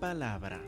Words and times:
palabra. 0.00 0.60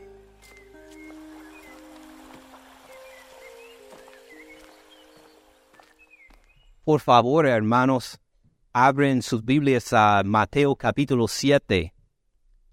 Por 6.85 6.99
favor, 7.01 7.47
hermanos, 7.47 8.19
abren 8.71 9.21
sus 9.21 9.43
Biblias 9.43 9.91
a 9.93 10.21
Mateo 10.23 10.75
capítulo 10.75 11.27
7. 11.27 11.93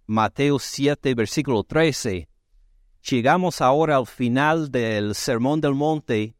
Mateo 0.06 0.58
7, 0.58 1.14
versículo 1.14 1.64
13. 1.64 2.28
Llegamos 3.08 3.60
ahora 3.60 3.96
al 3.96 4.06
final 4.06 4.70
del 4.70 5.14
Sermón 5.14 5.60
del 5.60 5.74
Monte. 5.74 6.36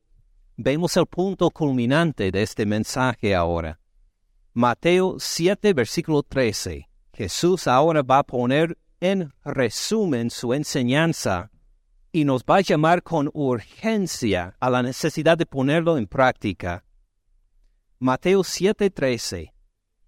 Vemos 0.56 0.96
el 0.96 1.06
punto 1.06 1.50
culminante 1.50 2.30
de 2.30 2.42
este 2.42 2.66
mensaje 2.66 3.34
ahora. 3.34 3.80
Mateo 4.52 5.16
7, 5.18 5.72
versículo 5.72 6.22
13. 6.22 6.88
Jesús 7.14 7.66
ahora 7.66 8.02
va 8.02 8.18
a 8.18 8.24
poner 8.24 8.76
en 9.00 9.32
resumen 9.44 10.30
su 10.30 10.52
enseñanza 10.52 11.50
y 12.12 12.24
nos 12.24 12.42
va 12.42 12.56
a 12.56 12.60
llamar 12.60 13.02
con 13.02 13.30
urgencia 13.32 14.56
a 14.60 14.70
la 14.70 14.82
necesidad 14.82 15.38
de 15.38 15.46
ponerlo 15.46 15.96
en 15.96 16.06
práctica. 16.06 16.84
Mateo 17.98 18.42
7:13. 18.42 19.52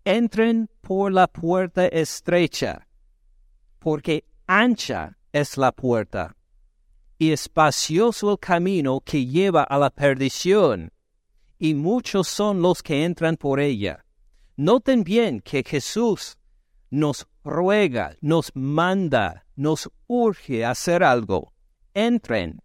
Entren 0.05 0.69
por 0.81 1.13
la 1.13 1.29
puerta 1.29 1.87
estrecha, 1.87 2.89
porque 3.79 4.25
ancha 4.47 5.17
es 5.33 5.57
la 5.57 5.71
puerta, 5.71 6.35
y 7.19 7.31
espacioso 7.31 8.33
el 8.33 8.39
camino 8.39 9.01
que 9.01 9.25
lleva 9.27 9.63
a 9.63 9.79
la 9.79 9.91
perdición, 9.91 10.91
y 11.59 11.75
muchos 11.75 12.27
son 12.27 12.61
los 12.61 12.83
que 12.83 13.05
entran 13.05 13.37
por 13.37 13.61
ella. 13.61 14.05
Noten 14.57 15.05
bien 15.05 15.41
que 15.41 15.63
Jesús 15.63 16.37
nos 16.93 17.27
ruega, 17.43 18.17
nos 18.21 18.53
manda, 18.55 19.47
nos 19.57 19.91
urge 20.07 20.63
a 20.63 20.73
hacer 20.73 21.03
algo. 21.03 21.55
Entren, 21.95 22.61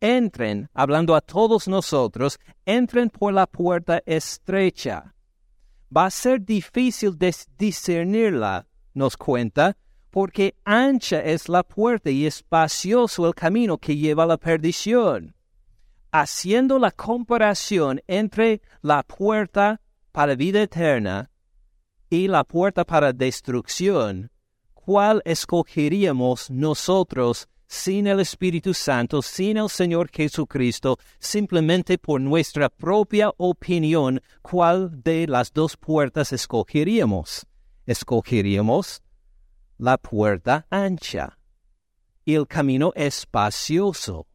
entren, 0.00 0.70
hablando 0.72 1.16
a 1.16 1.20
todos 1.20 1.66
nosotros, 1.66 2.38
entren 2.64 3.10
por 3.10 3.32
la 3.32 3.46
puerta 3.46 4.00
estrecha. 4.06 5.12
Va 5.94 6.06
a 6.06 6.10
ser 6.10 6.44
difícil 6.44 7.18
discernirla, 7.58 8.68
nos 8.94 9.16
cuenta, 9.16 9.76
porque 10.10 10.54
ancha 10.64 11.20
es 11.20 11.48
la 11.48 11.64
puerta 11.64 12.10
y 12.10 12.26
espacioso 12.26 13.26
el 13.26 13.34
camino 13.34 13.76
que 13.76 13.96
lleva 13.96 14.22
a 14.22 14.26
la 14.26 14.36
perdición. 14.36 15.34
Haciendo 16.12 16.78
la 16.78 16.92
comparación 16.92 18.00
entre 18.06 18.62
la 18.82 19.02
puerta 19.02 19.80
para 20.12 20.36
vida 20.36 20.62
eterna 20.62 21.28
y 22.10 22.28
la 22.28 22.44
puerta 22.44 22.84
para 22.84 23.12
destrucción, 23.12 24.30
¿cuál 24.74 25.20
escogeríamos 25.24 26.50
nosotros 26.50 27.48
sin 27.66 28.06
el 28.06 28.20
Espíritu 28.20 28.72
Santo, 28.72 29.20
sin 29.20 29.58
el 29.58 29.68
Señor 29.68 30.08
Jesucristo, 30.10 30.98
simplemente 31.18 31.98
por 31.98 32.20
nuestra 32.20 32.70
propia 32.70 33.30
opinión, 33.36 34.22
cuál 34.40 35.02
de 35.02 35.26
las 35.26 35.52
dos 35.52 35.76
puertas 35.76 36.32
escogeríamos? 36.32 37.46
Escogeríamos 37.84 39.02
la 39.76 39.98
puerta 39.98 40.66
ancha 40.70 41.38
y 42.24 42.34
el 42.34 42.46
camino 42.46 42.92
espacioso, 42.96 44.26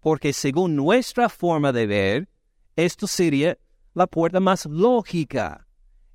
porque 0.00 0.32
según 0.32 0.74
nuestra 0.74 1.28
forma 1.28 1.72
de 1.72 1.86
ver, 1.86 2.28
esto 2.76 3.06
sería 3.06 3.56
la 3.94 4.06
puerta 4.06 4.40
más 4.40 4.66
lógica, 4.66 5.66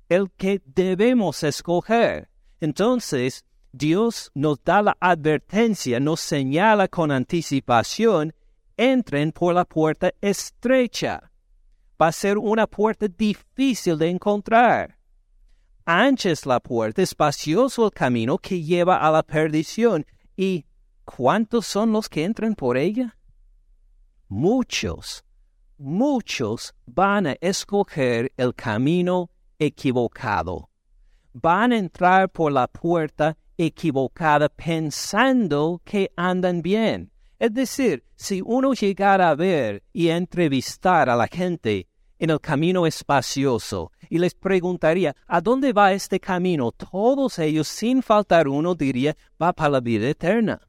el 0.08 0.30
que 0.36 0.62
debemos 0.64 1.42
escoger. 1.42 2.28
Entonces, 2.60 3.44
Dios 3.72 4.30
nos 4.34 4.62
da 4.64 4.82
la 4.82 4.96
advertencia, 5.00 6.00
nos 6.00 6.20
señala 6.20 6.88
con 6.88 7.10
anticipación, 7.10 8.32
entren 8.76 9.32
por 9.32 9.54
la 9.54 9.64
puerta 9.64 10.12
estrecha. 10.20 11.30
Va 12.00 12.08
a 12.08 12.12
ser 12.12 12.38
una 12.38 12.66
puerta 12.66 13.06
difícil 13.08 13.98
de 13.98 14.08
encontrar. 14.08 14.98
Ancha 15.84 16.30
es 16.30 16.46
la 16.46 16.58
puerta, 16.58 17.02
espacioso 17.02 17.84
el 17.84 17.92
camino 17.92 18.38
que 18.38 18.62
lleva 18.62 18.96
a 18.96 19.10
la 19.10 19.22
perdición. 19.22 20.04
¿Y 20.36 20.66
cuántos 21.04 21.66
son 21.66 21.92
los 21.92 22.08
que 22.08 22.24
entran 22.24 22.54
por 22.54 22.76
ella? 22.76 23.16
Muchos, 24.28 25.24
muchos 25.78 26.74
van 26.86 27.28
a 27.28 27.36
escoger 27.40 28.32
el 28.36 28.54
camino 28.54 29.30
equivocado. 29.58 30.68
Van 31.32 31.72
a 31.72 31.78
entrar 31.78 32.30
por 32.30 32.52
la 32.52 32.66
puerta 32.66 33.36
equivocada 33.58 34.48
pensando 34.48 35.80
que 35.84 36.10
andan 36.16 36.62
bien. 36.62 37.10
Es 37.38 37.52
decir, 37.52 38.04
si 38.16 38.42
uno 38.44 38.72
llegara 38.72 39.30
a 39.30 39.34
ver 39.34 39.82
y 39.92 40.08
entrevistar 40.08 41.10
a 41.10 41.16
la 41.16 41.26
gente 41.26 41.86
en 42.18 42.30
el 42.30 42.40
camino 42.40 42.86
espacioso 42.86 43.92
y 44.08 44.18
les 44.18 44.34
preguntaría, 44.34 45.14
¿a 45.26 45.40
dónde 45.40 45.72
va 45.72 45.92
este 45.92 46.18
camino? 46.18 46.72
Todos 46.72 47.38
ellos, 47.38 47.68
sin 47.68 48.02
faltar 48.02 48.48
uno, 48.48 48.74
diría, 48.74 49.16
va 49.40 49.52
para 49.52 49.70
la 49.70 49.80
vida 49.80 50.08
eterna. 50.08 50.60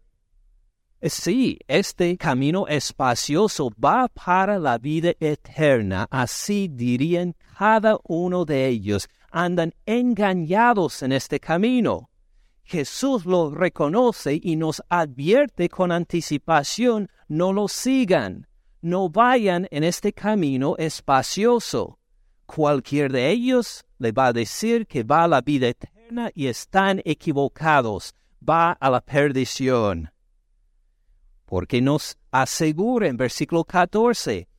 Sí, 1.00 1.60
este 1.68 2.18
camino 2.18 2.68
espacioso 2.68 3.70
va 3.84 4.08
para 4.08 4.58
la 4.58 4.80
vida 4.80 5.14
eterna, 5.20 6.08
así 6.10 6.68
dirían 6.68 7.36
cada 7.56 8.00
uno 8.04 8.46
de 8.46 8.66
ellos, 8.66 9.08
andan 9.30 9.76
engañados 9.86 11.04
en 11.04 11.12
este 11.12 11.40
camino. 11.40 12.10
Jesús 12.64 13.28
lo 13.28 13.52
reconoce 13.52 14.40
y 14.42 14.56
nos 14.56 14.82
advierte 14.90 15.70
con 15.70 15.92
anticipación, 15.92 17.10
no 17.28 17.54
lo 17.54 17.68
sigan, 17.68 18.48
no 18.82 19.08
vayan 19.08 19.68
en 19.70 19.84
este 19.84 20.12
camino 20.14 20.76
espacioso. 20.80 22.00
Cualquier 22.48 23.12
de 23.12 23.30
ellos 23.30 23.86
le 24.00 24.12
va 24.12 24.28
a 24.28 24.34
decir 24.34 24.88
que 24.88 25.04
va 25.04 25.26
a 25.26 25.28
la 25.28 25.42
vida 25.42 25.68
eterna 25.68 26.32
y 26.34 26.48
están 26.48 27.04
equivocados, 27.06 28.16
va 28.42 28.72
a 28.72 28.90
la 28.90 29.02
perdición. 29.02 30.10
Porque 31.48 31.82
nos 31.82 32.18
asegura 32.30 33.08
en 33.08 33.16
versículo 33.16 33.64
14, 33.64 34.50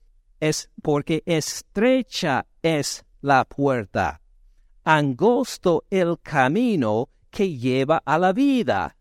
es 0.41 0.71
porque 0.83 1.23
estrecha 1.27 2.47
es 2.63 3.05
la 3.21 3.45
puerta, 3.45 4.23
angosto 4.85 5.85
el 5.91 6.19
camino 6.23 7.11
que 7.31 7.59
lleva 7.59 8.03
a 8.07 8.17
la 8.17 8.33
vida. 8.33 8.97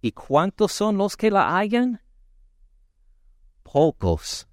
¿Y 0.00 0.12
cuántos 0.12 0.72
son 0.72 0.96
los 0.96 1.18
que 1.18 1.30
la 1.30 1.54
hallan? 1.54 2.00
Pocos, 3.62 4.48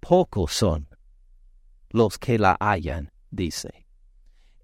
pocos 0.00 0.52
son 0.52 0.88
los 1.90 2.18
que 2.18 2.40
la 2.40 2.56
hallan, 2.58 3.12
dice. 3.30 3.85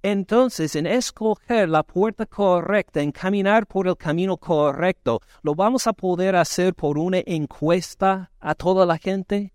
Entonces, 0.05 0.75
en 0.75 0.87
escoger 0.87 1.69
la 1.69 1.85
puerta 1.85 2.27
correcta, 2.27 3.01
en 3.01 3.13
caminar 3.13 3.69
por 3.69 3.87
el 3.87 3.97
camino 3.97 4.37
correcto, 4.37 5.21
¿lo 5.43 5.55
vamos 5.55 5.87
a 5.87 5.93
poder 5.93 6.35
hacer 6.35 6.75
por 6.75 6.99
una 6.99 7.19
encuesta 7.25 8.33
a 8.41 8.57
toda 8.57 8.85
la 8.85 8.99
gente? 8.99 9.55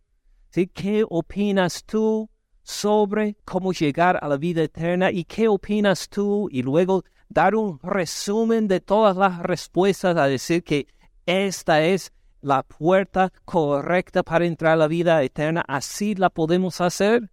¿Sí? 0.49 0.67
¿Qué 0.67 1.03
opinas 1.09 1.83
tú 1.83 2.29
sobre 2.63 3.35
cómo 3.43 3.73
llegar 3.73 4.17
a 4.21 4.29
la 4.29 4.37
vida 4.37 4.63
eterna? 4.63 5.11
¿Y 5.11 5.25
qué 5.25 5.49
opinas 5.49 6.07
tú? 6.07 6.47
Y 6.49 6.61
luego 6.61 7.03
dar 7.27 7.53
un 7.53 7.77
resumen 7.83 8.69
de 8.69 8.79
todas 8.79 9.17
las 9.17 9.39
respuestas 9.39 10.15
a 10.15 10.27
decir 10.27 10.63
que 10.63 10.87
esta 11.25 11.83
es 11.83 12.13
la 12.39 12.63
puerta 12.63 13.33
correcta 13.43 14.23
para 14.23 14.45
entrar 14.45 14.73
a 14.73 14.77
la 14.77 14.87
vida 14.87 15.21
eterna, 15.23 15.65
¿así 15.67 16.15
la 16.15 16.29
podemos 16.29 16.79
hacer? 16.79 17.29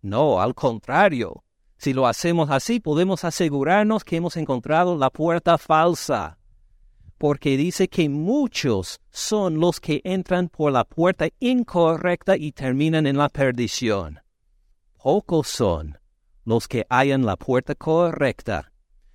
No, 0.00 0.40
al 0.40 0.54
contrario. 0.54 1.42
Si 1.82 1.92
lo 1.92 2.06
hacemos 2.06 2.48
así, 2.50 2.78
podemos 2.78 3.24
asegurarnos 3.24 4.04
que 4.04 4.14
hemos 4.14 4.36
encontrado 4.36 4.96
la 4.96 5.10
puerta 5.10 5.58
falsa. 5.58 6.38
Porque 7.18 7.56
dice 7.56 7.88
que 7.88 8.08
muchos 8.08 9.00
son 9.10 9.58
los 9.58 9.80
que 9.80 10.00
entran 10.04 10.48
por 10.48 10.70
la 10.70 10.84
puerta 10.84 11.26
incorrecta 11.40 12.36
y 12.36 12.52
terminan 12.52 13.08
en 13.08 13.16
la 13.16 13.28
perdición. 13.28 14.20
Pocos 15.02 15.48
son 15.48 15.98
los 16.44 16.68
que 16.68 16.86
hallan 16.88 17.26
la 17.26 17.36
puerta 17.36 17.74
correcta 17.74 18.70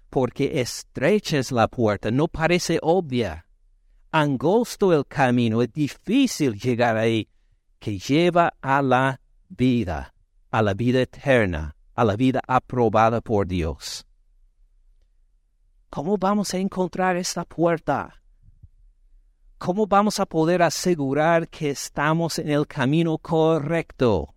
porque 0.10 0.60
estrecha 0.60 1.38
es 1.38 1.54
la 1.54 1.69
puerta, 1.69 2.12
no 2.12 2.28
parece 2.28 2.80
obvia. 2.81 3.46
Angosto 4.12 4.92
el 4.92 5.06
camino, 5.06 5.62
es 5.62 5.72
difícil 5.72 6.60
llegar 6.60 6.98
ahí, 6.98 7.30
que 7.80 7.98
lleva 7.98 8.56
a 8.60 8.81
la 8.81 9.22
vida, 9.48 10.14
a 10.52 10.62
la 10.62 10.74
vida 10.74 11.02
eterna, 11.02 11.76
a 11.97 12.05
la 12.05 12.15
vida 12.15 12.41
aprobada 12.47 13.21
por 13.21 13.47
Dios. 13.47 14.05
¿Cómo 15.89 16.15
vamos 16.15 16.53
a 16.53 16.59
encontrar 16.59 17.17
esta 17.17 17.44
puerta? 17.44 18.21
¿Cómo 19.57 19.88
vamos 19.88 20.19
a 20.19 20.27
poder 20.27 20.61
asegurar 20.61 21.49
que 21.49 21.71
estamos 21.71 22.38
en 22.38 22.51
el 22.51 22.67
camino 22.67 23.17
correcto? 23.17 24.35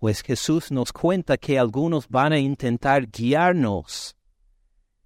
Pues 0.00 0.22
Jesús 0.22 0.72
nos 0.72 0.92
cuenta 0.92 1.36
que 1.36 1.56
algunos 1.56 2.08
van 2.08 2.32
a 2.32 2.38
intentar 2.38 3.06
guiarnos 3.06 4.16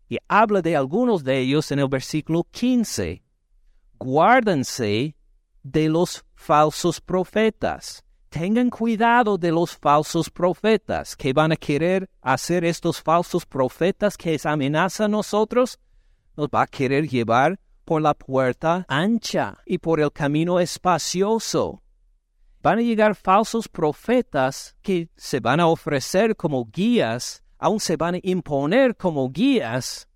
Y 0.09 0.17
habla 0.29 0.63
de 0.63 0.77
algunos 0.77 1.23
de 1.25 1.41
ellos 1.41 1.71
en 1.71 1.81
el 1.81 1.89
versículo 1.89 2.45
15. 2.51 3.23
Guárdense 3.99 5.15
de 5.63 5.89
los 5.91 6.25
falsos 6.35 7.03
profetas. 7.03 8.03
Tengan 8.29 8.69
cuidado 8.69 9.39
de 9.39 9.51
los 9.51 9.75
falsos 9.75 10.29
profetas 10.29 11.17
que 11.17 11.33
van 11.33 11.53
a 11.53 11.57
querer 11.57 12.11
hacer 12.21 12.63
estos 12.63 13.01
falsos 13.01 13.47
profetas 13.47 14.19
que 14.19 14.39
amenazan 14.45 15.07
a 15.07 15.17
nosotros. 15.17 15.79
Nos 16.37 16.49
va 16.49 16.63
a 16.63 16.67
querer 16.67 17.09
llevar 17.09 17.59
por 17.87 18.03
la 18.03 18.13
puerta 18.13 18.85
ancha 18.87 19.57
y 19.65 19.79
por 19.79 19.99
el 19.99 20.13
camino 20.13 20.61
espacioso. 20.61 21.83
Van 22.63 22.79
a 22.79 22.83
llegar 22.83 23.15
falsos 23.15 23.67
profetas 23.67 24.77
que 24.83 25.09
se 25.17 25.41
van 25.41 25.59
a 25.59 25.67
ofrecer 25.67 26.37
como 26.37 26.67
guías, 26.67 27.43
aún 27.57 27.81
se 27.81 27.97
van 27.97 28.17
a 28.17 28.21
imponer 28.23 28.95
como 28.95 29.31
guías, 29.31 30.07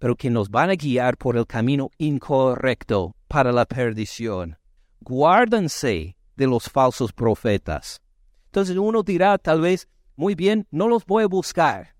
pero 0.00 0.16
que 0.16 0.30
nos 0.30 0.50
van 0.50 0.70
a 0.70 0.74
guiar 0.74 1.16
por 1.16 1.36
el 1.36 1.46
camino 1.46 1.90
incorrecto 1.96 3.14
para 3.28 3.52
la 3.52 3.66
perdición. 3.66 4.58
Guárdense 5.00 6.16
de 6.40 6.46
los 6.46 6.70
falsos 6.70 7.12
profetas. 7.12 8.00
Entonces 8.46 8.76
uno 8.78 9.02
dirá 9.02 9.36
tal 9.36 9.60
vez, 9.60 9.88
muy 10.16 10.34
bien, 10.34 10.66
no 10.70 10.88
los 10.88 11.04
voy 11.04 11.24
a 11.24 11.26
buscar. 11.26 11.94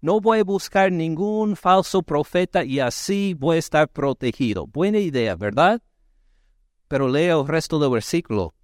No 0.00 0.20
voy 0.20 0.40
a 0.40 0.44
buscar 0.44 0.90
ningún 0.90 1.54
falso 1.54 2.02
profeta 2.02 2.64
y 2.64 2.80
así 2.80 3.34
voy 3.38 3.56
a 3.56 3.58
estar 3.60 3.88
protegido. 3.88 4.66
Buena 4.66 4.98
idea, 4.98 5.36
¿verdad? 5.36 5.80
Pero 6.88 7.08
lea 7.08 7.34
el 7.34 7.46
resto 7.46 7.78
del 7.78 7.90
versículo. 7.90 8.54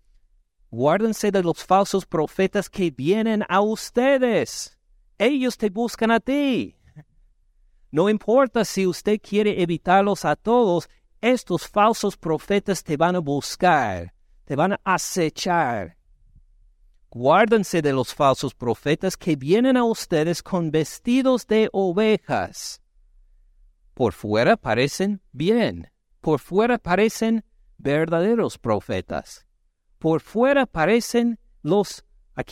Guárdense 0.70 1.30
de 1.30 1.42
los 1.44 1.64
falsos 1.64 2.06
profetas 2.06 2.68
que 2.68 2.90
vienen 2.90 3.44
a 3.48 3.60
ustedes. 3.60 4.76
Ellos 5.16 5.56
te 5.56 5.70
buscan 5.70 6.10
a 6.10 6.18
ti. 6.18 6.76
No 7.92 8.08
importa 8.08 8.64
si 8.64 8.84
usted 8.84 9.20
quiere 9.20 9.62
evitarlos 9.62 10.24
a 10.24 10.34
todos, 10.34 10.88
estos 11.20 11.68
falsos 11.68 12.16
profetas 12.16 12.82
te 12.82 12.96
van 12.96 13.16
a 13.16 13.20
buscar, 13.20 14.13
te 14.44 14.56
van 14.56 14.72
a 14.72 14.80
acechar. 14.84 15.96
Guárdense 17.10 17.80
de 17.80 17.92
los 17.92 18.14
falsos 18.14 18.54
profetas 18.54 19.16
que 19.16 19.36
vienen 19.36 19.76
a 19.76 19.84
ustedes 19.84 20.42
con 20.42 20.70
vestidos 20.70 21.46
de 21.46 21.68
ovejas. 21.72 22.80
Por 23.94 24.12
fuera 24.12 24.56
parecen 24.56 25.22
bien, 25.32 25.90
por 26.20 26.40
fuera 26.40 26.78
parecen 26.78 27.44
verdaderos 27.78 28.58
profetas. 28.58 29.46
Por 29.98 30.20
fuera 30.20 30.66
parecen 30.66 31.38
los 31.62 32.04
a, 32.34 32.42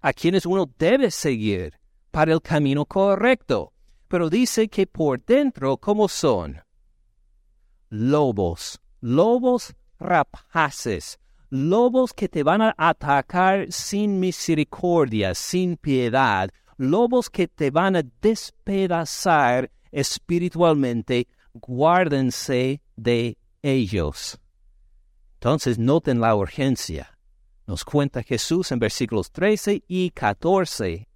a 0.00 0.12
quienes 0.12 0.46
uno 0.46 0.68
debe 0.78 1.10
seguir 1.10 1.78
para 2.10 2.32
el 2.32 2.42
camino 2.42 2.84
correcto 2.84 3.72
pero 4.08 4.30
dice 4.30 4.68
que 4.68 4.86
por 4.86 5.22
dentro, 5.24 5.76
¿cómo 5.76 6.08
son? 6.08 6.62
Lobos, 7.90 8.80
lobos 9.00 9.74
rapaces, 9.98 11.18
lobos 11.50 12.12
que 12.12 12.28
te 12.28 12.42
van 12.42 12.62
a 12.62 12.74
atacar 12.76 13.66
sin 13.70 14.20
misericordia, 14.20 15.34
sin 15.34 15.76
piedad, 15.76 16.50
lobos 16.76 17.30
que 17.30 17.48
te 17.48 17.70
van 17.70 17.96
a 17.96 18.02
despedazar 18.20 19.70
espiritualmente, 19.90 21.26
guárdense 21.54 22.82
de 22.96 23.38
ellos. 23.62 24.38
Entonces 25.34 25.78
noten 25.78 26.20
la 26.20 26.34
urgencia. 26.34 27.18
Nos 27.66 27.84
cuenta 27.84 28.22
Jesús 28.22 28.72
en 28.72 28.78
versículos 28.78 29.30
13 29.30 29.84
y 29.86 30.10
14 30.10 31.08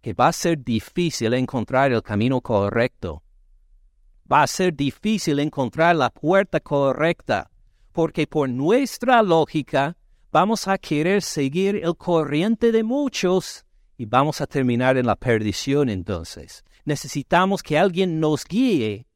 que 0.00 0.12
va 0.12 0.28
a 0.28 0.32
ser 0.32 0.62
difícil 0.62 1.32
encontrar 1.32 1.90
el 1.90 2.02
camino 2.02 2.42
correcto. 2.42 3.22
Va 4.30 4.42
a 4.42 4.46
ser 4.46 4.74
difícil 4.74 5.38
encontrar 5.38 5.96
la 5.96 6.10
puerta 6.10 6.60
correcta, 6.60 7.50
porque 7.94 8.26
por 8.26 8.48
nuestra 8.48 9.22
lógica 9.22 9.96
vamos 10.32 10.66
a 10.66 10.76
querer 10.78 11.22
seguir 11.22 11.76
el 11.76 11.96
corriente 11.96 12.72
de 12.72 12.82
muchos 12.82 13.64
y 13.96 14.04
vamos 14.04 14.40
a 14.40 14.48
terminar 14.48 14.96
en 14.96 15.06
la 15.06 15.14
perdición 15.14 15.88
entonces. 15.88 16.64
Necesitamos 16.84 17.62
que 17.62 17.78
alguien 17.78 18.18
nos 18.18 18.44
guíe, 18.44 19.06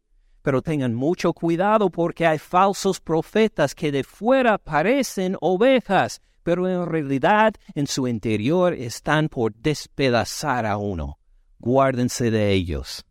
pero 0.43 0.63
tengan 0.63 0.95
mucho 0.95 1.33
cuidado 1.33 1.91
porque 1.91 2.25
hay 2.25 2.39
falsos 2.39 3.01
profetas 3.01 3.75
que 3.75 3.91
de 3.91 4.05
fuera 4.05 4.59
parecen 4.59 5.37
ovejas, 5.41 6.23
pero 6.45 6.69
en 6.69 6.87
realidad 6.87 7.55
en 7.75 7.89
su 7.89 8.07
interior 8.07 8.73
están 8.75 9.29
por 9.29 9.53
despedazar 9.57 10.67
a 10.67 10.77
uno. 10.77 11.19
Guárdense 11.59 12.31
de 12.31 12.53
ellos. 12.53 13.05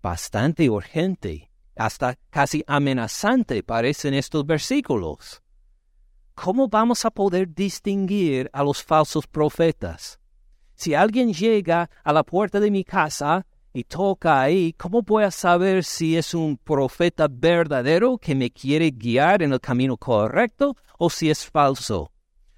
Bastante 0.00 0.70
urgente, 0.70 1.47
hasta 1.78 2.18
casi 2.28 2.64
amenazante 2.66 3.62
parecen 3.62 4.12
estos 4.12 4.44
versículos. 4.44 5.40
¿Cómo 6.34 6.68
vamos 6.68 7.04
a 7.04 7.10
poder 7.10 7.54
distinguir 7.54 8.50
a 8.52 8.62
los 8.62 8.82
falsos 8.82 9.26
profetas? 9.26 10.18
Si 10.74 10.94
alguien 10.94 11.32
llega 11.32 11.88
a 12.04 12.12
la 12.12 12.24
puerta 12.24 12.60
de 12.60 12.70
mi 12.70 12.84
casa 12.84 13.46
y 13.72 13.84
toca 13.84 14.40
ahí, 14.40 14.72
¿cómo 14.72 15.02
voy 15.02 15.24
a 15.24 15.30
saber 15.30 15.84
si 15.84 16.16
es 16.16 16.34
un 16.34 16.56
profeta 16.56 17.28
verdadero 17.30 18.18
que 18.18 18.34
me 18.34 18.50
quiere 18.50 18.90
guiar 18.90 19.42
en 19.42 19.52
el 19.52 19.60
camino 19.60 19.96
correcto 19.96 20.76
o 20.98 21.08
si 21.08 21.30
es 21.30 21.46
falso? 21.46 22.10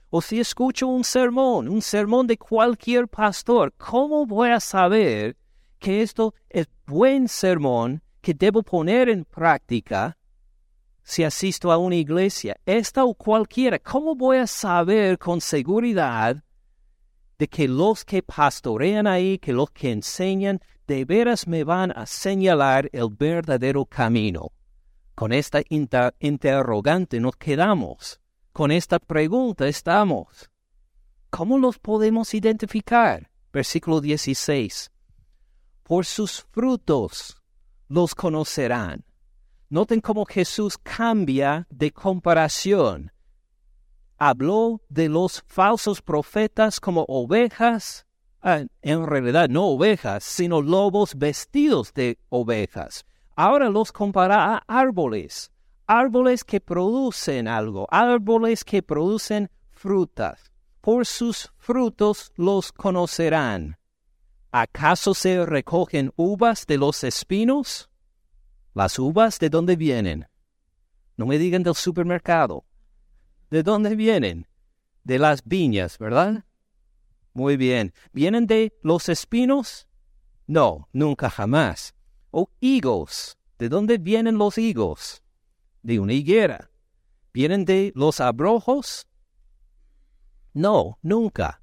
O 0.09 0.21
si 0.21 0.41
escucho 0.41 0.87
un 0.87 1.05
sermón, 1.05 1.69
un 1.69 1.83
sermón 1.83 2.27
de 2.27 2.37
cualquier 2.37 3.07
pastor, 3.07 3.73
¿cómo 3.77 4.27
voy 4.27 4.51
a 4.51 4.61
saber 4.61 5.37
que 5.79 6.03
esto 6.03 6.35
es 6.49 6.69
buen 6.87 7.29
sermón 7.29 8.03
que 8.21 8.35
debo 8.35 8.63
poner 8.63 9.09
en 9.09 9.25
práctica 9.25 10.17
si 11.03 11.25
asisto 11.25 11.73
a 11.73 11.79
una 11.79 11.97
iglesia, 11.97 12.57
esta 12.67 13.05
o 13.05 13.15
cualquiera? 13.15 13.79
¿Cómo 13.79 14.15
voy 14.15 14.39
a 14.39 14.47
saber 14.47 15.19
con 15.19 15.41
seguridad 15.41 16.43
de 17.41 17.49
que 17.49 17.67
los 17.67 18.05
que 18.05 18.23
pastorean 18.23 19.07
ahí, 19.07 19.39
que 19.39 19.55
los 19.55 19.71
que 19.71 19.91
enseñan, 19.91 20.61
de 20.87 21.07
veras 21.07 21.47
me 21.47 21.65
van 21.65 21.91
a 21.93 22.05
señalar 22.05 22.91
el 22.93 23.09
verdadero 23.09 23.87
camino. 23.87 24.53
Con 25.15 25.33
esta 25.33 25.63
interrogante 26.19 27.19
nos 27.19 27.37
quedamos. 27.37 28.21
Con 28.53 28.71
esta 28.71 28.99
pregunta 28.99 29.69
estamos. 29.69 30.51
¿Cómo 31.31 31.57
los 31.57 31.79
podemos 31.79 32.35
identificar? 32.35 33.31
Versículo 33.53 34.03
16. 34.03 34.91
Por 35.83 36.05
sus 36.05 36.43
frutos 36.51 37.40
los 37.91 38.15
conocerán. 38.15 39.05
Noten 39.69 40.01
cómo 40.01 40.25
Jesús 40.25 40.79
cambia 40.79 41.67
de 41.69 41.91
comparación. 41.91 43.13
Habló 44.17 44.81
de 44.89 45.11
los 45.11 45.45
falsos 45.47 46.01
profetas 46.01 46.81
como 46.81 47.05
ovejas 47.07 48.07
Ah, 48.43 48.65
en 48.81 49.07
realidad 49.07 49.51
no 49.51 49.67
ovejas, 49.67 50.25
sino 50.25 50.63
lobos 50.63 51.15
vestidos 51.15 51.93
de 51.93 52.19
ovejas. 52.31 53.05
Ahora 53.37 53.69
los 53.69 53.93
compara 53.93 54.55
a 54.55 54.65
árboles, 54.67 55.51
árboles 55.87 56.43
que 56.43 56.61
producen 56.61 57.49
algo, 57.49 57.87
árboles 57.91 58.65
que 58.65 58.83
producen 58.83 59.51
frutas. 59.71 60.51
Por 60.81 61.05
sus 61.05 61.53
frutos 61.59 62.33
los 62.37 62.73
conocerán. 62.73 63.77
¿Acaso 64.53 65.15
se 65.15 65.47
recogen 65.47 66.13
uvas 66.17 66.67
de 66.67 66.77
los 66.77 67.05
espinos? 67.05 67.89
¿Las 68.75 68.99
uvas 68.99 69.39
de 69.39 69.49
dónde 69.49 69.77
vienen? 69.77 70.27
No 71.17 71.27
me 71.27 71.39
digan 71.39 71.63
del 71.63 71.77
supermercado. 71.77 72.65
¿De 73.51 73.63
dónde 73.63 73.95
vienen? 73.95 74.49
De 75.05 75.21
las 75.21 75.45
viñas, 75.45 75.99
¿verdad? 75.99 76.45
Muy 77.33 77.57
bien. 77.57 77.93
¿Vienen 78.13 78.49
de 78.49 78.77
los 78.83 79.09
espinos? 79.09 79.87
No, 80.49 80.89
nunca 80.93 81.31
jamás. 81.31 81.95
¿O 82.33 82.51
higos? 82.59 83.39
¿De 83.57 83.69
dónde 83.69 83.99
vienen 83.99 84.37
los 84.37 84.59
higos? 84.59 85.23
De 85.83 86.01
una 86.01 86.13
higuera. 86.13 86.71
¿Vienen 87.33 87.65
de 87.65 87.93
los 87.95 88.19
abrojos? 88.19 89.07
No, 90.53 90.99
nunca. 91.03 91.60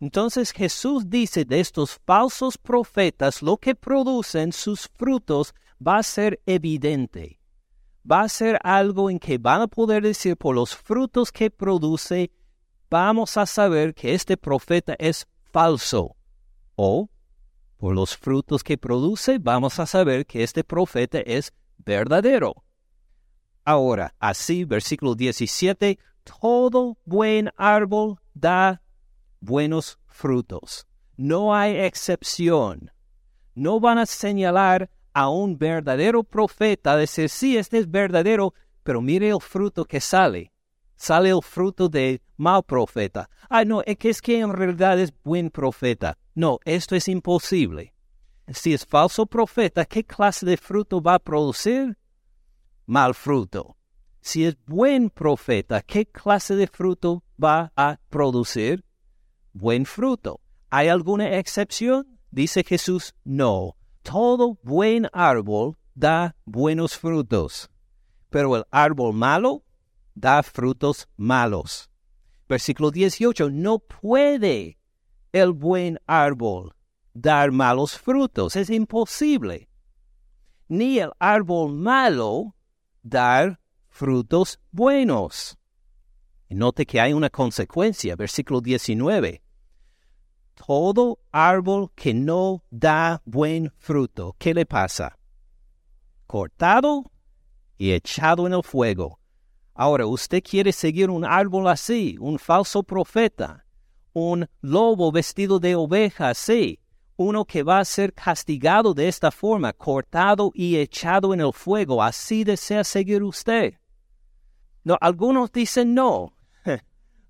Entonces 0.00 0.52
Jesús 0.52 1.08
dice 1.08 1.44
de 1.44 1.60
estos 1.60 1.98
falsos 2.04 2.58
profetas 2.58 3.42
lo 3.42 3.56
que 3.56 3.74
producen 3.74 4.52
sus 4.52 4.88
frutos 4.88 5.54
va 5.84 5.98
a 5.98 6.02
ser 6.02 6.40
evidente. 6.46 7.40
Va 8.10 8.22
a 8.22 8.28
ser 8.28 8.58
algo 8.62 9.10
en 9.10 9.18
que 9.18 9.38
van 9.38 9.62
a 9.62 9.66
poder 9.66 10.02
decir 10.02 10.36
por 10.36 10.54
los 10.54 10.76
frutos 10.76 11.32
que 11.32 11.50
produce 11.50 12.30
vamos 12.90 13.36
a 13.36 13.46
saber 13.46 13.94
que 13.94 14.14
este 14.14 14.36
profeta 14.36 14.94
es 14.98 15.26
falso. 15.52 16.16
O, 16.76 17.08
por 17.78 17.94
los 17.94 18.16
frutos 18.16 18.62
que 18.62 18.78
produce, 18.78 19.38
vamos 19.38 19.78
a 19.78 19.86
saber 19.86 20.26
que 20.26 20.42
este 20.42 20.62
profeta 20.62 21.18
es 21.20 21.52
verdadero. 21.78 22.64
Ahora, 23.64 24.14
así, 24.20 24.64
versículo 24.64 25.14
17, 25.14 25.98
todo 26.22 26.96
buen 27.04 27.50
árbol 27.56 28.18
da 28.34 28.82
buenos 29.46 29.98
frutos. 30.06 30.86
No 31.16 31.54
hay 31.54 31.76
excepción. 31.76 32.90
no 33.54 33.80
van 33.80 33.96
a 33.96 34.04
señalar 34.04 34.90
a 35.14 35.30
un 35.30 35.56
verdadero 35.56 36.22
profeta, 36.22 36.94
decir, 36.94 37.30
sí, 37.30 37.56
este 37.56 37.78
es 37.78 37.90
verdadero, 37.90 38.52
pero 38.82 39.00
mire 39.00 39.30
el 39.30 39.40
fruto 39.40 39.86
que 39.86 39.98
sale. 39.98 40.52
Sale 40.94 41.30
el 41.30 41.40
fruto 41.42 41.88
de 41.88 42.20
mal 42.36 42.62
profeta. 42.62 43.30
Ah, 43.48 43.64
no, 43.64 43.80
es 43.86 43.96
que 43.96 44.10
es 44.10 44.20
que 44.20 44.40
en 44.40 44.52
realidad 44.52 44.98
es 44.98 45.14
buen 45.24 45.48
profeta. 45.48 46.18
No, 46.34 46.58
esto 46.66 46.94
es 46.94 47.08
imposible. 47.08 47.94
Si 48.48 48.74
es 48.74 48.84
falso 48.84 49.24
profeta, 49.24 49.86
¿qué 49.86 50.04
clase 50.04 50.44
de 50.44 50.58
fruto 50.58 51.00
va 51.00 51.14
a 51.14 51.18
producir? 51.18 51.96
Mal 52.84 53.14
fruto. 53.14 53.78
Si 54.20 54.44
es 54.44 54.56
buen 54.66 55.08
profeta, 55.08 55.80
¿qué 55.80 56.04
clase 56.04 56.56
de 56.56 56.66
fruto 56.66 57.22
va 57.42 57.72
a 57.74 57.98
producir? 58.10 58.84
Buen 59.58 59.86
fruto. 59.86 60.42
¿Hay 60.68 60.88
alguna 60.88 61.38
excepción? 61.38 62.18
Dice 62.30 62.62
Jesús, 62.62 63.14
no. 63.24 63.74
Todo 64.02 64.58
buen 64.62 65.08
árbol 65.14 65.78
da 65.94 66.36
buenos 66.44 66.98
frutos, 66.98 67.70
pero 68.28 68.54
el 68.54 68.66
árbol 68.70 69.14
malo 69.14 69.64
da 70.14 70.42
frutos 70.42 71.08
malos. 71.16 71.88
Versículo 72.46 72.90
18, 72.90 73.48
no 73.48 73.78
puede 73.78 74.78
el 75.32 75.52
buen 75.52 76.00
árbol 76.06 76.74
dar 77.14 77.50
malos 77.50 77.96
frutos. 77.96 78.56
Es 78.56 78.68
imposible. 78.68 79.70
Ni 80.68 80.98
el 80.98 81.12
árbol 81.18 81.72
malo 81.72 82.54
dar 83.02 83.58
frutos 83.88 84.60
buenos. 84.70 85.56
note 86.50 86.84
que 86.84 87.00
hay 87.00 87.14
una 87.14 87.30
consecuencia. 87.30 88.16
Versículo 88.16 88.60
19. 88.60 89.45
Todo 90.56 91.18
árbol 91.30 91.90
que 91.94 92.14
no 92.14 92.62
da 92.70 93.22
buen 93.24 93.70
fruto, 93.76 94.34
¿qué 94.38 94.54
le 94.54 94.64
pasa? 94.64 95.16
Cortado 96.26 97.12
y 97.76 97.92
echado 97.92 98.46
en 98.46 98.54
el 98.54 98.62
fuego. 98.62 99.20
Ahora, 99.74 100.06
usted 100.06 100.42
quiere 100.42 100.72
seguir 100.72 101.10
un 101.10 101.24
árbol 101.24 101.68
así, 101.68 102.16
un 102.18 102.38
falso 102.38 102.82
profeta, 102.82 103.66
un 104.14 104.48
lobo 104.62 105.12
vestido 105.12 105.58
de 105.58 105.76
oveja 105.76 106.30
así, 106.30 106.80
uno 107.16 107.44
que 107.44 107.62
va 107.62 107.78
a 107.78 107.84
ser 107.84 108.12
castigado 108.14 108.94
de 108.94 109.08
esta 109.08 109.30
forma, 109.30 109.72
cortado 109.74 110.50
y 110.54 110.76
echado 110.78 111.34
en 111.34 111.40
el 111.40 111.52
fuego. 111.52 112.02
Así 112.02 112.44
desea 112.44 112.82
seguir 112.82 113.22
usted. 113.22 113.74
No, 114.84 114.96
algunos 115.00 115.52
dicen 115.52 115.94
no. 115.94 116.35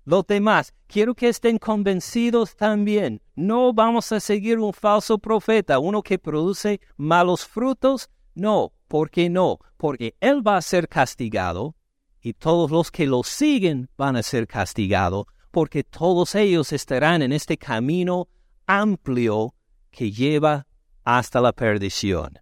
Los 0.07 0.25
demás, 0.25 0.73
quiero 0.87 1.13
que 1.15 1.27
estén 1.27 1.57
convencidos 1.57 2.55
también. 2.55 3.21
No 3.35 3.73
vamos 3.73 4.09
a 4.13 4.21
seguir 4.21 4.57
un 4.57 4.71
falso 4.71 5.17
profeta, 5.17 5.79
uno 5.79 6.01
que 6.01 6.17
produce 6.17 6.79
malos 6.95 7.45
frutos. 7.45 8.09
No, 8.33 8.71
¿por 8.87 9.09
qué 9.09 9.29
no? 9.29 9.59
Porque 9.75 10.15
él 10.21 10.47
va 10.47 10.55
a 10.55 10.61
ser 10.61 10.87
castigado 10.87 11.75
y 12.21 12.31
todos 12.31 12.71
los 12.71 12.89
que 12.89 13.05
lo 13.05 13.21
siguen 13.21 13.89
van 13.97 14.15
a 14.15 14.23
ser 14.23 14.47
castigados, 14.47 15.25
porque 15.51 15.83
todos 15.83 16.35
ellos 16.35 16.71
estarán 16.71 17.21
en 17.21 17.33
este 17.33 17.57
camino 17.57 18.29
amplio 18.65 19.55
que 19.91 20.09
lleva 20.09 20.67
hasta 21.03 21.41
la 21.41 21.51
perdición. 21.51 22.39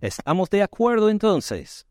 ¿Estamos 0.00 0.50
de 0.50 0.64
acuerdo 0.64 1.10
entonces? 1.10 1.86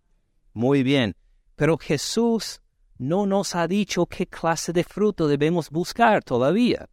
Muy 0.51 0.83
bien, 0.83 1.15
pero 1.55 1.77
Jesús 1.77 2.59
no 3.07 3.25
nos 3.25 3.53
ha 3.55 3.67
dicho 3.67 4.05
qué 4.05 4.27
clase 4.27 4.71
de 4.71 4.83
fruto 4.83 5.27
debemos 5.27 5.69
buscar 5.69 6.23
todavía. 6.23 6.89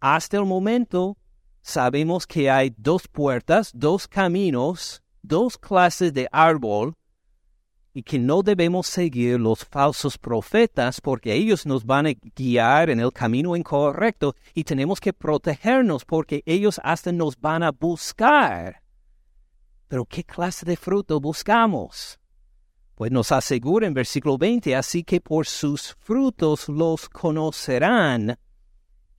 Hasta 0.00 0.36
el 0.36 0.44
momento 0.44 1.16
sabemos 1.62 2.26
que 2.26 2.50
hay 2.50 2.74
dos 2.76 3.06
puertas, 3.08 3.70
dos 3.74 4.08
caminos, 4.08 5.02
dos 5.22 5.56
clases 5.56 6.12
de 6.12 6.28
árbol 6.32 6.94
y 7.94 8.02
que 8.02 8.18
no 8.18 8.42
debemos 8.42 8.86
seguir 8.86 9.40
los 9.40 9.64
falsos 9.64 10.18
profetas 10.18 11.00
porque 11.00 11.32
ellos 11.32 11.66
nos 11.66 11.84
van 11.84 12.06
a 12.06 12.12
guiar 12.34 12.90
en 12.90 13.00
el 13.00 13.12
camino 13.12 13.56
incorrecto 13.56 14.34
y 14.54 14.64
tenemos 14.64 15.00
que 15.00 15.12
protegernos 15.12 16.04
porque 16.04 16.42
ellos 16.46 16.80
hasta 16.82 17.12
nos 17.12 17.38
van 17.40 17.62
a 17.62 17.70
buscar. 17.70 18.82
Pero 19.88 20.04
¿qué 20.04 20.22
clase 20.24 20.66
de 20.66 20.76
fruto 20.76 21.20
buscamos? 21.20 22.17
Pues 22.98 23.12
nos 23.12 23.30
asegura 23.30 23.86
en 23.86 23.94
versículo 23.94 24.36
20, 24.36 24.74
así 24.74 25.04
que 25.04 25.20
por 25.20 25.46
sus 25.46 25.94
frutos 26.00 26.68
los 26.68 27.08
conocerán. 27.08 28.36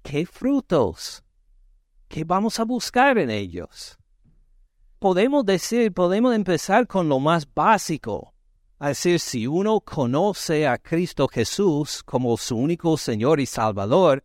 ¿Qué 0.03 0.25
frutos? 0.25 1.23
¿Qué 2.09 2.25
vamos 2.25 2.59
a 2.59 2.65
buscar 2.65 3.17
en 3.17 3.29
ellos? 3.29 3.97
Podemos 4.99 5.45
decir, 5.45 5.93
podemos 5.93 6.35
empezar 6.35 6.87
con 6.87 7.07
lo 7.07 7.19
más 7.19 7.47
básico 7.55 8.33
es 8.81 8.87
decir, 8.87 9.19
si 9.19 9.47
uno 9.47 9.81
conoce 9.81 10.65
a 10.65 10.77
Cristo 10.77 11.27
Jesús 11.27 12.01
como 12.03 12.37
su 12.37 12.55
único 12.55 12.95
Señor 12.95 13.41
y 13.41 13.45
Salvador, 13.45 14.23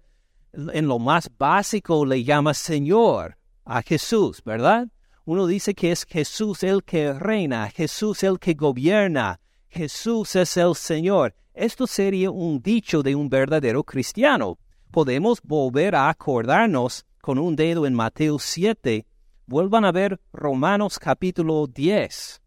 en 0.52 0.87
lo 0.87 1.00
más 1.00 1.28
básico 1.37 2.04
le 2.06 2.23
llama 2.23 2.54
Señor 2.54 3.37
a 3.64 3.82
Jesús, 3.82 4.42
¿verdad? 4.44 4.87
Uno 5.25 5.49
dice 5.49 5.75
que 5.75 5.90
es 5.90 6.04
Jesús 6.04 6.62
el 6.62 6.84
que 6.84 7.12
reina, 7.12 7.68
Jesús 7.70 8.23
el 8.23 8.38
que 8.38 8.54
gobierna, 8.54 9.40
Jesús 9.74 10.36
es 10.36 10.56
el 10.56 10.76
Señor. 10.76 11.34
Esto 11.52 11.88
sería 11.88 12.30
un 12.30 12.62
dicho 12.62 13.02
de 13.02 13.16
un 13.16 13.28
verdadero 13.28 13.82
cristiano. 13.82 14.56
Podemos 14.92 15.42
volver 15.42 15.96
a 15.96 16.08
acordarnos 16.08 17.04
con 17.20 17.40
un 17.40 17.56
dedo 17.56 17.84
en 17.84 17.92
Mateo 17.92 18.38
7. 18.38 19.04
Vuelvan 19.46 19.84
a 19.84 19.90
ver 19.90 20.20
Romanos 20.32 21.00
capítulo 21.00 21.66
10. 21.66 22.40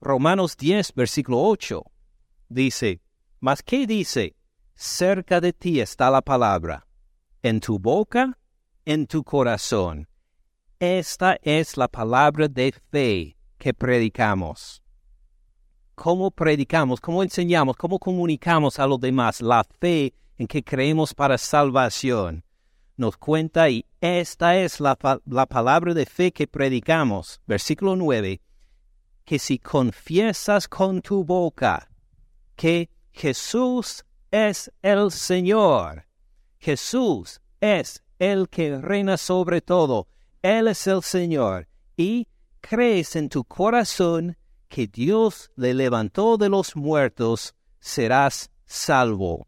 Romanos 0.00 0.56
10, 0.56 0.94
versículo 0.94 1.42
8, 1.42 1.82
dice, 2.48 3.02
¿Mas 3.40 3.62
qué 3.62 3.86
dice? 3.86 4.36
Cerca 4.76 5.40
de 5.40 5.52
ti 5.52 5.80
está 5.80 6.10
la 6.10 6.22
palabra, 6.22 6.86
en 7.42 7.58
tu 7.60 7.78
boca, 7.78 8.38
en 8.86 9.06
tu 9.06 9.24
corazón. 9.24 10.08
Esta 10.78 11.36
es 11.42 11.76
la 11.76 11.88
palabra 11.88 12.48
de 12.48 12.72
fe 12.90 13.36
que 13.58 13.74
predicamos. 13.74 14.80
¿Cómo 16.02 16.30
predicamos? 16.30 16.98
¿Cómo 16.98 17.22
enseñamos? 17.22 17.76
¿Cómo 17.76 17.98
comunicamos 17.98 18.78
a 18.78 18.86
los 18.86 18.98
demás 18.98 19.42
la 19.42 19.62
fe 19.64 20.14
en 20.38 20.46
que 20.46 20.64
creemos 20.64 21.12
para 21.12 21.36
salvación? 21.36 22.42
Nos 22.96 23.18
cuenta 23.18 23.68
y 23.68 23.84
esta 24.00 24.56
es 24.56 24.80
la, 24.80 24.96
la 25.26 25.44
palabra 25.44 25.92
de 25.92 26.06
fe 26.06 26.32
que 26.32 26.46
predicamos. 26.46 27.42
Versículo 27.46 27.96
9 27.96 28.40
que 29.26 29.38
si 29.38 29.58
confiesas 29.58 30.68
con 30.68 31.02
tu 31.02 31.22
boca 31.22 31.90
que 32.56 32.88
Jesús 33.12 34.02
es 34.30 34.72
el 34.80 35.10
Señor, 35.10 36.06
Jesús 36.58 37.42
es 37.60 38.02
el 38.18 38.48
que 38.48 38.78
reina 38.78 39.18
sobre 39.18 39.60
todo, 39.60 40.08
Él 40.40 40.68
es 40.68 40.86
el 40.86 41.02
Señor, 41.02 41.68
y 41.94 42.26
crees 42.62 43.16
en 43.16 43.28
tu 43.28 43.44
corazón 43.44 44.38
que 44.70 44.86
Dios 44.86 45.50
le 45.56 45.74
levantó 45.74 46.38
de 46.38 46.48
los 46.48 46.74
muertos, 46.74 47.54
serás 47.80 48.50
salvo. 48.64 49.46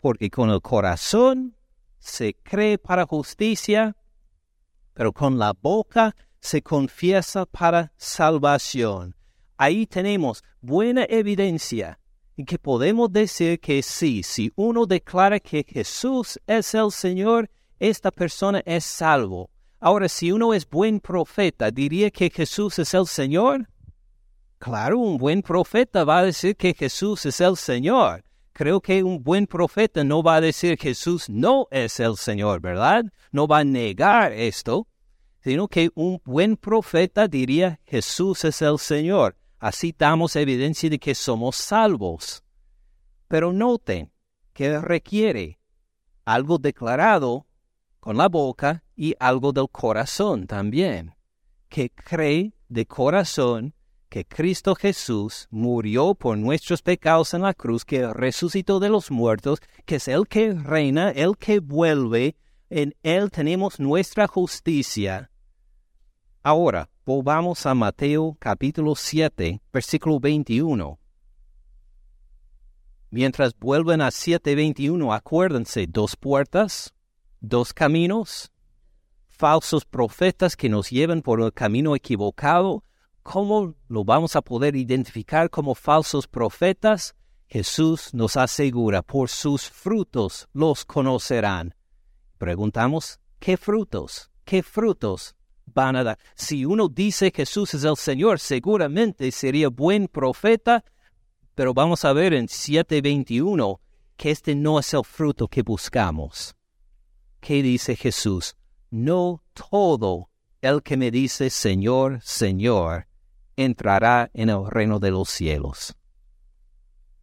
Porque 0.00 0.30
con 0.30 0.50
el 0.50 0.62
corazón 0.62 1.56
se 1.98 2.34
cree 2.34 2.78
para 2.78 3.04
justicia, 3.04 3.96
pero 4.94 5.12
con 5.12 5.38
la 5.38 5.52
boca 5.52 6.14
se 6.38 6.62
confiesa 6.62 7.46
para 7.46 7.92
salvación 7.96 9.18
ahí 9.58 9.86
tenemos 9.86 10.42
buena 10.62 11.04
evidencia 11.08 11.98
en 12.36 12.46
que 12.46 12.58
podemos 12.58 13.12
decir 13.12 13.58
que 13.58 13.82
sí, 13.82 14.22
si 14.22 14.52
uno 14.54 14.86
declara 14.86 15.40
que 15.40 15.66
Jesús 15.68 16.38
es 16.46 16.72
el 16.74 16.92
Señor, 16.92 17.50
esta 17.80 18.12
persona 18.12 18.62
es 18.64 18.84
salvo. 18.84 19.50
Ahora, 19.80 20.08
si 20.08 20.30
uno 20.30 20.54
es 20.54 20.68
buen 20.68 21.00
profeta, 21.00 21.70
¿diría 21.72 22.10
que 22.10 22.30
Jesús 22.30 22.78
es 22.78 22.94
el 22.94 23.06
Señor? 23.06 23.68
Claro, 24.58 24.98
un 24.98 25.18
buen 25.18 25.40
profeta 25.42 26.04
va 26.04 26.18
a 26.18 26.24
decir 26.24 26.56
que 26.56 26.74
Jesús 26.74 27.24
es 27.26 27.40
el 27.40 27.56
Señor. 27.56 28.24
Creo 28.52 28.80
que 28.80 29.04
un 29.04 29.22
buen 29.22 29.46
profeta 29.46 30.02
no 30.02 30.20
va 30.20 30.36
a 30.36 30.40
decir 30.40 30.76
Jesús 30.76 31.30
no 31.30 31.68
es 31.70 32.00
el 32.00 32.16
Señor, 32.16 32.60
¿verdad? 32.60 33.04
No 33.30 33.46
va 33.46 33.58
a 33.58 33.64
negar 33.64 34.32
esto, 34.32 34.88
sino 35.44 35.68
que 35.68 35.90
un 35.94 36.20
buen 36.24 36.56
profeta 36.56 37.28
diría 37.28 37.78
Jesús 37.84 38.44
es 38.44 38.60
el 38.60 38.80
Señor. 38.80 39.36
Así 39.60 39.94
damos 39.96 40.34
evidencia 40.34 40.90
de 40.90 40.98
que 40.98 41.14
somos 41.14 41.54
salvos. 41.54 42.42
Pero 43.28 43.52
noten 43.52 44.10
que 44.52 44.80
requiere 44.80 45.60
algo 46.24 46.58
declarado 46.58 47.46
con 48.00 48.16
la 48.16 48.28
boca 48.28 48.82
y 48.96 49.14
algo 49.20 49.52
del 49.52 49.68
corazón 49.70 50.48
también, 50.48 51.14
que 51.68 51.90
cree 51.90 52.54
de 52.68 52.86
corazón 52.86 53.74
que 54.08 54.24
Cristo 54.24 54.74
Jesús 54.74 55.48
murió 55.50 56.14
por 56.14 56.38
nuestros 56.38 56.82
pecados 56.82 57.34
en 57.34 57.42
la 57.42 57.54
cruz, 57.54 57.84
que 57.84 58.06
resucitó 58.12 58.80
de 58.80 58.88
los 58.88 59.10
muertos, 59.10 59.60
que 59.84 59.96
es 59.96 60.08
el 60.08 60.26
que 60.26 60.52
reina, 60.52 61.10
el 61.10 61.36
que 61.36 61.60
vuelve, 61.60 62.36
en 62.70 62.94
Él 63.02 63.30
tenemos 63.30 63.80
nuestra 63.80 64.26
justicia. 64.26 65.30
Ahora, 66.42 66.88
volvamos 67.04 67.66
a 67.66 67.74
Mateo 67.74 68.36
capítulo 68.38 68.94
7, 68.94 69.60
versículo 69.72 70.20
21. 70.20 70.98
Mientras 73.10 73.58
vuelven 73.58 74.02
a 74.02 74.08
7.21, 74.08 75.14
acuérdense, 75.14 75.86
dos 75.86 76.14
puertas, 76.14 76.94
dos 77.40 77.72
caminos, 77.72 78.52
falsos 79.28 79.84
profetas 79.86 80.56
que 80.56 80.68
nos 80.68 80.90
llevan 80.90 81.22
por 81.22 81.40
el 81.40 81.52
camino 81.52 81.96
equivocado. 81.96 82.84
¿Cómo 83.30 83.74
lo 83.88 84.04
vamos 84.04 84.36
a 84.36 84.40
poder 84.40 84.74
identificar 84.74 85.50
como 85.50 85.74
falsos 85.74 86.26
profetas? 86.26 87.14
Jesús 87.46 88.14
nos 88.14 88.38
asegura, 88.38 89.02
por 89.02 89.28
sus 89.28 89.68
frutos 89.68 90.48
los 90.54 90.86
conocerán. 90.86 91.74
Preguntamos, 92.38 93.20
¿qué 93.38 93.58
frutos? 93.58 94.30
¿Qué 94.46 94.62
frutos 94.62 95.36
van 95.66 95.96
a 95.96 96.04
dar? 96.04 96.18
Si 96.36 96.64
uno 96.64 96.88
dice 96.88 97.30
Jesús 97.30 97.74
es 97.74 97.84
el 97.84 97.98
Señor, 97.98 98.40
seguramente 98.40 99.30
sería 99.30 99.68
buen 99.68 100.08
profeta, 100.08 100.82
pero 101.54 101.74
vamos 101.74 102.06
a 102.06 102.14
ver 102.14 102.32
en 102.32 102.46
7.21 102.46 103.78
que 104.16 104.30
este 104.30 104.54
no 104.54 104.78
es 104.78 104.94
el 104.94 105.04
fruto 105.04 105.48
que 105.48 105.60
buscamos. 105.60 106.56
¿Qué 107.40 107.62
dice 107.62 107.94
Jesús? 107.94 108.56
No 108.88 109.42
todo 109.52 110.30
el 110.62 110.82
que 110.82 110.96
me 110.96 111.10
dice 111.10 111.50
Señor, 111.50 112.20
Señor, 112.22 113.07
entrará 113.64 114.30
en 114.32 114.48
el 114.48 114.66
reino 114.70 114.98
de 114.98 115.10
los 115.10 115.28
cielos. 115.28 115.94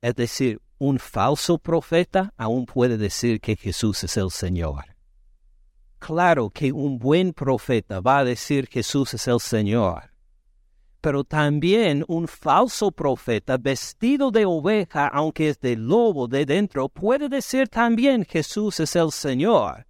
Es 0.01 0.15
decir, 0.15 0.62
un 0.77 1.00
falso 1.00 1.58
profeta 1.58 2.34
aún 2.38 2.65
puede 2.65 2.98
decir 2.98 3.42
que 3.42 3.56
Jesús 3.56 4.04
es 4.04 4.18
el 4.18 4.30
Señor. 4.30 4.86
Claro 6.00 6.50
que 6.50 6.72
un 6.72 7.00
buen 7.00 7.34
profeta 7.34 8.01
va 8.01 8.20
a 8.20 8.24
decir 8.24 8.68
Jesús 8.68 9.13
es 9.13 9.27
el 9.27 9.39
Señor 9.39 10.15
pero 11.06 11.24
también 11.24 12.04
un 12.08 12.27
falso 12.27 12.92
profeta 12.92 13.58
vestido 13.60 14.32
de 14.32 14.44
oveja, 14.44 15.08
aunque 15.08 15.50
es 15.50 15.60
de 15.60 15.75
lobo 15.75 16.27
de 16.27 16.48
dentro, 16.48 16.89
puede 16.89 17.30
decir 17.30 17.70
también 17.70 18.25
Jesús 18.25 18.80
es 18.80 18.96
el 18.96 19.12
Señor. 19.12 19.86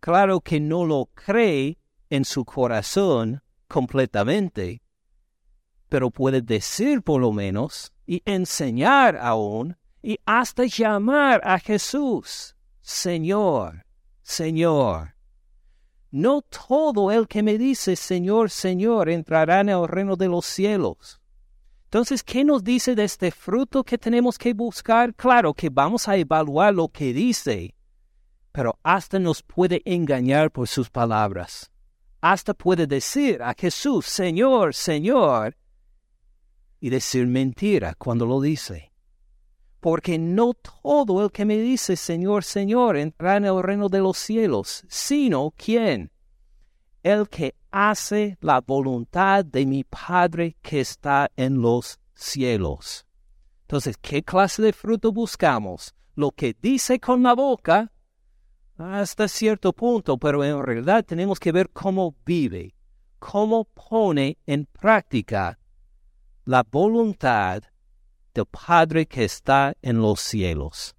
Claro 0.00 0.42
que 0.42 0.60
no 0.60 0.84
lo 0.84 1.06
cree 1.14 1.78
en 2.10 2.26
su 2.26 2.44
corazón 2.44 3.42
completamente, 3.68 4.82
pero 5.88 6.10
puede 6.10 6.42
decir 6.42 7.02
por 7.02 7.20
lo 7.20 7.32
menos 7.32 7.92
y 8.06 8.22
enseñar 8.24 9.16
aún 9.16 9.76
y 10.02 10.18
hasta 10.24 10.64
llamar 10.64 11.40
a 11.44 11.58
Jesús 11.58 12.54
Señor, 12.80 13.84
Señor. 14.22 15.14
No 16.10 16.40
todo 16.40 17.12
el 17.12 17.28
que 17.28 17.42
me 17.42 17.58
dice 17.58 17.96
Señor, 17.96 18.48
Señor 18.48 19.10
entrará 19.10 19.60
en 19.60 19.68
el 19.68 19.86
reino 19.86 20.16
de 20.16 20.28
los 20.28 20.46
cielos. 20.46 21.20
Entonces, 21.84 22.22
¿qué 22.22 22.44
nos 22.44 22.64
dice 22.64 22.94
de 22.94 23.04
este 23.04 23.30
fruto 23.30 23.84
que 23.84 23.98
tenemos 23.98 24.38
que 24.38 24.54
buscar? 24.54 25.14
Claro 25.14 25.52
que 25.52 25.68
vamos 25.68 26.08
a 26.08 26.16
evaluar 26.16 26.74
lo 26.74 26.88
que 26.88 27.12
dice, 27.12 27.74
pero 28.52 28.78
hasta 28.82 29.18
nos 29.18 29.42
puede 29.42 29.82
engañar 29.84 30.50
por 30.50 30.66
sus 30.66 30.88
palabras. 30.88 31.70
Hasta 32.22 32.54
puede 32.54 32.86
decir 32.86 33.42
a 33.42 33.54
Jesús, 33.54 34.06
Señor, 34.06 34.74
Señor, 34.74 35.56
y 36.80 36.90
decir 36.90 37.26
mentira 37.26 37.94
cuando 37.94 38.26
lo 38.26 38.40
dice 38.40 38.88
porque 39.80 40.18
no 40.18 40.54
todo 40.54 41.24
el 41.24 41.30
que 41.30 41.44
me 41.44 41.56
dice 41.56 41.96
Señor, 41.96 42.44
Señor 42.44 42.96
entrará 42.96 43.36
en 43.36 43.44
el 43.44 43.62
reino 43.62 43.88
de 43.88 44.00
los 44.00 44.18
cielos, 44.18 44.84
sino 44.88 45.52
quién? 45.56 46.10
El 47.02 47.28
que 47.28 47.54
hace 47.70 48.36
la 48.40 48.60
voluntad 48.60 49.44
de 49.44 49.64
mi 49.66 49.84
Padre 49.84 50.56
que 50.62 50.80
está 50.80 51.30
en 51.36 51.60
los 51.62 52.00
cielos. 52.14 53.06
Entonces, 53.62 53.96
¿qué 53.98 54.22
clase 54.22 54.62
de 54.62 54.72
fruto 54.72 55.12
buscamos? 55.12 55.94
Lo 56.14 56.32
que 56.32 56.56
dice 56.60 56.98
con 56.98 57.22
la 57.22 57.34
boca, 57.34 57.92
hasta 58.76 59.28
cierto 59.28 59.72
punto, 59.72 60.18
pero 60.18 60.42
en 60.42 60.60
realidad 60.62 61.04
tenemos 61.04 61.38
que 61.38 61.52
ver 61.52 61.70
cómo 61.70 62.16
vive, 62.24 62.74
cómo 63.18 63.64
pone 63.64 64.38
en 64.46 64.66
práctica 64.66 65.57
la 66.48 66.62
voluntad 66.62 67.62
del 68.32 68.46
Padre 68.46 69.04
que 69.04 69.24
está 69.24 69.74
en 69.82 70.00
los 70.00 70.18
cielos. 70.18 70.96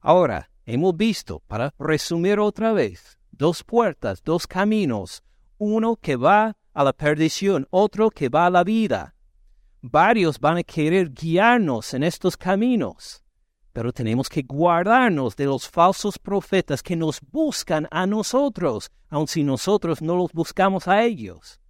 Ahora, 0.00 0.50
hemos 0.64 0.96
visto, 0.96 1.40
para 1.46 1.74
resumir 1.78 2.40
otra 2.40 2.72
vez, 2.72 3.18
dos 3.30 3.62
puertas, 3.62 4.22
dos 4.24 4.46
caminos, 4.46 5.22
uno 5.58 5.96
que 5.96 6.16
va 6.16 6.56
a 6.72 6.84
la 6.84 6.94
perdición, 6.94 7.66
otro 7.68 8.08
que 8.08 8.30
va 8.30 8.46
a 8.46 8.50
la 8.50 8.64
vida. 8.64 9.14
Varios 9.82 10.40
van 10.40 10.56
a 10.56 10.62
querer 10.62 11.12
guiarnos 11.12 11.92
en 11.92 12.02
estos 12.02 12.38
caminos, 12.38 13.22
pero 13.74 13.92
tenemos 13.92 14.30
que 14.30 14.40
guardarnos 14.40 15.36
de 15.36 15.44
los 15.44 15.68
falsos 15.68 16.18
profetas 16.18 16.82
que 16.82 16.96
nos 16.96 17.20
buscan 17.30 17.86
a 17.90 18.06
nosotros, 18.06 18.90
aun 19.10 19.28
si 19.28 19.44
nosotros 19.44 20.00
no 20.00 20.16
los 20.16 20.32
buscamos 20.32 20.88
a 20.88 21.04
ellos. 21.04 21.60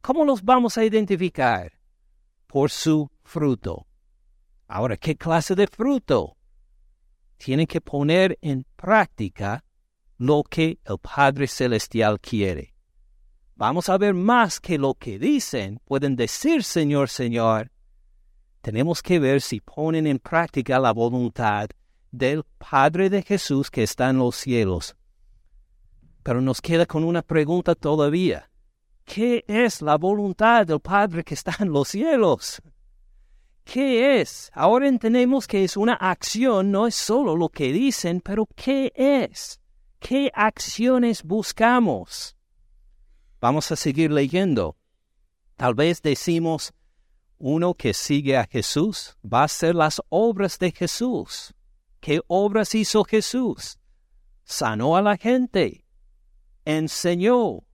¿Cómo 0.00 0.24
los 0.24 0.42
vamos 0.42 0.78
a 0.78 0.84
identificar? 0.86 1.83
Por 2.54 2.70
su 2.70 3.10
fruto. 3.24 3.88
Ahora, 4.68 4.96
¿qué 4.96 5.16
clase 5.16 5.56
de 5.56 5.66
fruto? 5.66 6.36
Tienen 7.36 7.66
que 7.66 7.80
poner 7.80 8.38
en 8.42 8.64
práctica 8.76 9.64
lo 10.18 10.44
que 10.44 10.78
el 10.84 10.98
Padre 10.98 11.48
Celestial 11.48 12.20
quiere. 12.20 12.76
Vamos 13.56 13.88
a 13.88 13.98
ver 13.98 14.14
más 14.14 14.60
que 14.60 14.78
lo 14.78 14.94
que 14.94 15.18
dicen. 15.18 15.80
Pueden 15.84 16.14
decir 16.14 16.62
Señor, 16.62 17.08
Señor. 17.08 17.72
Tenemos 18.60 19.02
que 19.02 19.18
ver 19.18 19.40
si 19.40 19.58
ponen 19.58 20.06
en 20.06 20.20
práctica 20.20 20.78
la 20.78 20.92
voluntad 20.92 21.66
del 22.12 22.44
Padre 22.44 23.10
de 23.10 23.22
Jesús 23.22 23.68
que 23.68 23.82
está 23.82 24.10
en 24.10 24.18
los 24.18 24.36
cielos. 24.36 24.94
Pero 26.22 26.40
nos 26.40 26.60
queda 26.60 26.86
con 26.86 27.02
una 27.02 27.22
pregunta 27.22 27.74
todavía. 27.74 28.48
¿Qué 29.04 29.44
es 29.46 29.82
la 29.82 29.96
voluntad 29.96 30.66
del 30.66 30.80
Padre 30.80 31.22
que 31.24 31.34
está 31.34 31.56
en 31.60 31.72
los 31.72 31.88
cielos? 31.88 32.62
¿Qué 33.64 34.20
es? 34.20 34.50
Ahora 34.54 34.88
entendemos 34.88 35.46
que 35.46 35.64
es 35.64 35.76
una 35.76 35.94
acción, 35.94 36.70
no 36.70 36.86
es 36.86 36.94
solo 36.94 37.36
lo 37.36 37.48
que 37.48 37.72
dicen, 37.72 38.20
pero 38.20 38.46
¿qué 38.54 38.92
es? 38.94 39.60
¿Qué 39.98 40.30
acciones 40.34 41.22
buscamos? 41.22 42.36
Vamos 43.40 43.70
a 43.72 43.76
seguir 43.76 44.10
leyendo. 44.10 44.76
Tal 45.56 45.74
vez 45.74 46.02
decimos, 46.02 46.74
uno 47.38 47.74
que 47.74 47.94
sigue 47.94 48.36
a 48.36 48.46
Jesús 48.46 49.16
va 49.24 49.42
a 49.42 49.44
hacer 49.44 49.74
las 49.74 50.00
obras 50.08 50.58
de 50.58 50.72
Jesús. 50.72 51.54
¿Qué 52.00 52.20
obras 52.26 52.74
hizo 52.74 53.04
Jesús? 53.04 53.78
Sanó 54.44 54.96
a 54.96 55.02
la 55.02 55.16
gente, 55.16 55.86
enseñó, 56.64 57.64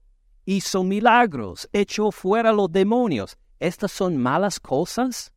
hizo 0.45 0.83
milagros, 0.83 1.69
echó 1.71 2.11
fuera 2.11 2.51
los 2.51 2.71
demonios. 2.71 3.37
¿Estas 3.59 3.91
son 3.91 4.17
malas 4.17 4.59
cosas? 4.59 5.33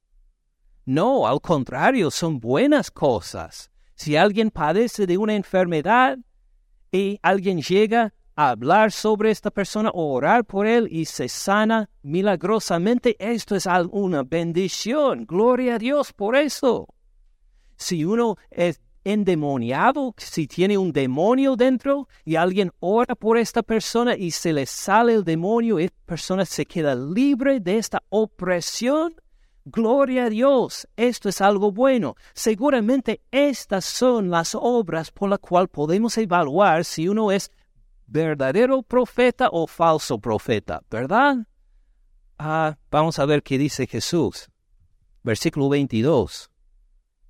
No, 0.87 1.27
al 1.27 1.41
contrario, 1.41 2.11
son 2.11 2.41
buenas 2.41 2.91
cosas. 2.91 3.71
Si 3.95 4.17
alguien 4.17 4.51
padece 4.51 5.07
de 5.07 5.17
una 5.19 5.35
enfermedad 5.35 6.19
y 6.91 7.19
alguien 7.23 7.61
llega 7.61 8.13
a 8.37 8.51
hablar 8.51 8.91
sobre 8.93 9.31
esta 9.31 9.51
persona 9.51 9.91
o 9.91 10.13
orar 10.13 10.45
por 10.45 10.67
él 10.67 10.89
y 10.91 11.05
se 11.05 11.29
sana 11.29 11.89
milagrosamente, 12.03 13.17
esto 13.19 13.55
es 13.55 13.67
una 13.91 14.25
bendición. 14.25 15.25
Gloria 15.25 15.77
a 15.77 15.79
Dios 15.79 16.13
por 16.13 16.35
eso. 16.37 16.89
Si 17.77 18.05
uno 18.05 18.37
es 18.51 18.81
endemoniado, 19.05 20.15
si 20.17 20.47
tiene 20.47 20.79
un 20.79 20.93
demonio 20.93 21.57
dentro 21.57 22.09
y 22.25 22.37
alguien 22.37 22.73
ora 22.81 23.15
por 23.15 23.39
esta 23.39 23.63
persona 23.63 24.17
y 24.17 24.31
se 24.31 24.53
le 24.53 24.67
sale 24.67 25.15
el 25.15 25.25
demonio, 25.25 25.79
esta 25.79 25.99
persona 26.07 26.45
se 26.45 26.67
queda 26.67 26.95
libre 26.95 27.61
de 27.61 27.79
esta 27.79 28.03
opresión, 28.09 29.15
Gloria 29.67 30.25
a 30.25 30.29
Dios, 30.29 30.87
esto 30.95 31.31
es 31.31 31.41
algo 31.41 31.73
bueno. 31.73 32.17
Seguramente 32.35 33.23
estas 33.31 33.87
son 33.87 34.29
las 34.29 34.55
obras 34.55 35.11
por 35.11 35.31
las 35.31 35.39
cuales 35.39 35.71
podemos 35.71 36.19
evaluar 36.19 36.85
si 36.85 37.09
uno 37.09 37.33
es 37.33 37.51
verdadero 38.07 38.83
profeta 38.83 39.49
o 39.51 39.67
falso 39.67 40.19
profeta, 40.19 40.83
¿verdad? 40.91 41.47
Ah, 42.39 42.77
vamos 42.91 43.19
a 43.19 43.25
ver 43.25 43.43
qué 43.43 43.57
dice 43.57 43.87
Jesús. 43.87 44.51
Versículo 45.23 45.71
22. 45.71 46.51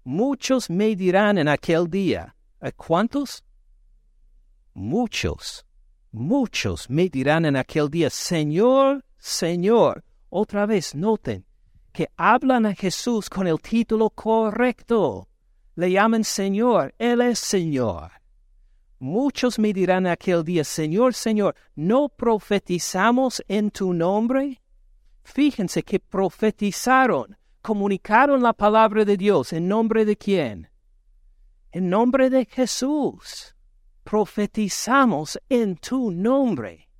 Muchos 0.04 0.68
me 0.68 0.94
dirán 0.94 1.38
en 1.38 1.48
aquel 1.48 1.88
día, 1.88 2.36
¿cuántos? 2.76 3.42
Muchos, 4.74 5.64
muchos 6.12 6.90
me 6.90 7.08
dirán 7.08 7.46
en 7.46 7.56
aquel 7.56 7.88
día, 7.88 8.10
Señor, 8.10 9.02
Señor. 9.16 10.04
Otra 10.28 10.66
vez, 10.66 10.94
noten, 10.94 11.46
que 11.90 12.08
hablan 12.18 12.66
a 12.66 12.74
Jesús 12.74 13.30
con 13.30 13.46
el 13.46 13.58
título 13.60 14.10
correcto. 14.10 15.28
Le 15.74 15.92
llaman 15.92 16.24
Señor, 16.24 16.94
Él 16.98 17.22
es 17.22 17.38
Señor. 17.38 18.12
Muchos 18.98 19.58
me 19.58 19.72
dirán 19.72 20.06
aquel 20.06 20.44
día, 20.44 20.64
Señor, 20.64 21.14
Señor, 21.14 21.54
¿no 21.76 22.10
profetizamos 22.10 23.42
en 23.48 23.70
tu 23.70 23.94
nombre? 23.94 24.60
Fíjense 25.22 25.82
que 25.82 25.98
profetizaron, 25.98 27.36
comunicaron 27.64 28.42
la 28.42 28.53
palabra 28.53 29.07
de 29.07 29.16
Dios. 29.16 29.55
¿En 29.55 29.66
nombre 29.68 30.05
de 30.05 30.16
quién? 30.16 30.68
En 31.72 31.88
nombre 31.88 32.29
de 32.29 32.44
Jesús. 32.44 33.57
Profetizamos 34.05 35.40
en 35.48 35.77
tu 35.77 36.11
nombre. 36.11 36.90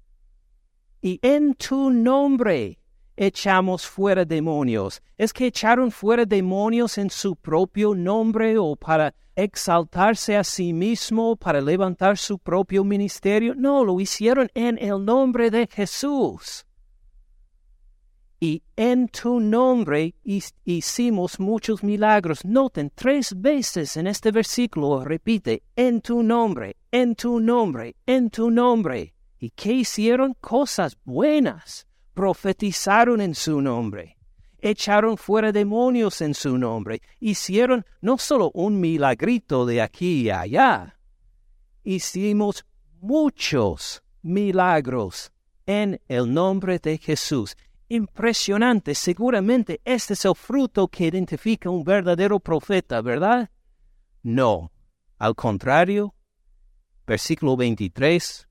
Y 1.03 1.21
en 1.21 1.55
tu 1.55 1.91
nombre 1.91 2.79
echamos 3.15 3.87
fuera 3.87 4.25
demonios. 4.25 5.03
¿Es 5.19 5.35
que 5.35 5.49
echaron 5.49 5.91
fuera 5.91 6.25
demonios 6.25 6.97
en 6.97 7.11
su 7.11 7.37
propio 7.37 7.95
nombre 7.95 8.57
o 8.57 8.75
para 8.75 9.15
exaltarse 9.37 10.35
a 10.35 10.45
sí 10.45 10.73
mismo, 10.73 11.37
para 11.37 11.61
levantar 11.61 12.17
su 12.17 12.39
propio 12.39 12.85
ministerio? 12.85 13.55
No, 13.55 13.85
lo 13.85 14.01
hicieron 14.01 14.51
en 14.55 14.79
el 14.79 15.05
nombre 15.05 15.51
de 15.51 15.69
Jesús. 15.71 16.65
Y 18.45 18.63
en 18.77 19.09
tu 19.09 19.41
nombre 19.41 20.15
hicimos 20.23 21.41
muchos 21.41 21.83
milagros. 21.83 22.45
Noten, 22.45 22.93
tres 22.95 23.33
veces 23.41 23.97
en 23.97 24.07
este 24.07 24.31
versículo 24.33 25.03
repite, 25.03 25.63
en 25.75 26.03
tu 26.03 26.23
nombre, 26.23 26.77
en 26.91 27.15
tu 27.15 27.41
nombre, 27.41 27.97
en 28.05 28.29
tu 28.29 28.51
nombre. 28.51 29.15
¿Y 29.39 29.49
qué 29.49 29.73
hicieron? 29.73 30.35
Cosas 30.43 30.99
buenas 31.07 31.87
profetizaron 32.13 33.23
en 33.23 33.35
su 33.35 33.63
nombre, 33.63 34.19
echaron 34.59 35.17
fuera 35.17 35.51
demonios 35.51 36.21
en 36.21 36.35
su 36.35 36.59
nombre, 36.59 37.01
hicieron 37.21 37.83
no 38.03 38.19
solo 38.19 38.51
un 38.53 38.79
milagrito 38.79 39.65
de 39.65 39.81
aquí 39.81 40.25
y 40.25 40.31
allá, 40.31 40.99
hicimos 41.83 42.67
muchos 43.01 44.03
milagros 44.21 45.33
en 45.65 45.99
el 46.09 46.31
nombre 46.35 46.79
de 46.79 46.99
Jesús. 46.99 47.57
Impresionante, 47.89 48.95
seguramente 48.95 49.81
este 49.85 50.15
es 50.15 50.25
el 50.25 50.35
fruto 50.35 50.89
que 50.89 51.07
identifica 51.07 51.69
un 51.69 51.85
verdadero 51.85 52.41
profeta, 52.41 53.03
¿verdad? 53.03 53.51
No, 54.23 54.73
al 55.19 55.35
contrario, 55.35 56.15
versículo 57.07 57.57
23, 57.57 58.49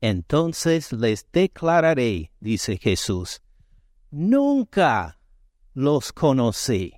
entonces 0.00 0.92
les 0.92 1.26
declararé, 1.30 2.32
dice 2.40 2.78
Jesús, 2.78 3.42
nunca 4.10 5.18
los 5.74 6.12
conocí. 6.12 6.94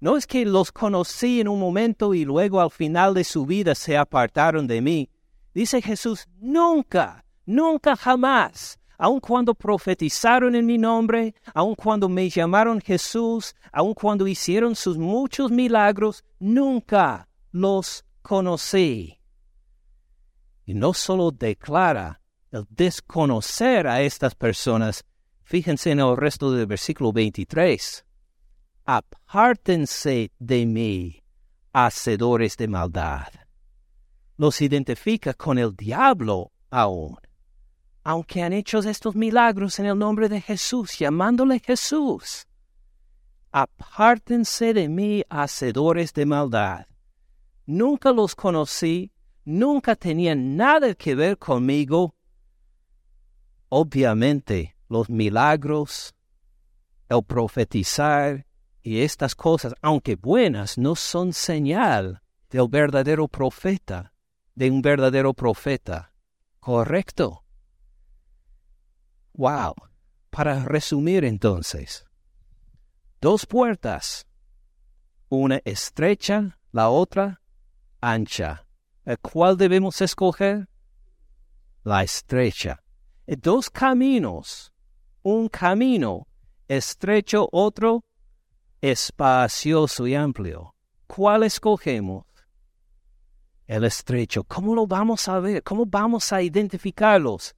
No 0.00 0.16
es 0.16 0.26
que 0.26 0.44
los 0.44 0.70
conocí 0.70 1.40
en 1.40 1.48
un 1.48 1.58
momento 1.58 2.14
y 2.14 2.24
luego 2.24 2.60
al 2.60 2.70
final 2.70 3.14
de 3.14 3.24
su 3.24 3.46
vida 3.46 3.74
se 3.74 3.96
apartaron 3.96 4.66
de 4.66 4.82
mí. 4.82 5.10
Dice 5.54 5.80
Jesús, 5.80 6.28
nunca, 6.38 7.24
nunca 7.46 7.96
jamás, 7.96 8.78
aun 8.98 9.20
cuando 9.20 9.54
profetizaron 9.54 10.54
en 10.54 10.66
mi 10.66 10.78
nombre, 10.78 11.34
aun 11.54 11.74
cuando 11.74 12.08
me 12.08 12.28
llamaron 12.28 12.80
Jesús, 12.80 13.54
aun 13.72 13.94
cuando 13.94 14.26
hicieron 14.26 14.74
sus 14.74 14.98
muchos 14.98 15.50
milagros, 15.50 16.24
nunca 16.38 17.28
los 17.50 18.04
conocí. 18.22 19.20
Y 20.64 20.74
no 20.74 20.94
solo 20.94 21.30
declara 21.30 22.20
el 22.50 22.66
desconocer 22.70 23.86
a 23.86 24.00
estas 24.00 24.34
personas, 24.34 25.04
fíjense 25.42 25.90
en 25.90 26.00
el 26.00 26.16
resto 26.16 26.52
del 26.52 26.66
versículo 26.66 27.12
23. 27.12 28.04
Apártense 28.84 30.30
de 30.38 30.66
mí, 30.66 31.22
hacedores 31.72 32.56
de 32.56 32.68
maldad. 32.68 33.28
Los 34.36 34.60
identifica 34.60 35.34
con 35.34 35.58
el 35.58 35.74
diablo 35.76 36.52
aún, 36.70 37.16
aunque 38.04 38.42
han 38.42 38.52
hecho 38.52 38.78
estos 38.80 39.16
milagros 39.16 39.78
en 39.78 39.86
el 39.86 39.98
nombre 39.98 40.28
de 40.28 40.42
Jesús, 40.42 40.98
llamándole 40.98 41.58
Jesús. 41.58 42.46
Apártense 43.50 44.74
de 44.74 44.88
mí, 44.90 45.24
hacedores 45.30 46.12
de 46.12 46.26
maldad. 46.26 46.86
Nunca 47.64 48.12
los 48.12 48.34
conocí, 48.34 49.10
nunca 49.44 49.96
tenían 49.96 50.54
nada 50.54 50.94
que 50.94 51.14
ver 51.14 51.38
conmigo. 51.38 52.14
Obviamente, 53.70 54.76
los 54.90 55.08
milagros, 55.08 56.14
el 57.08 57.24
profetizar 57.24 58.46
y 58.82 59.00
estas 59.00 59.34
cosas, 59.34 59.74
aunque 59.80 60.16
buenas, 60.16 60.76
no 60.76 60.94
son 60.94 61.32
señal 61.32 62.20
del 62.50 62.68
verdadero 62.68 63.28
profeta, 63.28 64.12
de 64.54 64.70
un 64.70 64.82
verdadero 64.82 65.32
profeta. 65.32 66.12
¿Correcto? 66.60 67.43
Wow. 69.34 69.74
Para 70.30 70.64
resumir 70.64 71.24
entonces, 71.24 72.04
dos 73.20 73.46
puertas, 73.46 74.26
una 75.28 75.60
estrecha, 75.64 76.58
la 76.72 76.88
otra 76.88 77.40
ancha. 78.00 78.66
¿Cuál 79.22 79.56
debemos 79.56 80.00
escoger? 80.00 80.68
La 81.82 82.02
estrecha. 82.02 82.82
Dos 83.26 83.70
caminos. 83.70 84.72
Un 85.22 85.48
camino 85.48 86.26
estrecho, 86.68 87.48
otro 87.52 88.04
espacioso 88.80 90.06
y 90.06 90.14
amplio. 90.14 90.74
¿Cuál 91.06 91.44
escogemos? 91.44 92.24
El 93.66 93.84
estrecho. 93.84 94.44
¿Cómo 94.44 94.74
lo 94.74 94.86
vamos 94.86 95.28
a 95.28 95.38
ver? 95.40 95.62
¿Cómo 95.62 95.86
vamos 95.86 96.32
a 96.32 96.42
identificarlos? 96.42 97.54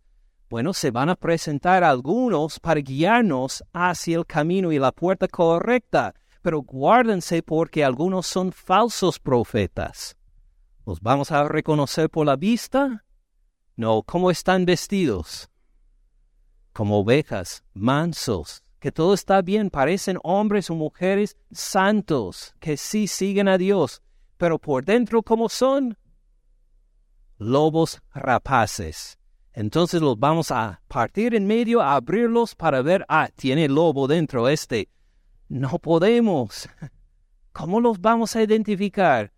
Bueno, 0.48 0.72
se 0.72 0.92
van 0.92 1.08
a 1.08 1.16
presentar 1.16 1.82
algunos 1.82 2.60
para 2.60 2.80
guiarnos 2.80 3.64
hacia 3.72 4.16
el 4.16 4.26
camino 4.26 4.70
y 4.70 4.78
la 4.78 4.92
puerta 4.92 5.26
correcta, 5.26 6.14
pero 6.40 6.62
guárdense 6.62 7.42
porque 7.42 7.84
algunos 7.84 8.28
son 8.28 8.52
falsos 8.52 9.18
profetas. 9.18 10.16
¿Los 10.84 11.00
vamos 11.00 11.32
a 11.32 11.42
reconocer 11.48 12.08
por 12.08 12.26
la 12.26 12.36
vista? 12.36 13.04
No, 13.74 14.04
¿cómo 14.04 14.30
están 14.30 14.64
vestidos? 14.64 15.50
Como 16.72 17.00
ovejas, 17.00 17.64
mansos, 17.74 18.62
que 18.78 18.92
todo 18.92 19.14
está 19.14 19.42
bien, 19.42 19.68
parecen 19.68 20.18
hombres 20.22 20.70
o 20.70 20.76
mujeres 20.76 21.36
santos, 21.50 22.54
que 22.60 22.76
sí 22.76 23.08
siguen 23.08 23.48
a 23.48 23.58
Dios, 23.58 24.00
pero 24.36 24.60
por 24.60 24.84
dentro, 24.84 25.24
¿cómo 25.24 25.48
son? 25.48 25.98
Lobos 27.36 28.00
rapaces. 28.14 29.18
Entonces 29.56 30.00
los 30.00 30.16
vamos 30.16 30.52
a 30.52 30.80
partir 30.86 31.34
en 31.34 31.48
medio, 31.48 31.80
a 31.80 31.96
abrirlos 31.96 32.54
para 32.54 32.80
ver, 32.80 33.04
ah, 33.08 33.28
tiene 33.34 33.68
lobo 33.68 34.06
dentro 34.06 34.48
este. 34.48 34.88
No 35.48 35.80
podemos. 35.80 36.68
¿Cómo 37.52 37.80
los 37.80 38.00
vamos 38.00 38.36
a 38.36 38.42
identificar? 38.44 39.32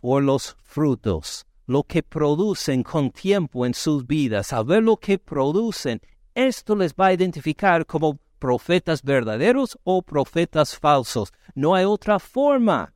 por 0.00 0.22
los 0.22 0.56
frutos, 0.62 1.46
lo 1.66 1.82
que 1.82 2.02
producen 2.02 2.82
con 2.82 3.10
tiempo 3.10 3.66
en 3.66 3.74
sus 3.74 4.06
vidas, 4.06 4.52
a 4.52 4.62
ver 4.62 4.82
lo 4.82 4.96
que 4.96 5.18
producen, 5.18 6.00
esto 6.34 6.76
les 6.76 6.94
va 6.94 7.06
a 7.06 7.12
identificar 7.12 7.84
como 7.84 8.18
profetas 8.38 9.02
verdaderos 9.02 9.78
o 9.82 10.02
profetas 10.02 10.78
falsos. 10.78 11.32
No 11.54 11.74
hay 11.74 11.84
otra 11.84 12.18
forma 12.18 12.94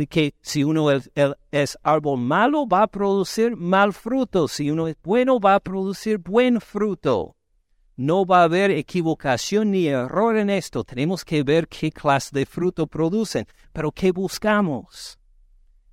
de 0.00 0.06
que 0.06 0.34
si 0.40 0.64
uno 0.64 0.90
es, 0.90 1.78
árbol 1.82 2.18
malo 2.18 2.66
va 2.66 2.84
a 2.84 2.86
producir 2.86 3.54
mal 3.54 3.92
fruto, 3.92 4.48
si 4.48 4.70
uno 4.70 4.88
es 4.88 4.96
bueno 5.02 5.38
va 5.38 5.56
a 5.56 5.60
producir 5.60 6.16
buen 6.16 6.58
fruto. 6.58 7.36
No 7.96 8.24
va 8.24 8.40
a 8.40 8.44
haber 8.44 8.70
equivocación 8.70 9.72
ni 9.72 9.88
error 9.88 10.38
en 10.38 10.48
esto. 10.48 10.84
Tenemos 10.84 11.22
que 11.22 11.42
ver 11.42 11.68
qué 11.68 11.92
clase 11.92 12.30
de 12.32 12.46
fruto 12.46 12.86
producen, 12.86 13.46
pero 13.74 13.92
¿qué 13.92 14.10
buscamos? 14.10 15.18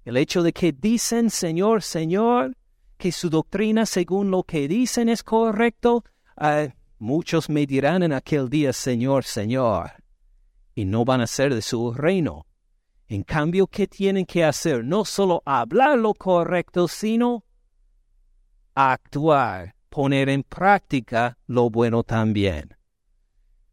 El 0.06 0.16
hecho 0.16 0.42
de 0.42 0.54
que 0.54 0.72
dicen 0.72 1.30
Señor, 1.30 1.84
Señor, 1.84 2.56
que 2.98 3.12
su 3.12 3.30
doctrina 3.30 3.86
según 3.86 4.32
lo 4.32 4.44
que 4.44 4.70
dicen 4.70 5.10
es 5.10 5.22
correcto, 5.22 6.06
eh, 6.42 6.72
muchos 6.98 7.50
me 7.50 7.66
dirán 7.66 8.04
en 8.04 8.14
aquel 8.14 8.50
día 8.50 8.72
Señor, 8.72 9.26
Señor, 9.26 9.92
y 10.76 10.86
no 10.86 11.04
van 11.04 11.20
a 11.20 11.28
ser 11.28 11.54
de 11.54 11.62
su 11.62 11.94
reino. 11.94 12.48
En 13.08 13.24
cambio, 13.24 13.68
¿qué 13.68 13.88
tienen 13.88 14.26
que 14.26 14.44
hacer? 14.44 14.84
No 14.84 15.06
solo 15.06 15.42
hablar 15.46 15.98
lo 15.98 16.14
correcto, 16.14 16.88
sino 16.88 17.46
actuar, 18.76 19.76
poner 19.90 20.30
en 20.30 20.44
práctica 20.44 21.38
lo 21.48 21.70
bueno 21.70 22.04
también. 22.04 22.76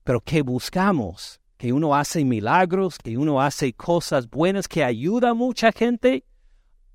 Pero 0.05 0.21
¿qué 0.21 0.43
buscamos? 0.43 1.41
que 1.65 1.73
uno 1.73 1.95
hace 1.95 2.25
milagros, 2.27 2.99
que 2.99 3.17
uno 3.17 3.41
hace 3.41 3.73
cosas 3.73 4.29
buenas 4.29 4.69
que 4.69 4.85
ayuda 4.85 5.31
a 5.31 5.35
mucha 5.35 5.73
gente? 5.73 6.27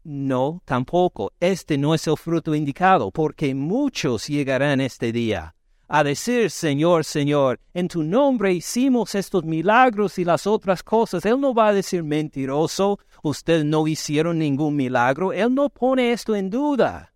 No, 0.03 0.61
tampoco. 0.65 1.33
Este 1.39 1.77
no 1.77 1.95
es 1.95 2.05
el 2.05 2.17
fruto 2.17 2.53
indicado, 2.53 3.09
porque 3.09 3.55
muchos 3.55 4.27
llegarán 4.27 4.79
este 4.79 5.11
día. 5.11 5.55
A 5.91 6.03
decir, 6.03 6.51
Señor, 6.51 7.03
Señor, 7.03 7.59
en 7.73 7.87
tu 7.87 8.03
nombre 8.03 8.53
hicimos 8.53 9.15
estos 9.15 9.43
milagros 9.43 10.19
y 10.19 10.23
las 10.23 10.45
otras 10.45 10.83
cosas. 10.83 11.25
Él 11.25 11.41
no 11.41 11.55
va 11.55 11.69
a 11.69 11.73
decir 11.73 12.03
mentiroso, 12.03 12.99
usted 13.23 13.63
no 13.63 13.87
hicieron 13.87 14.37
ningún 14.37 14.75
milagro. 14.75 15.33
Él 15.33 15.53
no 15.55 15.69
pone 15.69 16.11
esto 16.11 16.35
en 16.35 16.51
duda, 16.51 17.11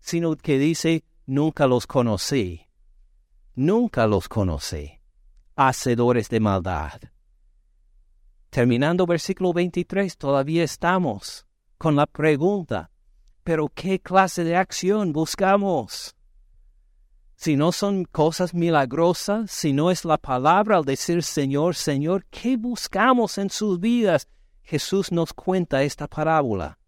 sino 0.00 0.34
que 0.36 0.58
dice, 0.58 1.04
nunca 1.24 1.68
los 1.68 1.86
conocí. 1.86 2.66
Nunca 3.54 4.08
los 4.08 4.28
conocí. 4.28 4.90
Hacedores 5.54 6.28
de 6.28 6.40
maldad. 6.40 7.00
Terminando 8.50 9.06
versículo 9.06 9.52
23, 9.52 10.18
todavía 10.18 10.64
estamos 10.64 11.46
con 11.78 11.94
la 11.94 12.06
pregunta, 12.06 12.90
pero 13.44 13.68
¿qué 13.68 14.00
clase 14.00 14.42
de 14.42 14.56
acción 14.56 15.12
buscamos? 15.12 16.16
Si 17.36 17.56
no 17.56 17.72
son 17.72 18.04
cosas 18.04 18.54
milagrosas, 18.54 19.50
si 19.50 19.72
no 19.72 19.90
es 19.90 20.04
la 20.04 20.18
palabra 20.18 20.76
al 20.76 20.84
decir 20.84 21.22
Señor, 21.22 21.74
Señor, 21.74 22.24
¿qué 22.30 22.56
buscamos 22.56 23.38
en 23.38 23.50
sus 23.50 23.80
vidas? 23.80 24.28
Jesús 24.62 25.12
nos 25.12 25.32
cuenta 25.34 25.82
esta 25.82 26.06
parábola 26.06 26.78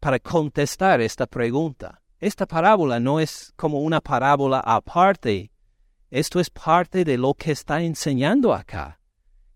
para 0.00 0.18
contestar 0.18 1.00
esta 1.00 1.26
pregunta. 1.26 2.02
Esta 2.18 2.44
parábola 2.44 3.00
no 3.00 3.20
es 3.20 3.52
como 3.56 3.80
una 3.80 4.00
parábola 4.00 4.60
aparte. 4.60 5.52
Esto 6.10 6.40
es 6.40 6.50
parte 6.50 7.04
de 7.04 7.16
lo 7.16 7.34
que 7.34 7.52
está 7.52 7.82
enseñando 7.82 8.52
acá. 8.52 9.00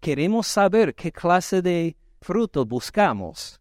Queremos 0.00 0.46
saber 0.46 0.94
qué 0.94 1.10
clase 1.12 1.62
de 1.62 1.96
fruto 2.20 2.64
buscamos. 2.64 3.60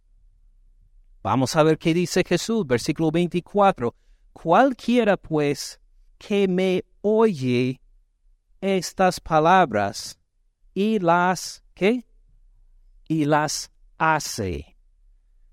Vamos 1.23 1.55
a 1.55 1.63
ver 1.63 1.79
qué 1.79 1.93
dice 1.93 2.23
Jesús, 2.23 2.65
versículo 2.67 3.11
24. 3.11 3.95
Cualquiera 4.31 5.17
pues 5.17 5.79
que 6.17 6.47
me 6.47 6.83
oye 7.01 7.79
estas 8.61 9.19
palabras 9.19 10.17
y 10.73 10.99
las, 10.99 11.63
¿qué? 11.73 12.05
Y 13.07 13.25
las 13.25 13.71
hace. 13.97 14.77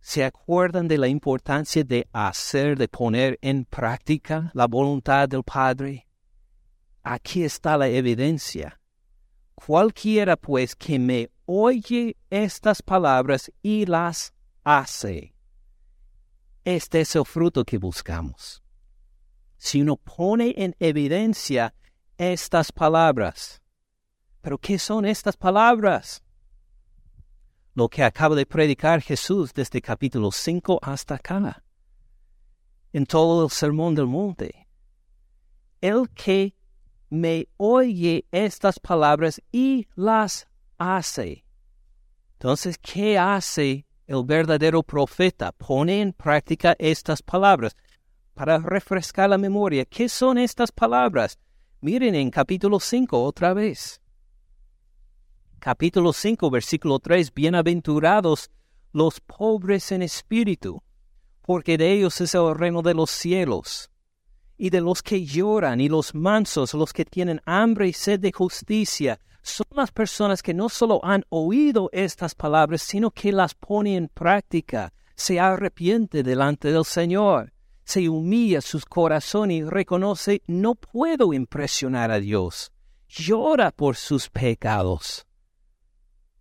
¿Se 0.00 0.24
acuerdan 0.24 0.88
de 0.88 0.98
la 0.98 1.06
importancia 1.06 1.84
de 1.84 2.08
hacer, 2.12 2.76
de 2.76 2.88
poner 2.88 3.38
en 3.40 3.64
práctica 3.64 4.50
la 4.54 4.66
voluntad 4.66 5.28
del 5.28 5.44
Padre? 5.44 6.08
Aquí 7.02 7.44
está 7.44 7.76
la 7.76 7.88
evidencia. 7.88 8.80
Cualquiera 9.54 10.36
pues 10.36 10.74
que 10.74 10.98
me 10.98 11.30
oye 11.46 12.16
estas 12.30 12.82
palabras 12.82 13.52
y 13.62 13.86
las 13.86 14.32
hace 14.64 15.32
este 16.64 17.00
es 17.00 17.16
el 17.16 17.24
fruto 17.24 17.64
que 17.64 17.76
buscamos. 17.76 18.61
Si 19.64 19.80
uno 19.80 19.96
pone 19.96 20.54
en 20.56 20.74
evidencia 20.80 21.72
estas 22.18 22.72
palabras, 22.72 23.62
¿pero 24.40 24.58
qué 24.58 24.76
son 24.76 25.04
estas 25.04 25.36
palabras? 25.36 26.20
Lo 27.72 27.88
que 27.88 28.02
acaba 28.02 28.34
de 28.34 28.44
predicar 28.44 29.00
Jesús 29.00 29.54
desde 29.54 29.80
capítulo 29.80 30.32
5 30.32 30.80
hasta 30.82 31.14
acá, 31.14 31.62
en 32.92 33.06
todo 33.06 33.44
el 33.44 33.50
sermón 33.52 33.94
del 33.94 34.08
monte. 34.08 34.66
El 35.80 36.10
que 36.10 36.56
me 37.08 37.46
oye 37.56 38.26
estas 38.32 38.80
palabras 38.80 39.40
y 39.52 39.86
las 39.94 40.48
hace. 40.76 41.44
Entonces, 42.32 42.78
¿qué 42.78 43.16
hace 43.16 43.86
el 44.06 44.24
verdadero 44.24 44.82
profeta 44.82 45.52
pone 45.52 46.00
en 46.00 46.12
práctica 46.12 46.76
estas 46.78 47.22
palabras. 47.22 47.76
Para 48.34 48.58
refrescar 48.58 49.28
la 49.28 49.36
memoria, 49.36 49.84
¿qué 49.84 50.08
son 50.08 50.38
estas 50.38 50.72
palabras? 50.72 51.38
Miren 51.82 52.14
en 52.14 52.30
capítulo 52.30 52.80
5 52.80 53.22
otra 53.22 53.52
vez. 53.52 54.00
Capítulo 55.58 56.14
5, 56.14 56.50
versículo 56.50 56.98
3, 56.98 57.34
Bienaventurados 57.34 58.50
los 58.92 59.20
pobres 59.20 59.92
en 59.92 60.02
espíritu, 60.02 60.82
porque 61.42 61.76
de 61.76 61.92
ellos 61.92 62.20
es 62.22 62.34
el 62.34 62.54
reino 62.54 62.80
de 62.80 62.94
los 62.94 63.10
cielos. 63.10 63.90
Y 64.56 64.70
de 64.70 64.80
los 64.80 65.02
que 65.02 65.24
lloran 65.24 65.80
y 65.80 65.88
los 65.88 66.14
mansos, 66.14 66.72
los 66.72 66.92
que 66.92 67.04
tienen 67.04 67.42
hambre 67.44 67.88
y 67.88 67.92
sed 67.92 68.18
de 68.18 68.32
justicia, 68.32 69.20
son 69.42 69.66
las 69.72 69.92
personas 69.92 70.42
que 70.42 70.54
no 70.54 70.70
solo 70.70 71.04
han 71.04 71.24
oído 71.28 71.90
estas 71.92 72.34
palabras, 72.34 72.80
sino 72.80 73.10
que 73.10 73.30
las 73.30 73.54
pone 73.54 73.96
en 73.96 74.08
práctica, 74.08 74.92
se 75.16 75.38
arrepiente 75.38 76.22
delante 76.22 76.72
del 76.72 76.84
Señor, 76.84 77.51
se 77.84 78.08
humilla 78.08 78.60
sus 78.60 78.84
corazones 78.84 79.58
y 79.58 79.64
reconoce 79.64 80.42
no 80.46 80.74
puedo 80.74 81.32
impresionar 81.32 82.10
a 82.10 82.20
Dios, 82.20 82.72
llora 83.08 83.70
por 83.70 83.96
sus 83.96 84.28
pecados. 84.28 85.26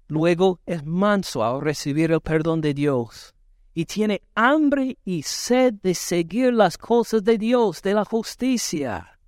Luego 0.08 0.60
es 0.66 0.86
manso 0.86 1.44
al 1.44 1.62
recibir 1.62 2.12
el 2.12 2.22
perdón 2.22 2.62
de 2.62 2.74
Dios 2.74 3.34
y 3.74 3.86
tiene 3.86 4.22
hambre 4.36 4.98
y 5.06 5.24
sed 5.24 5.76
de 5.82 5.96
seguir 5.96 6.54
las 6.54 6.78
cosas 6.78 7.24
de 7.24 7.38
Dios, 7.38 7.82
de 7.82 7.94
la 7.94 8.06
justicia. 8.06 9.20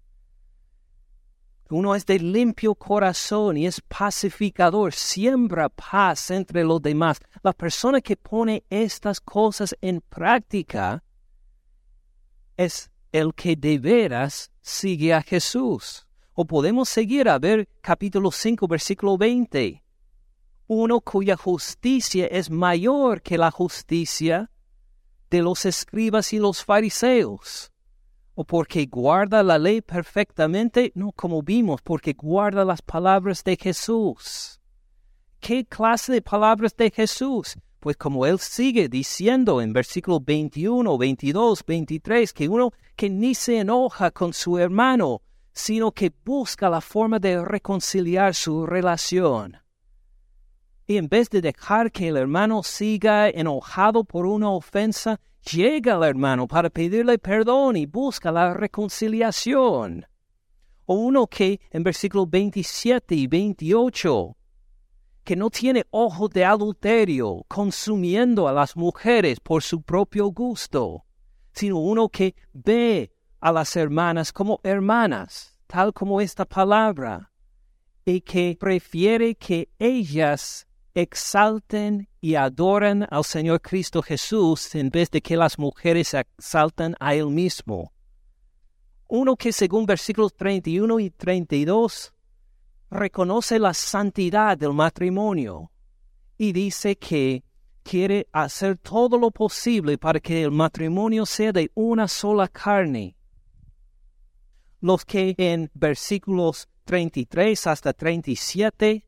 Uno 1.69 1.95
es 1.95 2.05
de 2.05 2.19
limpio 2.19 2.75
corazón 2.75 3.57
y 3.57 3.65
es 3.65 3.81
pacificador, 3.81 4.93
siembra 4.93 5.69
paz 5.69 6.29
entre 6.29 6.63
los 6.63 6.81
demás. 6.81 7.19
La 7.41 7.53
persona 7.53 8.01
que 8.01 8.15
pone 8.15 8.63
estas 8.69 9.19
cosas 9.19 9.75
en 9.81 10.01
práctica 10.01 11.03
es 12.57 12.91
el 13.11 13.33
que 13.33 13.55
de 13.55 13.79
veras 13.79 14.51
sigue 14.61 15.13
a 15.13 15.21
Jesús. 15.21 16.07
O 16.33 16.45
podemos 16.45 16.89
seguir 16.89 17.29
a 17.29 17.37
ver 17.37 17.69
capítulo 17.81 18.31
5, 18.31 18.67
versículo 18.67 19.17
20. 19.17 19.83
Uno 20.67 21.01
cuya 21.01 21.37
justicia 21.37 22.25
es 22.27 22.49
mayor 22.49 23.21
que 23.21 23.37
la 23.37 23.51
justicia 23.51 24.49
de 25.29 25.41
los 25.41 25.65
escribas 25.65 26.33
y 26.33 26.39
los 26.39 26.63
fariseos 26.63 27.73
o 28.35 28.43
porque 28.43 28.85
guarda 28.85 29.43
la 29.43 29.57
ley 29.57 29.81
perfectamente, 29.81 30.91
no 30.95 31.11
como 31.11 31.43
vimos, 31.43 31.81
porque 31.81 32.13
guarda 32.13 32.65
las 32.65 32.81
palabras 32.81 33.43
de 33.43 33.55
Jesús. 33.55 34.59
¿Qué 35.39 35.65
clase 35.65 36.13
de 36.13 36.21
palabras 36.21 36.75
de 36.75 36.89
Jesús? 36.89 37.55
Pues 37.83 37.97
como 37.97 38.25
él 38.25 38.39
sigue 38.39 38.87
diciendo 38.87 39.59
en 39.59 39.73
versículo 39.73 40.21
21, 40.21 40.97
22, 40.97 41.65
23, 41.67 42.31
que 42.31 42.47
uno 42.47 42.71
que 42.95 43.09
ni 43.09 43.35
se 43.35 43.59
enoja 43.59 44.09
con 44.09 44.31
su 44.31 44.57
hermano, 44.57 45.21
sino 45.51 45.91
que 45.91 46.09
busca 46.23 46.69
la 46.69 46.79
forma 46.79 47.19
de 47.19 47.43
reconciliar 47.43 48.35
su 48.35 48.65
relación. 48.65 49.57
Y 50.87 50.95
en 50.95 51.09
vez 51.09 51.29
de 51.29 51.41
dejar 51.41 51.91
que 51.91 52.07
el 52.07 52.15
hermano 52.15 52.63
siga 52.63 53.27
enojado 53.27 54.05
por 54.05 54.27
una 54.27 54.49
ofensa, 54.49 55.19
llega 55.51 55.95
al 55.95 56.05
hermano 56.05 56.47
para 56.47 56.69
pedirle 56.69 57.17
perdón 57.17 57.75
y 57.75 57.85
busca 57.85 58.31
la 58.31 58.53
reconciliación. 58.53 60.05
O 60.85 60.95
uno 60.95 61.27
que 61.27 61.59
en 61.69 61.83
versículos 61.83 62.29
27 62.29 63.13
y 63.13 63.27
28, 63.27 64.37
que 65.23 65.35
no 65.35 65.49
tiene 65.49 65.85
ojo 65.91 66.27
de 66.27 66.45
adulterio, 66.45 67.45
consumiendo 67.47 68.47
a 68.47 68.53
las 68.53 68.75
mujeres 68.75 69.39
por 69.39 69.63
su 69.63 69.81
propio 69.81 70.27
gusto, 70.27 71.05
sino 71.53 71.79
uno 71.79 72.09
que 72.09 72.35
ve 72.51 73.11
a 73.39 73.51
las 73.51 73.75
hermanas 73.75 74.33
como 74.33 74.59
hermanas, 74.63 75.57
tal 75.67 75.93
como 75.93 76.19
esta 76.19 76.45
palabra, 76.45 77.31
y 78.05 78.21
que 78.21 78.57
prefiere 78.59 79.35
que 79.35 79.69
ellas 79.79 80.67
exalten 80.93 82.07
y 82.21 82.35
adoran 82.35 83.07
al 83.09 83.23
Señor 83.23 83.61
Cristo 83.61 84.01
Jesús 84.01 84.75
en 84.75 84.89
vez 84.89 85.09
de 85.09 85.21
que 85.21 85.35
las 85.35 85.57
mujeres 85.57 86.13
exaltan 86.13 86.95
a 86.99 87.15
Él 87.15 87.27
mismo. 87.27 87.93
Uno 89.07 89.35
que 89.35 89.51
según 89.51 89.85
versículos 89.85 90.33
31 90.33 90.99
y 90.99 91.09
32 91.09 92.12
reconoce 92.93 93.59
la 93.59 93.73
santidad 93.73 94.57
del 94.57 94.73
matrimonio 94.73 95.71
y 96.37 96.53
dice 96.53 96.95
que 96.95 97.43
quiere 97.83 98.27
hacer 98.31 98.77
todo 98.77 99.17
lo 99.17 99.31
posible 99.31 99.97
para 99.97 100.19
que 100.19 100.43
el 100.43 100.51
matrimonio 100.51 101.25
sea 101.25 101.51
de 101.51 101.69
una 101.73 102.07
sola 102.07 102.47
carne. 102.47 103.17
Los 104.79 105.05
que 105.05 105.35
en 105.37 105.69
versículos 105.73 106.67
33 106.85 107.67
hasta 107.67 107.93
37 107.93 109.05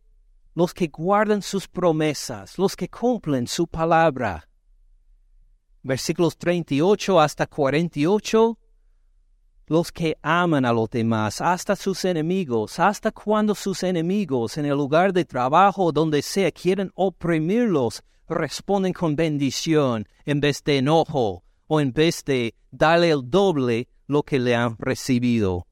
los 0.56 0.74
que 0.74 0.88
guardan 0.88 1.42
sus 1.42 1.68
promesas, 1.68 2.58
los 2.58 2.76
que 2.76 2.88
cumplen 2.90 3.46
su 3.46 3.68
palabra. 3.68 4.48
Versículos 5.84 6.38
38 6.38 7.20
hasta 7.20 7.46
48, 7.46 8.58
los 9.68 9.92
que 9.92 10.18
aman 10.22 10.66
a 10.66 10.74
los 10.74 10.90
demás, 10.90 11.42
hasta 11.42 11.76
sus 11.76 12.06
enemigos, 12.06 12.80
hasta 12.80 13.12
cuando 13.12 13.56
sus 13.56 13.84
enemigos 13.84 14.58
en 14.58 14.66
el 14.66 14.78
lugar 14.78 15.12
de 15.12 15.26
trabajo 15.26 15.86
o 15.86 15.92
donde 15.92 16.22
sea 16.22 16.52
quieren 16.52 16.92
oprimirlos, 16.96 18.04
responden 18.28 18.94
con 18.94 19.16
bendición 19.16 20.08
en 20.26 20.40
vez 20.40 20.64
de 20.64 20.78
enojo 20.78 21.44
o 21.68 21.80
en 21.80 21.92
vez 21.92 22.24
de 22.26 22.56
darle 22.72 23.10
el 23.10 23.22
doble 23.30 23.88
lo 24.08 24.24
que 24.24 24.40
le 24.40 24.56
han 24.56 24.78
recibido. 24.78 25.68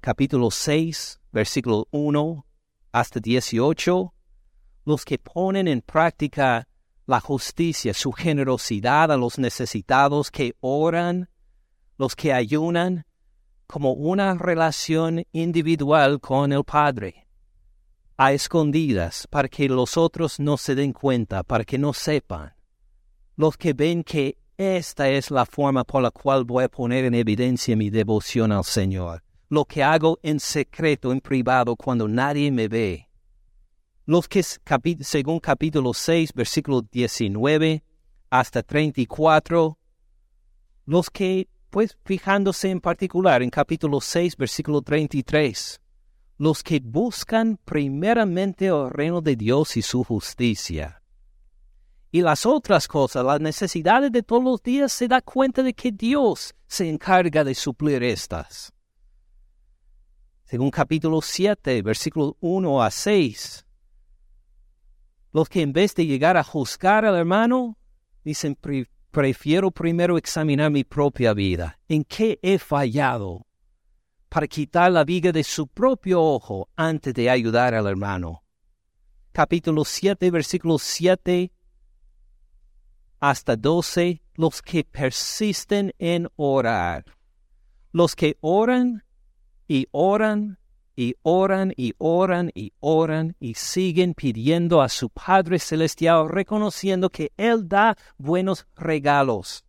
capítulo 0.00 0.50
6, 0.50 1.20
versículo 1.32 1.86
1 1.90 2.46
hasta 2.92 3.20
18, 3.20 4.14
los 4.84 5.04
que 5.04 5.18
ponen 5.18 5.66
en 5.66 5.80
práctica 5.80 6.68
la 7.06 7.20
justicia, 7.20 7.94
su 7.94 8.12
generosidad 8.12 9.10
a 9.10 9.16
los 9.16 9.38
necesitados, 9.38 10.30
que 10.30 10.54
oran, 10.60 11.28
los 11.98 12.16
que 12.16 12.32
ayunan, 12.32 13.04
como 13.66 13.92
una 13.92 14.34
relación 14.34 15.24
individual 15.32 16.20
con 16.20 16.52
el 16.52 16.64
Padre, 16.64 17.26
a 18.16 18.32
escondidas, 18.32 19.26
para 19.28 19.48
que 19.48 19.68
los 19.68 19.96
otros 19.96 20.38
no 20.38 20.56
se 20.56 20.74
den 20.74 20.92
cuenta, 20.92 21.42
para 21.42 21.64
que 21.64 21.78
no 21.78 21.92
sepan. 21.92 22.54
Los 23.36 23.56
que 23.56 23.72
ven 23.72 24.04
que 24.04 24.38
esta 24.56 25.08
es 25.08 25.30
la 25.30 25.46
forma 25.46 25.82
por 25.82 26.02
la 26.02 26.12
cual 26.12 26.44
voy 26.44 26.64
a 26.64 26.68
poner 26.68 27.04
en 27.04 27.14
evidencia 27.14 27.74
mi 27.74 27.90
devoción 27.90 28.52
al 28.52 28.64
Señor, 28.64 29.24
lo 29.48 29.64
que 29.64 29.82
hago 29.82 30.18
en 30.22 30.38
secreto, 30.38 31.10
en 31.10 31.20
privado, 31.20 31.74
cuando 31.74 32.06
nadie 32.06 32.52
me 32.52 32.68
ve. 32.68 33.08
Los 34.06 34.28
que, 34.28 34.42
según 34.42 35.40
capítulo 35.40 35.94
6, 35.94 36.32
versículo 36.34 36.82
19 36.82 37.82
hasta 38.30 38.62
34, 38.62 39.78
los 40.86 41.10
que 41.10 41.48
pues 41.74 41.98
fijándose 42.04 42.70
en 42.70 42.80
particular 42.80 43.42
en 43.42 43.50
capítulo 43.50 44.00
6, 44.00 44.36
versículo 44.36 44.80
33, 44.80 45.80
los 46.38 46.62
que 46.62 46.78
buscan 46.78 47.58
primeramente 47.64 48.66
el 48.66 48.90
reino 48.90 49.20
de 49.20 49.34
Dios 49.34 49.76
y 49.76 49.82
su 49.82 50.04
justicia. 50.04 51.02
Y 52.12 52.22
las 52.22 52.46
otras 52.46 52.86
cosas, 52.86 53.24
las 53.24 53.40
necesidades 53.40 54.12
de 54.12 54.22
todos 54.22 54.44
los 54.44 54.62
días, 54.62 54.92
se 54.92 55.08
da 55.08 55.20
cuenta 55.20 55.64
de 55.64 55.74
que 55.74 55.90
Dios 55.90 56.54
se 56.68 56.88
encarga 56.88 57.42
de 57.42 57.56
suplir 57.56 58.04
estas. 58.04 58.72
Según 60.44 60.70
capítulo 60.70 61.20
7, 61.20 61.82
versículo 61.82 62.36
1 62.38 62.84
a 62.84 62.88
6, 62.92 63.66
los 65.32 65.48
que 65.48 65.62
en 65.62 65.72
vez 65.72 65.92
de 65.96 66.06
llegar 66.06 66.36
a 66.36 66.44
juzgar 66.44 67.04
al 67.04 67.16
hermano, 67.16 67.76
dicen, 68.22 68.54
prefiero 69.14 69.70
primero 69.70 70.18
examinar 70.18 70.72
mi 70.72 70.82
propia 70.82 71.32
vida. 71.32 71.78
¿En 71.88 72.02
qué 72.02 72.40
he 72.42 72.58
fallado? 72.58 73.46
Para 74.28 74.48
quitar 74.48 74.90
la 74.90 75.04
viga 75.04 75.30
de 75.30 75.44
su 75.44 75.68
propio 75.68 76.20
ojo 76.20 76.68
antes 76.74 77.14
de 77.14 77.30
ayudar 77.30 77.74
al 77.74 77.86
hermano. 77.86 78.42
Capítulo 79.30 79.84
7, 79.84 80.32
versículos 80.32 80.82
7 80.82 81.52
hasta 83.20 83.54
12. 83.54 84.20
Los 84.34 84.60
que 84.60 84.82
persisten 84.82 85.94
en 86.00 86.28
orar. 86.34 87.04
Los 87.92 88.16
que 88.16 88.36
oran 88.40 89.04
y 89.68 89.86
oran 89.92 90.58
y 90.96 91.16
oran 91.22 91.72
y 91.76 91.94
oran 91.98 92.50
y 92.54 92.72
oran 92.80 93.36
y 93.40 93.54
siguen 93.54 94.14
pidiendo 94.14 94.80
a 94.80 94.88
su 94.88 95.10
Padre 95.10 95.58
Celestial, 95.58 96.28
reconociendo 96.28 97.10
que 97.10 97.32
Él 97.36 97.68
da 97.68 97.96
buenos 98.16 98.66
regalos. 98.76 99.64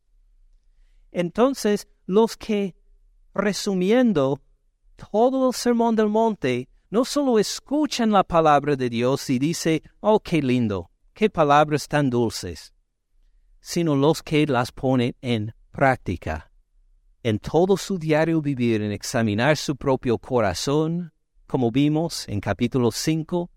Entonces, 1.12 1.88
los 2.06 2.38
que, 2.38 2.76
resumiendo 3.34 4.42
todo 5.12 5.48
el 5.48 5.54
sermón 5.54 5.96
del 5.96 6.10
monte, 6.10 6.70
no 6.90 7.04
solo 7.04 7.40
escuchan 7.40 8.12
la 8.12 8.24
palabra 8.24 8.76
de 8.76 8.90
Dios 8.90 9.30
y 9.30 9.40
dicen, 9.40 9.82
oh, 10.00 10.20
qué 10.20 10.42
lindo, 10.42 10.92
qué 11.14 11.30
palabras 11.30 11.88
tan 11.88 12.10
dulces, 12.10 12.74
sino 13.60 13.96
los 13.96 14.22
que 14.22 14.46
las 14.46 14.72
ponen 14.72 15.16
en 15.22 15.54
práctica 15.72 16.52
en 17.26 17.40
todo 17.40 17.76
su 17.76 17.98
diario 17.98 18.40
vivir, 18.40 18.84
en 18.84 18.92
examinar 18.92 19.58
su 19.58 19.76
propio 19.76 20.20
corazón, 20.20 21.12
como 21.48 21.72
vimos 21.72 22.28
en 22.28 22.40
capítulo 22.40 22.92
5, 22.92 23.50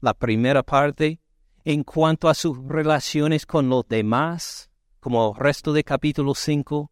la 0.00 0.14
primera 0.14 0.62
parte, 0.62 1.20
en 1.64 1.82
cuanto 1.82 2.28
a 2.28 2.34
sus 2.34 2.58
relaciones 2.66 3.46
con 3.46 3.68
los 3.68 3.88
demás, 3.88 4.70
como 5.00 5.30
el 5.30 5.40
resto 5.40 5.72
de 5.72 5.82
capítulo 5.82 6.34
5, 6.34 6.90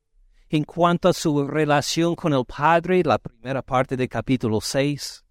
en 0.48 0.64
cuanto 0.64 1.08
a 1.08 1.12
su 1.12 1.46
relación 1.46 2.14
con 2.14 2.32
el 2.32 2.44
Padre, 2.44 3.02
la 3.04 3.18
primera 3.18 3.62
parte 3.62 3.96
de 3.96 4.08
capítulo 4.08 4.60
6, 4.60 5.24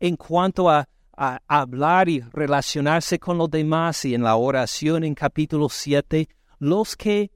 en 0.00 0.16
cuanto 0.16 0.70
a, 0.70 0.88
a 1.16 1.40
hablar 1.46 2.08
y 2.08 2.20
relacionarse 2.20 3.18
con 3.18 3.38
los 3.38 3.50
demás 3.50 4.04
y 4.04 4.14
en 4.14 4.22
la 4.22 4.36
oración 4.36 5.04
en 5.04 5.14
capítulo 5.14 5.68
7, 5.68 6.28
los 6.58 6.96
que 6.96 7.30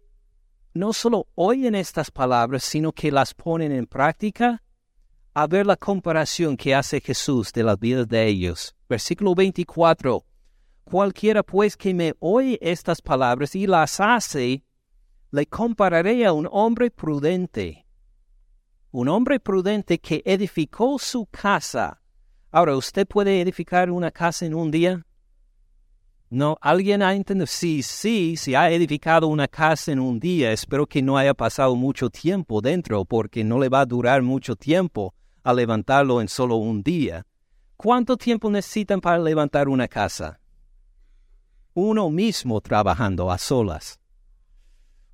no 0.73 0.93
solo 0.93 1.29
oyen 1.35 1.75
estas 1.75 2.11
palabras, 2.11 2.65
sino 2.65 2.93
que 2.93 3.13
las 3.13 3.35
ponen 3.35 3.71
en 3.71 3.87
práctica, 3.87 4.63
a 5.37 5.49
ver 5.49 5.67
la 5.67 5.77
comparación 5.77 6.57
que 6.57 6.77
hace 6.77 7.01
Jesús 7.01 7.53
de 7.53 7.65
la 7.65 7.75
vida 7.75 8.05
de 8.05 8.25
ellos. 8.25 8.73
Versículo 8.89 9.35
24. 9.35 10.25
Cualquiera 10.85 11.43
pues 11.43 11.77
que 11.77 11.93
me 11.93 12.15
oye 12.21 12.57
estas 12.63 13.03
palabras 13.03 13.57
y 13.57 13.67
las 13.67 13.99
hace, 13.99 14.63
le 15.33 15.47
compararé 15.47 16.25
a 16.25 16.33
un 16.33 16.49
hombre 16.53 16.89
prudente. 16.93 17.85
Un 18.93 19.09
hombre 19.09 19.41
prudente 19.41 19.99
que 19.99 20.23
edificó 20.25 21.01
su 21.01 21.27
casa. 21.27 22.01
Ahora, 22.53 22.77
¿usted 22.77 23.05
puede 23.05 23.41
edificar 23.41 23.91
una 23.91 24.13
casa 24.13 24.47
en 24.47 24.55
un 24.55 24.71
día? 24.71 25.05
No, 26.31 26.57
¿alguien 26.61 27.03
ha 27.03 27.13
entendido? 27.13 27.49
Sí, 27.49 27.83
sí, 27.83 28.37
si 28.37 28.55
ha 28.55 28.71
edificado 28.71 29.27
una 29.27 29.49
casa 29.49 29.91
en 29.91 29.99
un 29.99 30.21
día, 30.21 30.53
espero 30.53 30.87
que 30.87 31.03
no 31.03 31.19
haya 31.19 31.35
pasado 31.35 31.75
mucho 31.75 32.09
tiempo 32.09 32.61
dentro, 32.61 33.05
porque 33.05 33.43
no 33.43 33.59
le 33.59 33.69
va 33.69 33.81
a 33.81 33.87
durar 33.87 34.23
mucho 34.23 34.55
tiempo 34.55 35.13
a 35.45 35.53
levantarlo 35.53 36.21
en 36.21 36.29
solo 36.29 36.57
un 36.57 36.83
día. 36.83 37.27
¿Cuánto 37.77 38.17
tiempo 38.17 38.51
necesitan 38.51 39.01
para 39.01 39.19
levantar 39.19 39.69
una 39.69 39.87
casa? 39.87 40.41
Uno 41.75 42.11
mismo 42.11 42.61
trabajando 42.61 43.31
a 43.31 43.39
solas. 43.39 44.01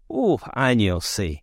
Uf, 0.06 0.42
años, 0.52 1.04
sí. 1.04 1.42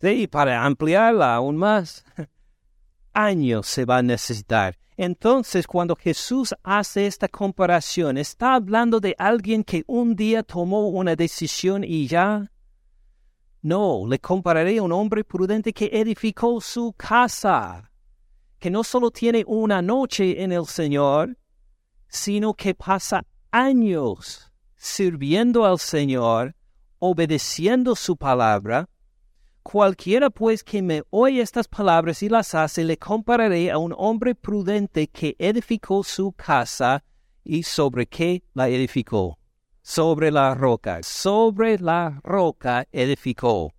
Sí, 0.00 0.26
para 0.26 0.64
ampliarla 0.64 1.34
aún 1.34 1.56
más. 1.56 2.04
años 3.14 3.66
se 3.66 3.84
va 3.84 3.98
a 3.98 4.02
necesitar. 4.02 4.76
Entonces, 4.96 5.66
cuando 5.66 5.96
Jesús 5.96 6.54
hace 6.62 7.06
esta 7.06 7.28
comparación, 7.28 8.18
está 8.18 8.54
hablando 8.54 9.00
de 9.00 9.16
alguien 9.18 9.64
que 9.64 9.84
un 9.86 10.14
día 10.14 10.42
tomó 10.42 10.88
una 10.88 11.16
decisión 11.16 11.82
y 11.82 12.06
ya 12.06 12.50
no, 13.64 14.04
le 14.06 14.18
compararé 14.18 14.76
a 14.76 14.82
un 14.82 14.92
hombre 14.92 15.24
prudente 15.24 15.72
que 15.72 15.88
edificó 15.90 16.60
su 16.60 16.92
casa, 16.92 17.90
que 18.58 18.70
no 18.70 18.84
solo 18.84 19.10
tiene 19.10 19.42
una 19.46 19.80
noche 19.80 20.42
en 20.42 20.52
el 20.52 20.66
Señor, 20.66 21.38
sino 22.06 22.52
que 22.52 22.74
pasa 22.74 23.24
años 23.50 24.52
sirviendo 24.76 25.64
al 25.64 25.78
Señor, 25.78 26.54
obedeciendo 26.98 27.96
su 27.96 28.18
palabra. 28.18 28.86
Cualquiera 29.62 30.28
pues 30.28 30.62
que 30.62 30.82
me 30.82 31.02
oye 31.08 31.40
estas 31.40 31.66
palabras 31.66 32.22
y 32.22 32.28
las 32.28 32.54
hace, 32.54 32.84
le 32.84 32.98
compararé 32.98 33.70
a 33.70 33.78
un 33.78 33.94
hombre 33.96 34.34
prudente 34.34 35.08
que 35.08 35.36
edificó 35.38 36.04
su 36.04 36.32
casa 36.32 37.02
y 37.42 37.62
sobre 37.62 38.06
qué 38.06 38.42
la 38.52 38.68
edificó 38.68 39.38
sobre 39.84 40.30
la 40.30 40.54
roca, 40.54 41.02
sobre 41.02 41.78
la 41.78 42.18
roca 42.24 42.88
edificó. 42.90 43.74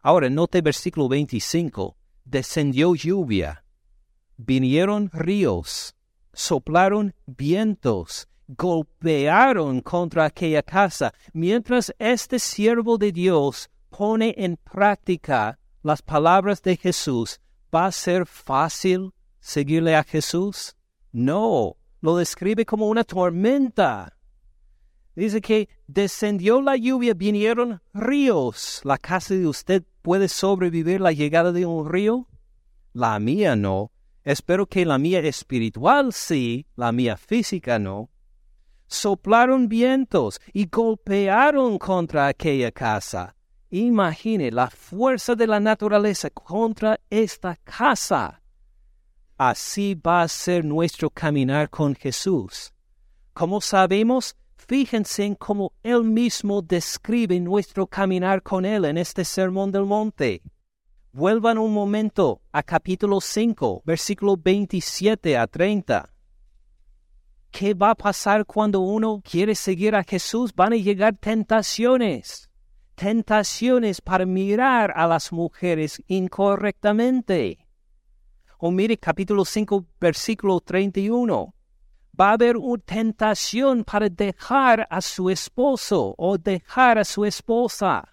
Ahora 0.00 0.30
note 0.30 0.62
versículo 0.62 1.08
25, 1.08 1.96
descendió 2.24 2.94
lluvia, 2.94 3.64
vinieron 4.36 5.10
ríos, 5.12 5.96
soplaron 6.32 7.14
vientos, 7.26 8.28
golpearon 8.46 9.80
contra 9.80 10.24
aquella 10.24 10.62
casa, 10.62 11.12
mientras 11.32 11.92
este 11.98 12.38
siervo 12.38 12.96
de 12.96 13.10
Dios 13.10 13.70
pone 13.90 14.34
en 14.38 14.56
práctica 14.56 15.58
las 15.82 16.00
palabras 16.00 16.62
de 16.62 16.76
Jesús, 16.76 17.40
¿va 17.74 17.86
a 17.86 17.92
ser 17.92 18.24
fácil 18.24 19.12
seguirle 19.40 19.96
a 19.96 20.04
Jesús? 20.04 20.76
No, 21.10 21.76
lo 22.00 22.16
describe 22.16 22.64
como 22.64 22.88
una 22.88 23.02
tormenta. 23.02 24.16
Dice 25.14 25.40
que 25.42 25.68
descendió 25.86 26.62
la 26.62 26.76
lluvia, 26.76 27.12
vinieron 27.14 27.82
ríos. 27.92 28.80
¿La 28.84 28.96
casa 28.96 29.34
de 29.34 29.46
usted 29.46 29.82
puede 30.00 30.28
sobrevivir 30.28 31.00
la 31.00 31.12
llegada 31.12 31.52
de 31.52 31.66
un 31.66 31.90
río? 31.90 32.28
La 32.94 33.18
mía 33.18 33.54
no. 33.54 33.92
Espero 34.24 34.66
que 34.66 34.86
la 34.86 34.98
mía 34.98 35.18
espiritual 35.20 36.12
sí, 36.12 36.66
la 36.76 36.92
mía 36.92 37.16
física 37.16 37.78
no. 37.78 38.08
Soplaron 38.86 39.68
vientos 39.68 40.40
y 40.52 40.66
golpearon 40.66 41.78
contra 41.78 42.28
aquella 42.28 42.70
casa. 42.70 43.34
Imagine 43.70 44.50
la 44.50 44.68
fuerza 44.70 45.34
de 45.34 45.46
la 45.46 45.58
naturaleza 45.58 46.30
contra 46.30 47.00
esta 47.10 47.56
casa. 47.64 48.42
Así 49.36 49.94
va 49.94 50.22
a 50.22 50.28
ser 50.28 50.64
nuestro 50.64 51.10
caminar 51.10 51.68
con 51.68 51.94
Jesús. 51.94 52.72
¿Cómo 53.32 53.60
sabemos? 53.60 54.36
Fíjense 54.72 55.24
en 55.24 55.34
cómo 55.34 55.74
Él 55.82 56.02
mismo 56.02 56.62
describe 56.62 57.38
nuestro 57.40 57.86
caminar 57.86 58.42
con 58.42 58.64
Él 58.64 58.86
en 58.86 58.96
este 58.96 59.22
Sermón 59.22 59.70
del 59.70 59.84
Monte. 59.84 60.40
Vuelvan 61.12 61.58
un 61.58 61.74
momento 61.74 62.40
a 62.52 62.62
capítulo 62.62 63.20
5, 63.20 63.82
versículo 63.84 64.34
27 64.38 65.36
a 65.36 65.46
30. 65.46 66.10
¿Qué 67.50 67.74
va 67.74 67.90
a 67.90 67.94
pasar 67.94 68.46
cuando 68.46 68.80
uno 68.80 69.20
quiere 69.22 69.54
seguir 69.54 69.94
a 69.94 70.04
Jesús? 70.04 70.54
Van 70.54 70.72
a 70.72 70.76
llegar 70.76 71.18
tentaciones. 71.18 72.48
Tentaciones 72.94 74.00
para 74.00 74.24
mirar 74.24 74.90
a 74.96 75.06
las 75.06 75.32
mujeres 75.32 76.02
incorrectamente. 76.06 77.68
O 78.56 78.70
mire 78.70 78.96
capítulo 78.96 79.44
5, 79.44 79.84
versículo 80.00 80.60
31. 80.60 81.52
Va 82.18 82.30
a 82.30 82.32
haber 82.32 82.56
una 82.56 82.82
tentación 82.82 83.84
para 83.84 84.08
dejar 84.08 84.86
a 84.90 85.00
su 85.00 85.30
esposo 85.30 86.14
o 86.18 86.36
dejar 86.36 86.98
a 86.98 87.04
su 87.04 87.24
esposa. 87.24 88.06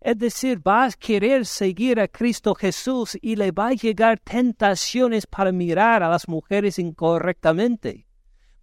Es 0.00 0.18
decir, 0.18 0.60
va 0.64 0.84
a 0.84 0.90
querer 0.92 1.46
seguir 1.46 1.98
a 1.98 2.06
Cristo 2.06 2.54
Jesús 2.54 3.16
y 3.20 3.36
le 3.36 3.50
va 3.50 3.68
a 3.68 3.72
llegar 3.72 4.20
tentaciones 4.20 5.26
para 5.26 5.50
mirar 5.50 6.02
a 6.02 6.10
las 6.10 6.28
mujeres 6.28 6.78
incorrectamente. 6.78 8.06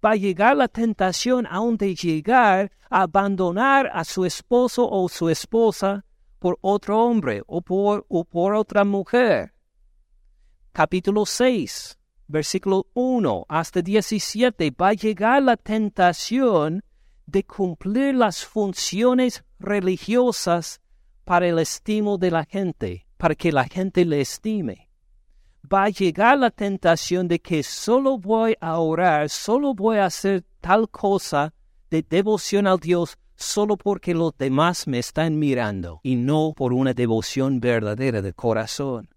Va 0.05 0.11
a 0.11 0.15
llegar 0.15 0.55
la 0.55 0.67
tentación 0.67 1.45
aún 1.47 1.77
de 1.77 1.95
llegar 1.95 2.71
a 2.89 3.01
abandonar 3.01 3.89
a 3.93 4.03
su 4.03 4.23
esposo 4.23 4.87
o 4.89 5.09
su 5.09 5.29
esposa 5.29 6.05
por 6.39 6.57
otro 6.61 7.03
hombre 7.03 7.43
o 7.45 7.61
por, 7.61 8.05
o 8.07 8.23
por 8.23 8.53
otra 8.53 8.83
mujer. 8.85 9.53
Capítulo 10.71 11.25
6, 11.25 11.97
versículo 12.31 12.87
1 12.93 13.45
hasta 13.47 13.81
17, 13.81 14.71
va 14.71 14.89
a 14.89 14.93
llegar 14.93 15.43
la 15.43 15.57
tentación 15.57 16.83
de 17.25 17.43
cumplir 17.43 18.15
las 18.15 18.45
funciones 18.45 19.43
religiosas 19.59 20.81
para 21.23 21.47
el 21.47 21.59
estimo 21.59 22.17
de 22.17 22.31
la 22.31 22.45
gente, 22.45 23.05
para 23.17 23.35
que 23.35 23.51
la 23.51 23.65
gente 23.65 24.05
le 24.05 24.21
estime. 24.21 24.89
Va 25.71 25.85
a 25.85 25.89
llegar 25.89 26.37
la 26.37 26.49
tentación 26.49 27.27
de 27.27 27.39
que 27.39 27.63
solo 27.63 28.17
voy 28.17 28.55
a 28.59 28.79
orar, 28.79 29.29
solo 29.29 29.73
voy 29.73 29.97
a 29.97 30.05
hacer 30.05 30.43
tal 30.59 30.89
cosa 30.89 31.53
de 31.89 32.01
devoción 32.01 32.67
al 32.67 32.79
Dios 32.79 33.17
solo 33.35 33.77
porque 33.77 34.13
los 34.13 34.37
demás 34.37 34.87
me 34.87 34.99
están 34.99 35.39
mirando 35.39 35.99
y 36.03 36.15
no 36.15 36.53
por 36.55 36.73
una 36.73 36.93
devoción 36.93 37.59
verdadera 37.59 38.21
de 38.21 38.33
corazón. 38.33 39.09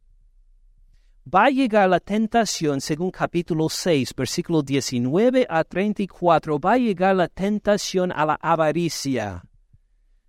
Va 1.26 1.46
a 1.46 1.50
llegar 1.50 1.88
la 1.88 2.00
tentación, 2.00 2.82
según 2.82 3.10
capítulo 3.10 3.70
6, 3.70 4.14
versículo 4.14 4.62
19 4.62 5.46
a 5.48 5.64
34, 5.64 6.58
va 6.58 6.72
a 6.72 6.78
llegar 6.78 7.16
la 7.16 7.28
tentación 7.28 8.12
a 8.12 8.26
la 8.26 8.34
avaricia 8.34 9.42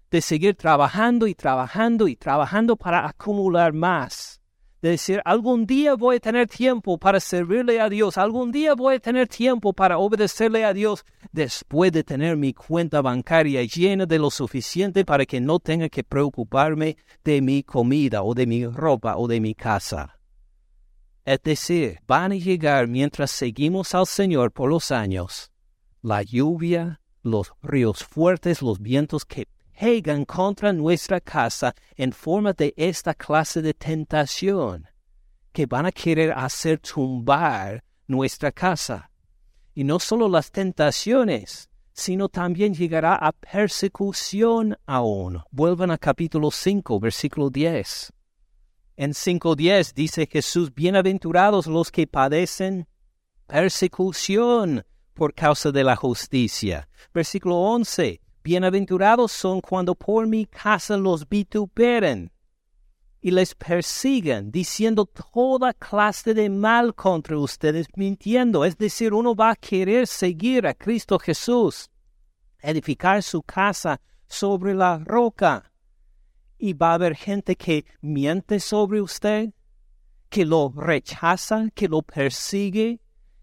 de 0.09 0.21
seguir 0.21 0.55
trabajando 0.55 1.27
y 1.27 1.35
trabajando 1.35 2.07
y 2.07 2.15
trabajando 2.15 2.77
para 2.77 3.05
acumular 3.05 3.73
más. 3.73 4.39
De 4.81 4.91
decir, 4.91 5.21
algún 5.25 5.65
día 5.65 5.95
voy 5.95 6.15
a 6.15 6.19
tener 6.21 6.47
tiempo 6.47 6.97
para 6.97 7.19
servirle 7.19 7.81
a 7.81 7.89
Dios, 7.89 8.17
algún 8.17 8.53
día 8.53 8.73
voy 8.73 8.95
a 8.95 8.99
tener 8.99 9.27
tiempo 9.27 9.73
para 9.73 9.97
obedecerle 9.97 10.63
a 10.63 10.71
Dios, 10.71 11.03
después 11.33 11.91
de 11.91 12.05
tener 12.05 12.37
mi 12.37 12.53
cuenta 12.53 13.01
bancaria 13.01 13.61
llena 13.63 14.05
de 14.05 14.17
lo 14.17 14.29
suficiente 14.29 15.03
para 15.03 15.25
que 15.25 15.41
no 15.41 15.59
tenga 15.59 15.89
que 15.89 16.05
preocuparme 16.05 16.95
de 17.25 17.41
mi 17.41 17.63
comida 17.63 18.23
o 18.23 18.33
de 18.33 18.47
mi 18.47 18.65
ropa 18.65 19.17
o 19.17 19.27
de 19.27 19.41
mi 19.41 19.55
casa. 19.55 20.14
Es 21.26 21.41
decir, 21.41 21.99
van 22.05 22.34
a 22.34 22.36
llegar 22.36 22.88
mientras 22.88 23.32
seguimos 23.32 23.95
al 23.95 24.05
Señor 24.05 24.51
por 24.51 24.69
los 24.69 24.91
años, 24.91 25.51
la 26.03 26.21
lluvia, 26.21 27.01
los 27.23 27.51
ríos 27.63 28.03
fuertes, 28.03 28.61
los 28.61 28.80
vientos 28.80 29.26
que 29.26 29.47
Hegan 29.73 30.23
contra 30.26 30.71
nuestra 30.71 31.19
casa 31.19 31.73
en 31.95 32.13
forma 32.13 32.53
de 32.53 32.76
esta 32.78 33.15
clase 33.15 33.63
de 33.63 33.73
tentación, 33.73 34.88
que 35.51 35.65
van 35.65 35.88
a 35.88 35.91
querer 35.91 36.32
hacer 36.32 36.80
tumbar 36.80 37.84
nuestra 38.07 38.51
casa. 38.51 39.09
Y 39.73 39.84
no 39.84 39.99
solo 39.99 40.30
las 40.30 40.51
tentaciones, 40.51 41.69
sino 41.91 42.30
también 42.30 42.73
llegará 42.76 43.15
a 43.15 43.32
persecución 43.32 44.78
aún. 44.86 45.41
Vuelvan 45.49 45.89
a 45.89 45.97
capítulo 45.97 46.51
5, 46.51 46.99
versículo 46.99 47.49
10. 47.49 48.13
En 48.97 49.11
5.10 49.11 49.93
dice 49.93 50.25
Jesús, 50.25 50.73
bienaventurados 50.73 51.67
los 51.67 51.91
que 51.91 52.07
padecen 52.07 52.87
persecución 53.45 54.85
por 55.13 55.33
causa 55.33 55.73
de 55.73 55.83
la 55.83 55.97
justicia. 55.97 56.87
Versículo 57.13 57.57
11, 57.57 58.21
Bienaventurados 58.41 59.33
son 59.33 59.59
cuando 59.59 59.95
por 59.95 60.27
mi 60.27 60.45
casa 60.45 60.95
los 60.95 61.27
vituperen 61.27 62.31
y 63.19 63.31
les 63.31 63.53
persigan, 63.53 64.49
diciendo 64.49 65.07
toda 65.07 65.73
clase 65.73 66.33
de 66.33 66.49
mal 66.49 66.95
contra 66.95 67.37
ustedes, 67.37 67.87
mintiendo. 67.95 68.63
Es 68.63 68.77
decir, 68.77 69.13
uno 69.13 69.35
va 69.35 69.49
a 69.49 69.55
querer 69.57 70.07
seguir 70.07 70.67
a 70.67 70.73
Cristo 70.73 71.19
Jesús, 71.19 71.89
edificar 72.61 73.21
su 73.23 73.41
casa 73.41 73.99
sobre 74.27 74.73
la 74.73 74.99
roca. 74.99 75.69
Y 76.58 76.74
va 76.74 76.91
a 76.91 76.93
haber 76.95 77.16
gente 77.16 77.56
que 77.56 77.86
miente 78.01 78.60
sobre 78.60 79.01
usted, 79.01 79.49
que 80.30 80.45
lo 80.45 80.74
rechaza, 80.76 81.70
que 81.74 81.88
lo 81.88 82.01
persigue, 82.01 82.99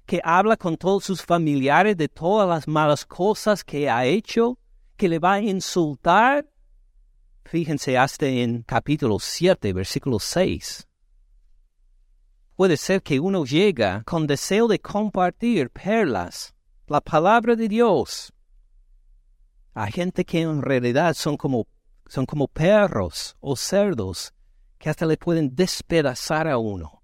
que 0.07 0.21
habla 0.25 0.57
con 0.57 0.77
todos 0.77 1.05
sus 1.05 1.23
familiares 1.23 1.97
de 1.97 2.09
todas 2.09 2.49
las 2.49 2.67
malas 2.67 3.05
cosas 3.05 3.65
que 3.65 3.89
ha 3.89 4.05
hecho 4.05 4.59
que 4.97 5.09
le 5.09 5.19
va 5.19 5.35
a 5.35 5.41
insultar. 5.41 6.49
Fíjense 7.45 7.99
hasta 7.99 8.27
en 8.27 8.63
capítulo 8.63 9.19
7, 9.19 9.73
versículo 9.73 10.19
6. 10.19 10.87
Puede 12.55 12.77
ser 12.77 13.03
que 13.03 13.19
uno 13.19 13.45
llega 13.45 14.05
con 14.05 14.27
deseo 14.27 14.69
de 14.69 14.79
compartir 14.79 15.71
perlas, 15.71 16.55
la 16.87 17.01
palabra 17.01 17.57
de 17.57 17.69
Dios. 17.69 18.33
Hay 19.75 19.91
gente 19.91 20.25
que 20.25 20.43
en 20.43 20.63
realidad 20.63 21.15
son 21.15 21.37
como, 21.37 21.67
son 22.07 22.27
como 22.27 22.49
perros 22.49 23.37
o 23.41 23.57
cerdos 23.57 24.33
que 24.79 24.91
hasta 24.91 25.07
le 25.07 25.17
pueden 25.17 25.55
despedazar 25.55 26.49
a 26.49 26.59
uno. 26.59 27.03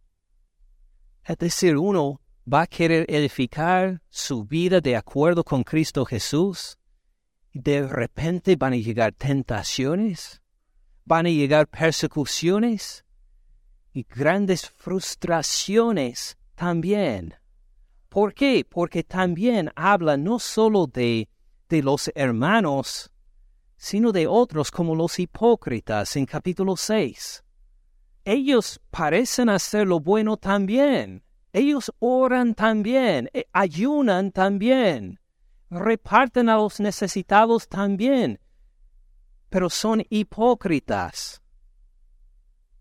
Es 1.24 1.38
decir, 1.38 1.76
uno 1.76 2.20
va 2.52 2.62
a 2.62 2.66
querer 2.66 3.04
edificar 3.08 4.02
su 4.08 4.44
vida 4.44 4.80
de 4.80 4.96
acuerdo 4.96 5.44
con 5.44 5.62
Cristo 5.62 6.04
Jesús 6.04 6.78
de 7.52 7.86
repente 7.86 8.56
van 8.56 8.72
a 8.72 8.76
llegar 8.76 9.12
tentaciones, 9.12 10.42
van 11.04 11.26
a 11.26 11.30
llegar 11.30 11.66
persecuciones 11.66 13.04
y 13.92 14.04
grandes 14.04 14.68
frustraciones 14.68 16.36
también. 16.54 17.34
¿Por 18.08 18.32
qué? 18.32 18.64
Porque 18.68 19.02
también 19.02 19.70
habla 19.74 20.16
no 20.16 20.38
solo 20.38 20.86
de, 20.86 21.28
de 21.68 21.82
los 21.82 22.10
hermanos, 22.14 23.10
sino 23.78 24.10
de 24.12 24.26
otros 24.26 24.70
como 24.70 24.94
los 24.94 25.18
hipócritas 25.18 26.16
en 26.16 26.26
capítulo 26.26 26.76
6. 26.76 27.44
Ellos 28.24 28.80
parecen 28.90 29.48
hacer 29.48 29.86
lo 29.86 30.00
bueno 30.00 30.36
también. 30.36 31.24
Ellos 31.52 31.90
oran 32.00 32.54
también, 32.54 33.30
eh, 33.32 33.46
ayunan 33.52 34.32
también, 34.32 35.18
reparten 35.70 36.50
a 36.50 36.56
los 36.56 36.80
necesitados 36.80 37.68
también, 37.68 38.40
pero 39.48 39.70
son 39.70 40.04
hipócritas. 40.10 41.40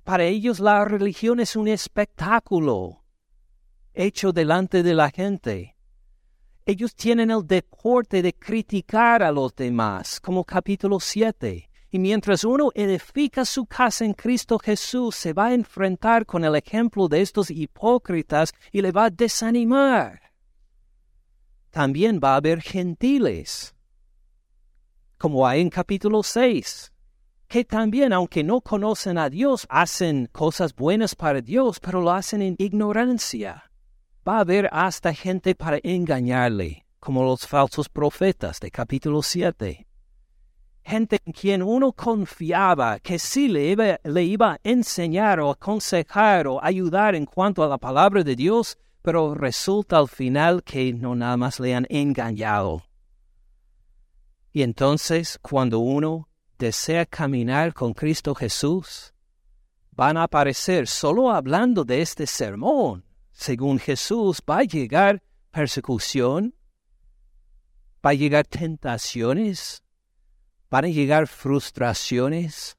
Para 0.04 0.26
ellos 0.26 0.60
la 0.60 0.84
religión 0.84 1.40
es 1.40 1.56
un 1.56 1.68
espectáculo 1.68 3.04
hecho 3.94 4.34
delante 4.34 4.84
de 4.84 4.96
la 4.96 5.12
gente. 5.12 5.77
Ellos 6.68 6.94
tienen 6.94 7.32
el 7.32 7.48
deporte 7.48 8.22
de 8.22 8.34
criticar 8.34 9.24
a 9.24 9.32
los 9.32 9.56
demás, 9.56 10.20
como 10.20 10.44
capítulo 10.44 11.00
7. 11.00 11.70
Y 11.90 11.98
mientras 11.98 12.44
uno 12.44 12.70
edifica 12.76 13.46
su 13.46 13.66
casa 13.66 14.06
en 14.06 14.14
Cristo 14.14 14.60
Jesús, 14.60 15.16
se 15.16 15.34
va 15.34 15.48
a 15.48 15.54
enfrentar 15.54 16.28
con 16.28 16.44
el 16.46 16.56
ejemplo 16.56 17.08
de 17.08 17.22
estos 17.22 17.50
hipócritas 17.50 18.54
y 18.72 18.84
le 18.84 18.92
va 18.92 19.06
a 19.06 19.10
desanimar 19.10 20.28
también 21.78 22.20
va 22.20 22.34
a 22.34 22.38
haber 22.38 22.60
gentiles, 22.60 23.76
como 25.20 25.48
hay 25.48 25.62
en 25.62 25.70
capítulo 25.70 26.24
6, 26.24 26.92
que 27.48 27.64
también, 27.66 28.14
aunque 28.14 28.44
no 28.44 28.62
conocen 28.62 29.20
a 29.20 29.30
Dios, 29.30 29.68
hacen 29.70 30.28
cosas 30.32 30.74
buenas 30.76 31.14
para 31.14 31.40
Dios, 31.40 31.80
pero 31.80 32.02
lo 32.02 32.10
hacen 32.10 32.42
en 32.42 32.56
ignorancia. 32.58 33.67
Va 34.28 34.38
a 34.38 34.42
haber 34.42 34.68
hasta 34.72 35.14
gente 35.14 35.56
para 35.56 35.80
engañarle, 35.84 36.86
como 37.00 37.24
los 37.24 37.48
falsos 37.48 37.88
profetas 37.88 38.60
de 38.60 38.72
capítulo 38.72 39.22
7 39.22 39.88
gente 40.88 41.20
en 41.26 41.34
quien 41.34 41.62
uno 41.62 41.92
confiaba 41.92 43.00
que 43.00 43.20
sí 43.20 43.50
le 43.50 43.72
iba, 44.24 44.54
a 44.54 44.60
enseñar 44.64 45.42
o 45.42 45.52
aconsejar 45.52 46.48
o 46.48 46.64
ayudar 46.64 47.14
en 47.14 47.26
cuanto 47.26 47.62
a 47.62 47.68
la 47.68 47.78
palabra 47.78 48.24
de 48.24 48.38
Dios, 48.38 48.78
pero 49.02 49.36
resulta 49.36 49.98
al 49.98 50.08
final 50.08 50.64
que 50.64 50.94
no 50.94 51.14
nada 51.14 51.36
más 51.36 51.60
le 51.60 51.76
han 51.76 51.86
engañado. 51.90 52.84
Y 54.54 54.62
entonces, 54.62 55.38
cuando 55.42 55.80
uno 55.80 56.30
desea 56.58 57.06
caminar 57.06 57.74
con 57.74 57.94
Cristo 57.94 58.34
Jesús, 58.34 59.14
van 59.92 60.16
a 60.16 60.24
aparecer 60.24 60.88
solo 60.88 61.32
hablando 61.32 61.84
de 61.84 62.02
este 62.02 62.26
sermón. 62.26 63.04
Según 63.38 63.78
Jesús, 63.78 64.42
va 64.50 64.58
a 64.58 64.64
llegar 64.64 65.22
persecución, 65.52 66.56
va 68.04 68.10
a 68.10 68.14
llegar 68.16 68.48
tentaciones, 68.48 69.84
van 70.72 70.86
a 70.86 70.88
llegar 70.88 71.28
frustraciones. 71.28 72.78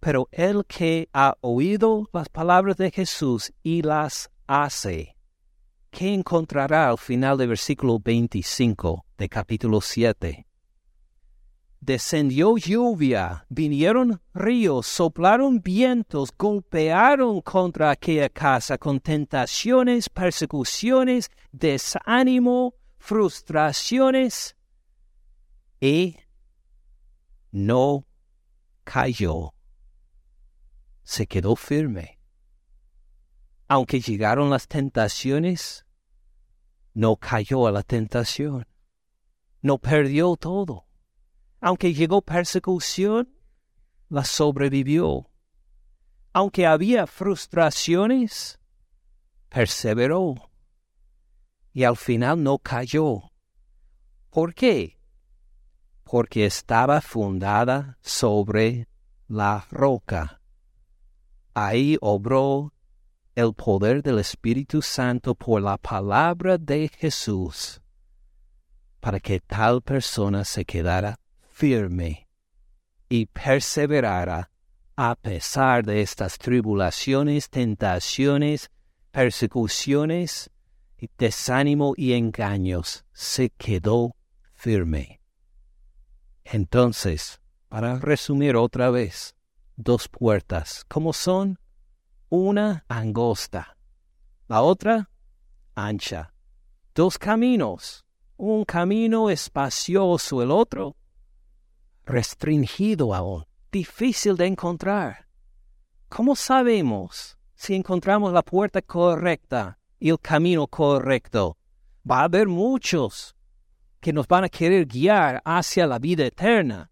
Pero 0.00 0.28
el 0.32 0.66
que 0.66 1.08
ha 1.12 1.36
oído 1.42 2.10
las 2.12 2.28
palabras 2.28 2.76
de 2.76 2.90
Jesús 2.90 3.52
y 3.62 3.82
las 3.82 4.32
hace, 4.48 5.16
¿qué 5.92 6.12
encontrará 6.12 6.88
al 6.88 6.98
final 6.98 7.38
del 7.38 7.50
versículo 7.50 8.00
25 8.00 9.06
de 9.16 9.28
capítulo 9.28 9.80
7? 9.80 10.44
Descendió 11.86 12.56
lluvia, 12.56 13.44
vinieron 13.50 14.22
ríos, 14.32 14.86
soplaron 14.86 15.60
vientos, 15.60 16.30
golpearon 16.34 17.42
contra 17.42 17.90
aquella 17.90 18.30
casa 18.30 18.78
con 18.78 19.00
tentaciones, 19.00 20.08
persecuciones, 20.08 21.30
desánimo, 21.52 22.74
frustraciones, 22.96 24.56
y 25.78 26.16
no 27.52 28.06
cayó. 28.84 29.52
Se 31.02 31.26
quedó 31.26 31.54
firme. 31.54 32.18
Aunque 33.68 34.00
llegaron 34.00 34.48
las 34.48 34.68
tentaciones, 34.68 35.84
no 36.94 37.16
cayó 37.16 37.66
a 37.66 37.72
la 37.72 37.82
tentación. 37.82 38.66
No 39.60 39.76
perdió 39.76 40.36
todo 40.36 40.86
aunque 41.64 41.94
llegó 41.94 42.20
persecución, 42.20 43.26
la 44.10 44.22
sobrevivió. 44.26 45.30
Aunque 46.34 46.66
había 46.66 47.06
frustraciones, 47.06 48.60
perseveró. 49.48 50.50
Y 51.72 51.84
al 51.84 51.96
final 51.96 52.42
no 52.42 52.58
cayó. 52.58 53.32
¿Por 54.28 54.52
qué? 54.52 55.00
Porque 56.02 56.44
estaba 56.44 57.00
fundada 57.00 57.96
sobre 58.02 58.86
la 59.26 59.66
roca. 59.70 60.42
Ahí 61.54 61.96
obró 62.02 62.74
el 63.34 63.54
poder 63.54 64.02
del 64.02 64.18
Espíritu 64.18 64.82
Santo 64.82 65.34
por 65.34 65.62
la 65.62 65.78
palabra 65.78 66.58
de 66.58 66.90
Jesús 66.94 67.80
para 69.00 69.18
que 69.18 69.40
tal 69.40 69.80
persona 69.80 70.44
se 70.44 70.66
quedara 70.66 71.18
firme 71.54 72.28
y 73.08 73.26
perseverara 73.26 74.50
a 74.96 75.14
pesar 75.14 75.84
de 75.84 76.02
estas 76.02 76.36
tribulaciones, 76.36 77.48
tentaciones, 77.48 78.70
persecuciones, 79.12 80.50
desánimo 81.16 81.94
y 81.96 82.14
engaños, 82.14 83.04
se 83.12 83.50
quedó 83.50 84.16
firme. 84.52 85.20
Entonces, 86.44 87.40
para 87.68 88.00
resumir 88.00 88.56
otra 88.56 88.90
vez, 88.90 89.36
dos 89.76 90.08
puertas, 90.08 90.84
¿cómo 90.88 91.12
son? 91.12 91.60
Una 92.30 92.84
angosta, 92.88 93.76
la 94.48 94.62
otra 94.62 95.08
ancha. 95.76 96.34
Dos 96.96 97.16
caminos, 97.16 98.04
un 98.36 98.64
camino 98.64 99.30
espacioso, 99.30 100.42
el 100.42 100.50
otro 100.50 100.96
restringido 102.06 103.14
aún, 103.14 103.44
difícil 103.72 104.36
de 104.36 104.46
encontrar. 104.46 105.26
¿Cómo 106.08 106.36
sabemos 106.36 107.38
si 107.54 107.74
encontramos 107.74 108.32
la 108.32 108.42
puerta 108.42 108.82
correcta 108.82 109.78
y 109.98 110.10
el 110.10 110.20
camino 110.20 110.66
correcto? 110.66 111.56
Va 112.08 112.20
a 112.20 112.24
haber 112.24 112.46
muchos 112.46 113.34
que 114.00 114.12
nos 114.12 114.28
van 114.28 114.44
a 114.44 114.48
querer 114.48 114.86
guiar 114.86 115.40
hacia 115.44 115.86
la 115.86 115.98
vida 115.98 116.26
eterna, 116.26 116.90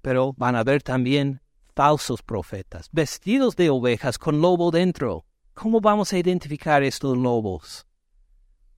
pero 0.00 0.32
van 0.36 0.56
a 0.56 0.60
haber 0.60 0.82
también 0.82 1.42
falsos 1.74 2.22
profetas, 2.22 2.88
vestidos 2.92 3.56
de 3.56 3.70
ovejas 3.70 4.18
con 4.18 4.40
lobo 4.40 4.70
dentro. 4.70 5.26
¿Cómo 5.52 5.80
vamos 5.80 6.12
a 6.12 6.18
identificar 6.18 6.82
estos 6.82 7.16
lobos? 7.16 7.86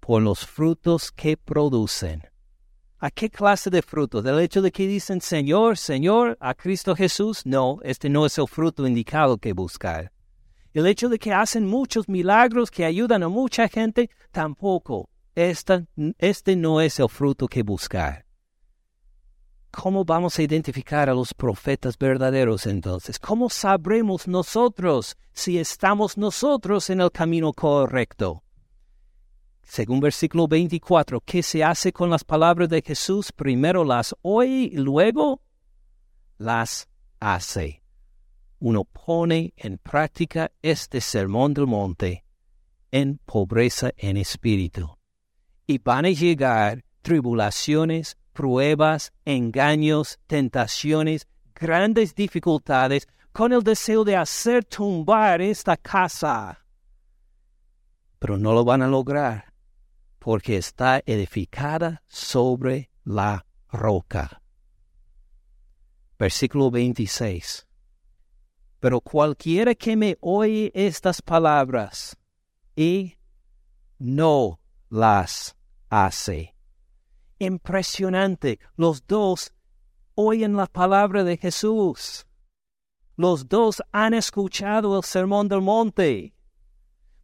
Por 0.00 0.22
los 0.22 0.44
frutos 0.44 1.10
que 1.12 1.36
producen. 1.36 2.22
¿A 2.98 3.10
qué 3.10 3.28
clase 3.28 3.68
de 3.68 3.82
fruto? 3.82 4.22
¿Del 4.22 4.40
hecho 4.40 4.62
de 4.62 4.72
que 4.72 4.86
dicen 4.86 5.20
Señor, 5.20 5.76
Señor, 5.76 6.38
a 6.40 6.54
Cristo 6.54 6.96
Jesús? 6.96 7.44
No, 7.44 7.78
este 7.82 8.08
no 8.08 8.24
es 8.24 8.38
el 8.38 8.48
fruto 8.48 8.86
indicado 8.86 9.36
que 9.36 9.52
buscar. 9.52 10.12
El 10.72 10.86
hecho 10.86 11.10
de 11.10 11.18
que 11.18 11.32
hacen 11.32 11.66
muchos 11.66 12.08
milagros 12.08 12.70
que 12.70 12.86
ayudan 12.86 13.22
a 13.22 13.28
mucha 13.28 13.68
gente, 13.68 14.08
tampoco. 14.30 15.10
este 15.34 16.56
no 16.56 16.80
es 16.80 16.98
el 16.98 17.08
fruto 17.10 17.46
que 17.48 17.62
buscar. 17.62 18.24
¿Cómo 19.70 20.06
vamos 20.06 20.38
a 20.38 20.42
identificar 20.42 21.10
a 21.10 21.14
los 21.14 21.34
profetas 21.34 21.98
verdaderos 21.98 22.66
entonces? 22.66 23.18
¿Cómo 23.18 23.50
sabremos 23.50 24.26
nosotros 24.26 25.18
si 25.34 25.58
estamos 25.58 26.16
nosotros 26.16 26.88
en 26.88 27.02
el 27.02 27.12
camino 27.12 27.52
correcto? 27.52 28.42
Según 29.66 29.98
versículo 29.98 30.46
24, 30.46 31.20
¿qué 31.20 31.42
se 31.42 31.64
hace 31.64 31.92
con 31.92 32.08
las 32.08 32.22
palabras 32.22 32.68
de 32.68 32.82
Jesús? 32.82 33.32
Primero 33.32 33.84
las 33.84 34.14
oye 34.22 34.70
y 34.72 34.76
luego 34.76 35.42
las 36.38 36.88
hace. 37.18 37.82
Uno 38.60 38.84
pone 38.84 39.52
en 39.56 39.76
práctica 39.78 40.52
este 40.62 41.00
sermón 41.00 41.52
del 41.52 41.66
monte 41.66 42.24
en 42.92 43.18
pobreza 43.26 43.90
en 43.96 44.16
espíritu. 44.16 44.96
Y 45.66 45.78
van 45.78 46.06
a 46.06 46.10
llegar 46.10 46.84
tribulaciones, 47.02 48.16
pruebas, 48.32 49.12
engaños, 49.24 50.20
tentaciones, 50.28 51.26
grandes 51.54 52.14
dificultades 52.14 53.08
con 53.32 53.52
el 53.52 53.64
deseo 53.64 54.04
de 54.04 54.16
hacer 54.16 54.64
tumbar 54.64 55.42
esta 55.42 55.76
casa. 55.76 56.64
Pero 58.20 58.38
no 58.38 58.54
lo 58.54 58.64
van 58.64 58.82
a 58.82 58.86
lograr 58.86 59.55
porque 60.26 60.56
está 60.56 61.04
edificada 61.06 62.02
sobre 62.08 62.90
la 63.04 63.46
roca. 63.70 64.42
Versículo 66.18 66.68
26. 66.68 67.64
Pero 68.80 69.00
cualquiera 69.00 69.72
que 69.76 69.94
me 69.94 70.16
oye 70.20 70.72
estas 70.74 71.22
palabras 71.22 72.16
y 72.74 73.14
no 74.00 74.58
las 74.88 75.54
hace. 75.90 76.56
Impresionante. 77.38 78.58
Los 78.74 79.06
dos 79.06 79.52
oyen 80.16 80.56
la 80.56 80.66
palabra 80.66 81.22
de 81.22 81.36
Jesús. 81.36 82.26
Los 83.14 83.48
dos 83.48 83.80
han 83.92 84.12
escuchado 84.12 84.96
el 84.96 85.04
sermón 85.04 85.46
del 85.46 85.60
monte. 85.60 86.35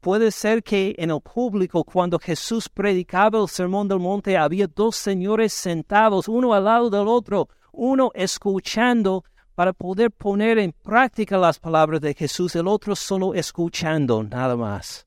Puede 0.02 0.32
ser 0.32 0.64
que 0.64 0.96
en 0.98 1.12
el 1.12 1.20
público, 1.20 1.84
cuando 1.84 2.18
Jesús 2.18 2.68
predicaba 2.68 3.40
el 3.40 3.46
sermón 3.46 3.86
del 3.86 4.00
monte, 4.00 4.36
había 4.36 4.66
dos 4.66 4.96
señores 4.96 5.52
sentados, 5.52 6.26
uno 6.26 6.52
al 6.54 6.64
lado 6.64 6.90
del 6.90 7.06
otro, 7.06 7.48
uno 7.70 8.10
escuchando 8.12 9.22
para 9.54 9.72
poder 9.72 10.10
poner 10.10 10.58
en 10.58 10.72
práctica 10.72 11.38
las 11.38 11.60
palabras 11.60 12.00
de 12.00 12.14
Jesús, 12.14 12.56
el 12.56 12.66
otro 12.66 12.96
solo 12.96 13.32
escuchando, 13.32 14.24
nada 14.24 14.56
más, 14.56 15.06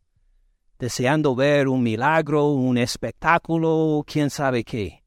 deseando 0.80 1.36
ver 1.36 1.68
un 1.68 1.84
milagro, 1.84 2.52
un 2.52 2.78
espectáculo, 2.78 4.02
quién 4.08 4.30
sabe 4.30 4.64
qué. 4.64 5.04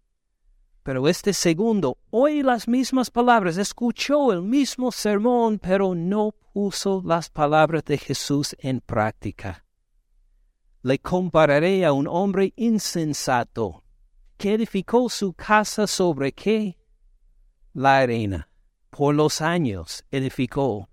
Pero 0.83 1.09
este 1.09 1.33
segundo 1.33 1.97
oye 2.11 2.43
las 2.43 2.69
mismas 2.69 3.11
palabras, 3.11 3.57
escuchó 3.57 4.35
el 4.35 4.43
mismo 4.43 4.93
sermón, 4.93 5.59
pero 5.59 5.95
no 5.95 6.35
puso 6.53 7.01
las 7.07 7.31
palabras 7.31 7.87
de 7.87 7.97
Jesús 7.97 8.55
en 8.59 8.83
práctica 8.83 9.65
le 10.83 10.99
compararé 10.99 11.85
a 11.85 11.93
un 11.93 12.07
hombre 12.07 12.53
insensato 12.57 13.83
que 14.37 14.55
edificó 14.55 15.09
su 15.09 15.33
casa 15.33 15.87
sobre 15.87 16.33
qué? 16.33 16.79
La 17.75 17.99
arena. 17.99 18.49
Por 18.91 19.15
los 19.15 19.41
años 19.41 20.05
edificó. 20.11 20.89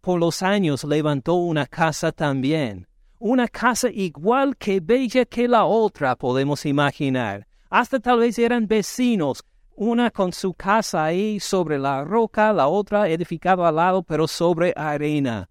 Por 0.00 0.18
los 0.18 0.42
años 0.42 0.82
levantó 0.84 1.34
una 1.34 1.66
casa 1.66 2.10
también. 2.10 2.88
Una 3.20 3.46
casa 3.48 3.88
igual 3.90 4.56
que 4.56 4.80
bella 4.80 5.24
que 5.24 5.46
la 5.46 5.64
otra, 5.64 6.16
podemos 6.16 6.66
imaginar. 6.66 7.46
Hasta 7.70 8.00
tal 8.00 8.20
vez 8.20 8.38
eran 8.38 8.66
vecinos, 8.66 9.44
una 9.74 10.10
con 10.10 10.32
su 10.32 10.54
casa 10.54 11.04
ahí 11.04 11.38
sobre 11.38 11.78
la 11.78 12.04
roca, 12.04 12.52
la 12.52 12.66
otra 12.66 13.08
edificada 13.08 13.68
al 13.68 13.76
lado, 13.76 14.02
pero 14.02 14.26
sobre 14.26 14.72
arena. 14.76 15.48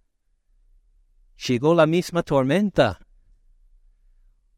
Llegó 1.37 1.73
la 1.73 1.85
misma 1.85 2.23
tormenta 2.23 3.06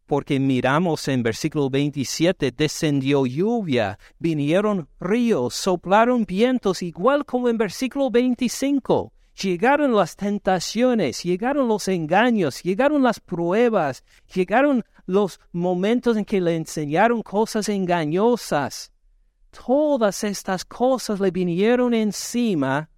porque 0.09 0.39
miramos 0.39 1.07
en 1.07 1.21
versículo 1.21 1.69
27, 1.69 2.51
descendió 2.51 3.27
lluvia, 3.27 3.99
vinieron 4.17 4.89
ríos, 4.99 5.53
soplaron 5.53 6.25
vientos, 6.25 6.81
igual 6.81 7.25
como 7.25 7.47
en 7.47 7.59
versículo 7.59 8.09
25. 8.09 9.13
llegaron 9.39 9.95
las 9.95 10.15
tentaciones, 10.15 11.21
llegaron 11.21 11.67
los 11.67 11.87
engaños, 11.87 12.63
llegaron 12.63 13.03
las 13.03 13.19
pruebas, 13.19 14.03
llegaron 14.33 14.83
los 15.05 15.39
momentos 15.51 16.17
en 16.17 16.25
que 16.25 16.41
le 16.41 16.55
enseñaron 16.55 17.21
cosas 17.21 17.69
engañosas. 17.69 18.91
Todas 19.51 20.23
estas 20.23 20.65
cosas 20.65 21.19
le 21.19 21.29
vinieron 21.29 21.93
encima. 21.93 22.89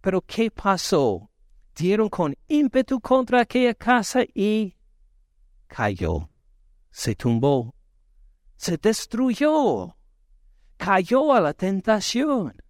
Pero 0.00 0.22
¿qué 0.22 0.50
pasó? 0.50 1.28
Dieron 1.76 2.08
con 2.08 2.34
ímpetu 2.48 2.98
contra 2.98 3.42
aquella 3.42 3.74
casa 3.74 4.22
y 4.34 4.77
cayó, 5.68 6.28
se 6.90 7.14
tumbó, 7.14 7.74
se 8.56 8.76
destruyó, 8.76 9.96
cayó 10.76 11.32
a 11.32 11.40
la 11.40 11.54
tentación, 11.54 12.60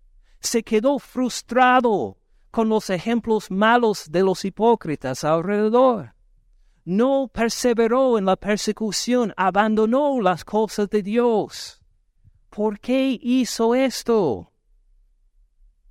se 0.40 0.62
quedó 0.62 0.98
frustrado 0.98 2.18
con 2.50 2.68
los 2.68 2.90
ejemplos 2.90 3.50
malos 3.50 4.10
de 4.10 4.22
los 4.22 4.44
hipócritas 4.44 5.24
alrededor. 5.24 6.14
No 6.84 7.30
perseveró 7.32 8.18
en 8.18 8.24
la 8.24 8.36
persecución, 8.36 9.32
abandonó 9.36 10.20
las 10.20 10.44
cosas 10.44 10.88
de 10.88 11.02
Dios. 11.02 11.82
¿Por 12.48 12.80
qué 12.80 13.18
hizo 13.20 13.74
esto? 13.74 14.52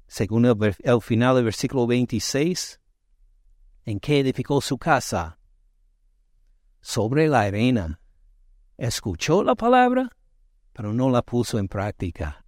Según 0.07 0.45
el, 0.45 1.01
final 1.01 1.35
del 1.35 1.45
versículo 1.45 1.85
26, 1.85 2.79
¿en 3.85 3.99
qué 3.99 4.19
edificó 4.21 4.59
su 4.61 4.77
casa? 4.77 5.36
Sobre 6.81 7.27
la 7.27 7.41
arena. 7.41 7.99
Escuchó 8.77 9.43
la 9.43 9.55
palabra, 9.55 10.09
pero 10.73 10.93
no 10.93 11.09
la 11.09 11.21
puso 11.21 11.57
en 11.57 11.67
práctica. 11.67 12.45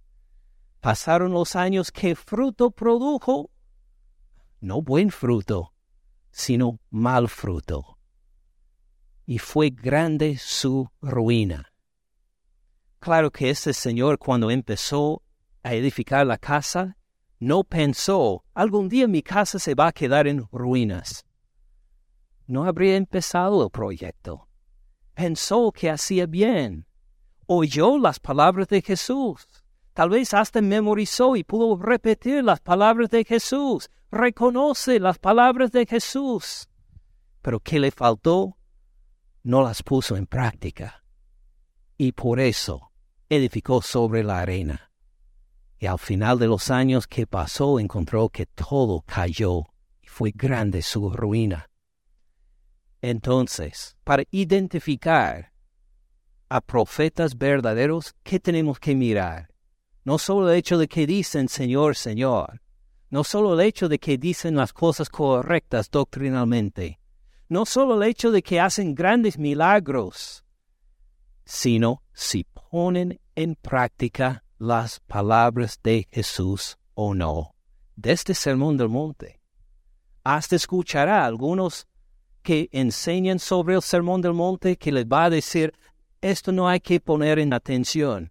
Pasaron 0.80 1.32
los 1.32 1.56
años, 1.56 1.90
¿qué 1.90 2.14
fruto 2.14 2.70
produjo? 2.70 3.50
No 4.60 4.80
buen 4.80 5.10
fruto, 5.10 5.74
sino 6.30 6.80
mal 6.90 7.28
fruto. 7.28 7.98
Y 9.26 9.38
fue 9.38 9.70
grande 9.70 10.38
su 10.38 10.88
ruina. 11.00 11.72
Claro 12.98 13.30
que 13.30 13.50
este 13.50 13.72
señor 13.72 14.18
cuando 14.18 14.50
empezó 14.50 15.22
a 15.62 15.74
edificar 15.74 16.26
la 16.26 16.38
casa, 16.38 16.96
no 17.38 17.64
pensó, 17.64 18.44
algún 18.54 18.88
día 18.88 19.08
mi 19.08 19.22
casa 19.22 19.58
se 19.58 19.74
va 19.74 19.88
a 19.88 19.92
quedar 19.92 20.26
en 20.26 20.46
ruinas. 20.52 21.24
No 22.50 22.64
habría 22.64 22.96
empezado 22.96 23.62
el 23.62 23.70
proyecto. 23.70 24.48
Pensó 25.14 25.70
que 25.70 25.88
hacía 25.88 26.26
bien. 26.26 26.84
Oyó 27.46 27.96
las 27.96 28.18
palabras 28.18 28.66
de 28.66 28.82
Jesús. 28.82 29.46
Tal 29.92 30.10
vez 30.10 30.34
hasta 30.34 30.60
memorizó 30.60 31.36
y 31.36 31.44
pudo 31.44 31.80
repetir 31.80 32.42
las 32.42 32.58
palabras 32.58 33.10
de 33.10 33.24
Jesús. 33.24 33.88
Reconoce 34.10 34.98
las 34.98 35.20
palabras 35.20 35.70
de 35.70 35.86
Jesús. 35.86 36.68
Pero 37.40 37.60
¿qué 37.60 37.78
le 37.78 37.92
faltó? 37.92 38.56
No 39.44 39.62
las 39.62 39.84
puso 39.84 40.16
en 40.16 40.26
práctica. 40.26 41.04
Y 41.96 42.10
por 42.10 42.40
eso 42.40 42.90
edificó 43.28 43.80
sobre 43.80 44.24
la 44.24 44.40
arena 44.40 44.90
y 45.78 45.86
al 45.86 46.00
final 46.00 46.40
de 46.40 46.48
los 46.48 46.70
años 46.70 47.06
que 47.06 47.28
pasó 47.28 47.78
encontró 47.78 48.28
que 48.28 48.46
todo 48.46 49.02
cayó 49.06 49.62
y 50.02 50.08
fue 50.08 50.32
grande 50.34 50.82
su 50.82 51.10
ruina. 51.10 51.69
Entonces, 53.02 53.96
para 54.04 54.24
identificar 54.30 55.52
a 56.48 56.60
profetas 56.60 57.38
verdaderos, 57.38 58.14
¿qué 58.22 58.40
tenemos 58.40 58.78
que 58.78 58.94
mirar? 58.94 59.48
No 60.04 60.18
solo 60.18 60.50
el 60.50 60.56
hecho 60.56 60.78
de 60.78 60.88
que 60.88 61.06
dicen 61.06 61.48
Señor, 61.48 61.96
Señor, 61.96 62.60
no 63.08 63.24
solo 63.24 63.54
el 63.54 63.60
hecho 63.60 63.88
de 63.88 63.98
que 63.98 64.18
dicen 64.18 64.56
las 64.56 64.72
cosas 64.72 65.08
correctas 65.08 65.90
doctrinalmente, 65.90 67.00
no 67.48 67.66
solo 67.66 68.00
el 68.00 68.08
hecho 68.08 68.30
de 68.30 68.42
que 68.42 68.60
hacen 68.60 68.94
grandes 68.94 69.38
milagros, 69.38 70.44
sino 71.44 72.02
si 72.12 72.44
ponen 72.44 73.20
en 73.34 73.56
práctica 73.56 74.44
las 74.58 75.00
palabras 75.00 75.80
de 75.82 76.06
Jesús 76.10 76.78
o 76.94 77.14
no. 77.14 77.54
De 77.96 78.12
este 78.12 78.34
sermón 78.34 78.76
del 78.76 78.88
monte. 78.88 79.40
Hasta 80.22 80.56
escuchará 80.56 81.24
algunos 81.24 81.88
que 82.42 82.68
enseñan 82.72 83.38
sobre 83.38 83.74
el 83.74 83.82
sermón 83.82 84.20
del 84.20 84.34
monte 84.34 84.76
que 84.76 84.92
les 84.92 85.06
va 85.06 85.24
a 85.24 85.30
decir, 85.30 85.72
esto 86.20 86.52
no 86.52 86.68
hay 86.68 86.80
que 86.80 87.00
poner 87.00 87.38
en 87.38 87.52
atención. 87.52 88.30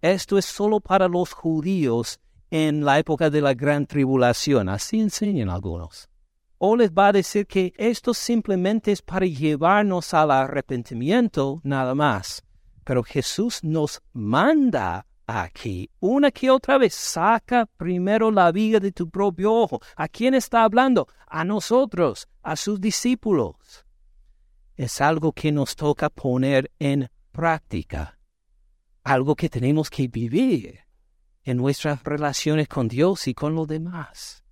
Esto 0.00 0.38
es 0.38 0.44
solo 0.44 0.80
para 0.80 1.08
los 1.08 1.32
judíos 1.32 2.18
en 2.50 2.84
la 2.84 2.98
época 2.98 3.30
de 3.30 3.40
la 3.40 3.54
gran 3.54 3.86
tribulación. 3.86 4.68
Así 4.68 5.00
enseñan 5.00 5.48
algunos. 5.48 6.08
O 6.58 6.76
les 6.76 6.90
va 6.92 7.08
a 7.08 7.12
decir 7.12 7.46
que 7.46 7.72
esto 7.76 8.14
simplemente 8.14 8.92
es 8.92 9.02
para 9.02 9.26
llevarnos 9.26 10.14
al 10.14 10.30
arrepentimiento 10.30 11.60
nada 11.64 11.94
más. 11.94 12.42
Pero 12.84 13.02
Jesús 13.02 13.62
nos 13.62 14.02
manda 14.12 15.06
aquí. 15.40 15.90
Una 16.00 16.30
que 16.30 16.50
otra 16.50 16.78
vez, 16.78 16.94
saca 16.94 17.66
primero 17.66 18.30
la 18.30 18.52
viga 18.52 18.80
de 18.80 18.92
tu 18.92 19.08
propio 19.08 19.52
ojo. 19.52 19.80
¿A 19.96 20.08
quién 20.08 20.34
está 20.34 20.64
hablando? 20.64 21.08
A 21.26 21.44
nosotros, 21.44 22.28
a 22.42 22.56
sus 22.56 22.80
discípulos. 22.80 23.86
Es 24.76 25.00
algo 25.00 25.32
que 25.32 25.52
nos 25.52 25.76
toca 25.76 26.10
poner 26.10 26.70
en 26.78 27.08
práctica. 27.30 28.18
Algo 29.04 29.34
que 29.34 29.48
tenemos 29.48 29.88
que 29.90 30.08
vivir 30.08 30.80
en 31.44 31.56
nuestras 31.56 32.02
relaciones 32.04 32.68
con 32.68 32.88
Dios 32.88 33.26
y 33.26 33.34
con 33.34 33.54
los 33.54 33.66
demás. 33.66 34.44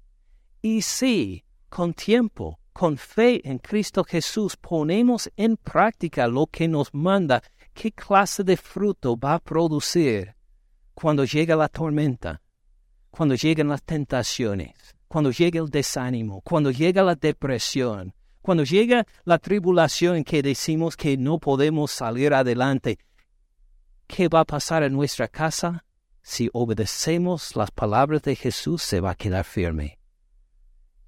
Y 0.62 0.82
si, 0.82 1.44
con 1.68 1.94
tiempo, 1.94 2.58
con 2.72 2.96
fe 2.96 3.46
en 3.48 3.58
Cristo 3.58 4.04
Jesús, 4.04 4.56
ponemos 4.56 5.30
en 5.36 5.56
práctica 5.56 6.26
lo 6.26 6.46
que 6.46 6.68
nos 6.68 6.92
manda, 6.94 7.42
¿qué 7.72 7.92
clase 7.92 8.42
de 8.44 8.56
fruto 8.56 9.16
va 9.16 9.34
a 9.34 9.38
producir 9.38 10.34
cuando 11.01 11.24
llega 11.24 11.57
la 11.57 11.68
tormenta, 11.68 12.42
cuando 13.11 13.34
llegan 13.34 13.68
las 13.68 13.82
tentaciones, 13.82 14.74
cuando 15.09 15.30
llega 15.30 15.59
el 15.59 15.70
desánimo, 15.70 16.42
cuando 16.42 16.70
llega 16.70 17.03
la 17.03 17.14
depresión, 17.14 18.14
cuando 18.42 18.64
llega 18.64 19.07
la 19.24 19.38
tribulación 19.38 20.24
que 20.24 20.42
decimos 20.42 20.98
que 20.98 21.16
no 21.16 21.38
podemos 21.38 21.90
salir 21.90 22.34
adelante, 22.34 22.98
¿qué 24.07 24.28
va 24.28 24.40
a 24.40 24.44
pasar 24.44 24.82
en 24.82 24.92
nuestra 24.92 25.26
casa? 25.26 25.86
Si 26.20 26.51
obedecemos 26.53 27.57
las 27.57 27.70
palabras 27.70 28.20
de 28.22 28.36
Jesús, 28.36 28.82
se 28.82 29.01
va 29.01 29.12
a 29.12 29.16
quedar 29.16 29.44
firme. 29.46 29.98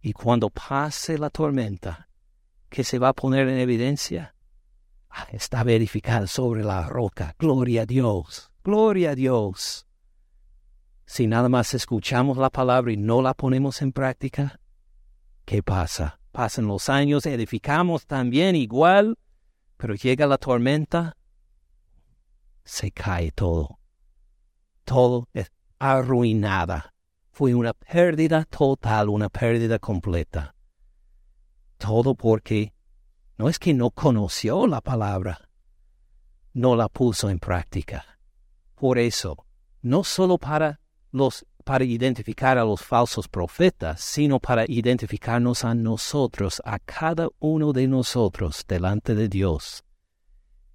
Y 0.00 0.14
cuando 0.14 0.48
pase 0.48 1.18
la 1.18 1.28
tormenta, 1.28 2.08
¿qué 2.70 2.82
se 2.82 2.98
va 2.98 3.08
a 3.08 3.12
poner 3.12 3.46
en 3.46 3.58
evidencia? 3.58 4.34
Ah, 5.14 5.26
está 5.30 5.62
verificada 5.62 6.26
sobre 6.26 6.64
la 6.64 6.88
roca. 6.88 7.34
Gloria 7.38 7.82
a 7.82 7.86
Dios. 7.86 8.50
Gloria 8.64 9.10
a 9.10 9.14
Dios. 9.14 9.86
Si 11.04 11.26
nada 11.26 11.50
más 11.50 11.74
escuchamos 11.74 12.38
la 12.38 12.48
palabra 12.48 12.90
y 12.92 12.96
no 12.96 13.20
la 13.20 13.34
ponemos 13.34 13.82
en 13.82 13.92
práctica, 13.92 14.58
¿qué 15.44 15.62
pasa? 15.62 16.18
Pasan 16.30 16.66
los 16.66 16.88
años, 16.88 17.26
edificamos 17.26 18.06
también 18.06 18.56
igual, 18.56 19.18
pero 19.76 19.94
llega 19.94 20.26
la 20.26 20.38
tormenta, 20.38 21.18
se 22.64 22.90
cae 22.90 23.32
todo. 23.32 23.78
Todo 24.84 25.28
es 25.34 25.52
arruinada. 25.78 26.94
Fue 27.30 27.54
una 27.54 27.74
pérdida 27.74 28.46
total, 28.46 29.10
una 29.10 29.28
pérdida 29.28 29.78
completa. 29.78 30.54
Todo 31.76 32.14
porque 32.14 32.72
no 33.38 33.48
es 33.48 33.58
que 33.58 33.74
no 33.74 33.90
conoció 33.90 34.66
la 34.66 34.80
palabra, 34.80 35.48
no 36.52 36.76
la 36.76 36.88
puso 36.88 37.30
en 37.30 37.38
práctica. 37.38 38.18
Por 38.74 38.98
eso, 38.98 39.46
no 39.80 40.04
solo 40.04 40.38
para 40.38 40.80
los 41.10 41.46
para 41.64 41.84
identificar 41.84 42.58
a 42.58 42.64
los 42.64 42.82
falsos 42.82 43.28
profetas, 43.28 44.00
sino 44.00 44.40
para 44.40 44.64
identificarnos 44.66 45.64
a 45.64 45.74
nosotros, 45.74 46.60
a 46.64 46.78
cada 46.78 47.28
uno 47.38 47.72
de 47.72 47.86
nosotros 47.86 48.64
delante 48.66 49.14
de 49.14 49.28
Dios. 49.28 49.84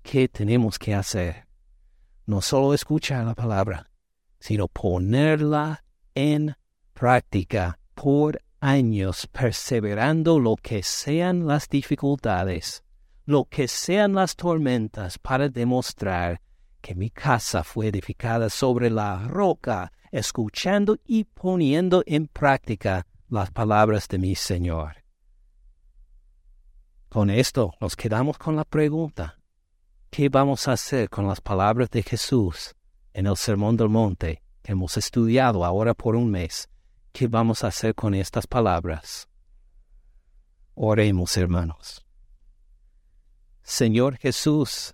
¿Qué 0.02 0.28
tenemos 0.30 0.80
que 0.80 0.96
hacer? 0.96 1.48
No 2.26 2.42
solo 2.42 2.74
escuchar 2.74 3.26
la 3.26 3.36
palabra, 3.36 3.90
sino 4.40 4.68
ponerla 4.68 5.84
en 6.16 6.56
práctica 6.94 7.80
por 7.94 8.42
años, 8.68 9.28
perseverando 9.28 10.40
lo 10.40 10.58
que 10.58 10.84
sean 10.84 11.48
las 11.48 11.70
dificultades, 11.70 12.84
lo 13.26 13.46
que 13.46 13.68
sean 13.68 14.14
las 14.14 14.36
tormentas, 14.36 15.18
para 15.18 15.48
demostrar 15.48 16.42
que 16.82 16.94
mi 16.94 17.10
casa 17.10 17.64
fue 17.64 17.88
edificada 17.88 18.50
sobre 18.50 18.90
la 18.90 19.26
roca, 19.28 19.92
escuchando 20.12 20.98
y 21.06 21.24
poniendo 21.24 22.04
en 22.06 22.28
práctica 22.28 23.08
las 23.30 23.52
palabras 23.52 24.08
de 24.10 24.18
mi 24.18 24.36
Señor. 24.36 24.98
Con 27.10 27.30
esto 27.30 27.74
nos 27.80 27.96
quedamos 27.96 28.38
con 28.38 28.58
la 28.58 28.66
pregunta, 28.66 29.40
¿qué 30.10 30.28
vamos 30.28 30.68
a 30.68 30.74
hacer 30.74 31.10
con 31.10 31.26
las 31.26 31.40
palabras 31.40 31.90
de 31.90 32.04
Jesús 32.04 32.76
en 33.14 33.28
el 33.28 33.38
Sermón 33.38 33.78
del 33.78 33.90
Monte 33.90 34.42
que 34.62 34.74
hemos 34.74 34.98
estudiado 34.98 35.64
ahora 35.64 35.94
por 35.94 36.18
un 36.18 36.30
mes? 36.30 36.68
¿Qué 37.18 37.28
vamos 37.28 37.64
a 37.64 37.70
hacer 37.70 37.96
con 37.96 38.14
estas 38.14 38.46
palabras? 38.46 39.28
Oremos, 40.76 41.36
hermanos. 41.36 42.06
Señor 43.64 44.18
Jesús, 44.18 44.94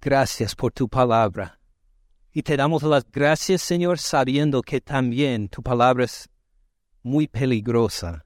gracias 0.00 0.54
por 0.54 0.70
tu 0.70 0.88
palabra. 0.88 1.58
Y 2.30 2.44
te 2.44 2.56
damos 2.56 2.84
las 2.84 3.04
gracias, 3.10 3.60
Señor, 3.60 3.98
sabiendo 3.98 4.62
que 4.62 4.80
también 4.80 5.48
tu 5.48 5.64
palabra 5.64 6.04
es 6.04 6.28
muy 7.02 7.26
peligrosa. 7.26 8.24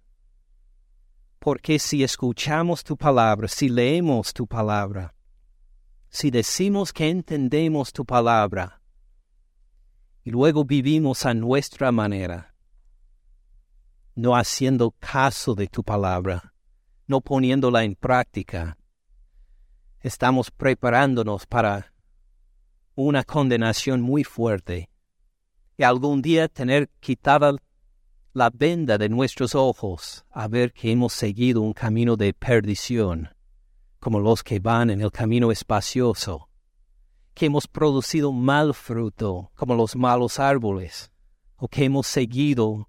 Porque 1.39 1.79
si 1.79 2.05
escuchamos 2.05 2.85
tu 2.85 2.99
palabra, 2.99 3.49
si 3.49 3.71
leemos 3.71 4.35
tu 4.35 4.47
palabra, 4.47 5.15
si 6.11 6.31
decimos 6.31 6.93
que 6.93 7.09
entendemos 7.09 7.95
tu 7.95 8.05
palabra, 8.05 8.83
y 10.23 10.31
luego 10.31 10.67
vivimos 10.67 11.25
a 11.25 11.33
nuestra 11.33 11.91
manera, 11.93 12.57
no 14.19 14.35
haciendo 14.35 14.97
caso 14.99 15.55
de 15.55 15.69
tu 15.69 15.85
palabra, 15.85 16.53
no 17.07 17.21
poniéndola 17.21 17.85
en 17.85 17.95
práctica, 17.95 18.77
estamos 20.01 20.51
preparándonos 20.51 21.47
para 21.47 21.93
una 22.97 23.23
condenación 23.23 24.01
muy 24.01 24.25
fuerte 24.25 24.91
y 25.77 25.85
algún 25.85 26.21
día 26.21 26.49
tener 26.49 26.89
quitada 26.99 27.55
la 28.33 28.51
venda 28.51 28.99
de 28.99 29.09
nuestros 29.09 29.55
ojos 29.55 30.25
a 30.33 30.49
ver 30.49 30.73
que 30.73 30.91
hemos 30.91 31.13
seguido 31.13 31.63
un 31.63 31.73
camino 31.73 32.17
de 32.17 32.35
perdición, 32.35 33.29
como 34.01 34.19
los 34.19 34.43
que 34.43 34.59
van 34.59 34.91
en 34.91 35.01
el 35.01 35.13
camino 35.13 35.53
espacioso, 35.53 36.49
que 37.35 37.47
hemos 37.47 37.69
producido 37.69 38.33
mal 38.33 38.75
fruto, 38.75 39.53
como 39.55 39.77
los 39.77 39.95
malos 39.95 40.41
árboles, 40.41 41.13
o 41.57 41.69
que 41.69 41.85
hemos 41.85 42.09
seguido 42.09 42.89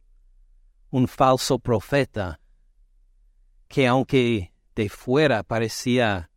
un 0.91 1.07
falso 1.07 1.59
profeta, 1.59 2.39
que 3.67 3.87
aunque 3.87 4.53
de 4.75 4.89
fuera 4.89 5.43
parecía 5.43 6.31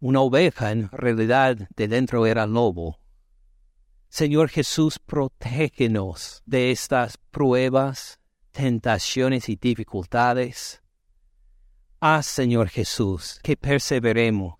una 0.00 0.20
oveja, 0.20 0.72
en 0.72 0.90
realidad 0.90 1.56
de 1.74 1.88
dentro 1.88 2.26
era 2.26 2.46
lobo. 2.46 3.00
Señor 4.08 4.48
Jesús, 4.50 4.98
protégenos 4.98 6.42
de 6.44 6.70
estas 6.70 7.16
pruebas, 7.30 8.20
tentaciones 8.50 9.48
y 9.48 9.56
dificultades. 9.56 10.82
Haz, 12.00 12.26
Señor 12.26 12.68
Jesús, 12.68 13.40
que 13.42 13.56
perseveremos, 13.56 14.56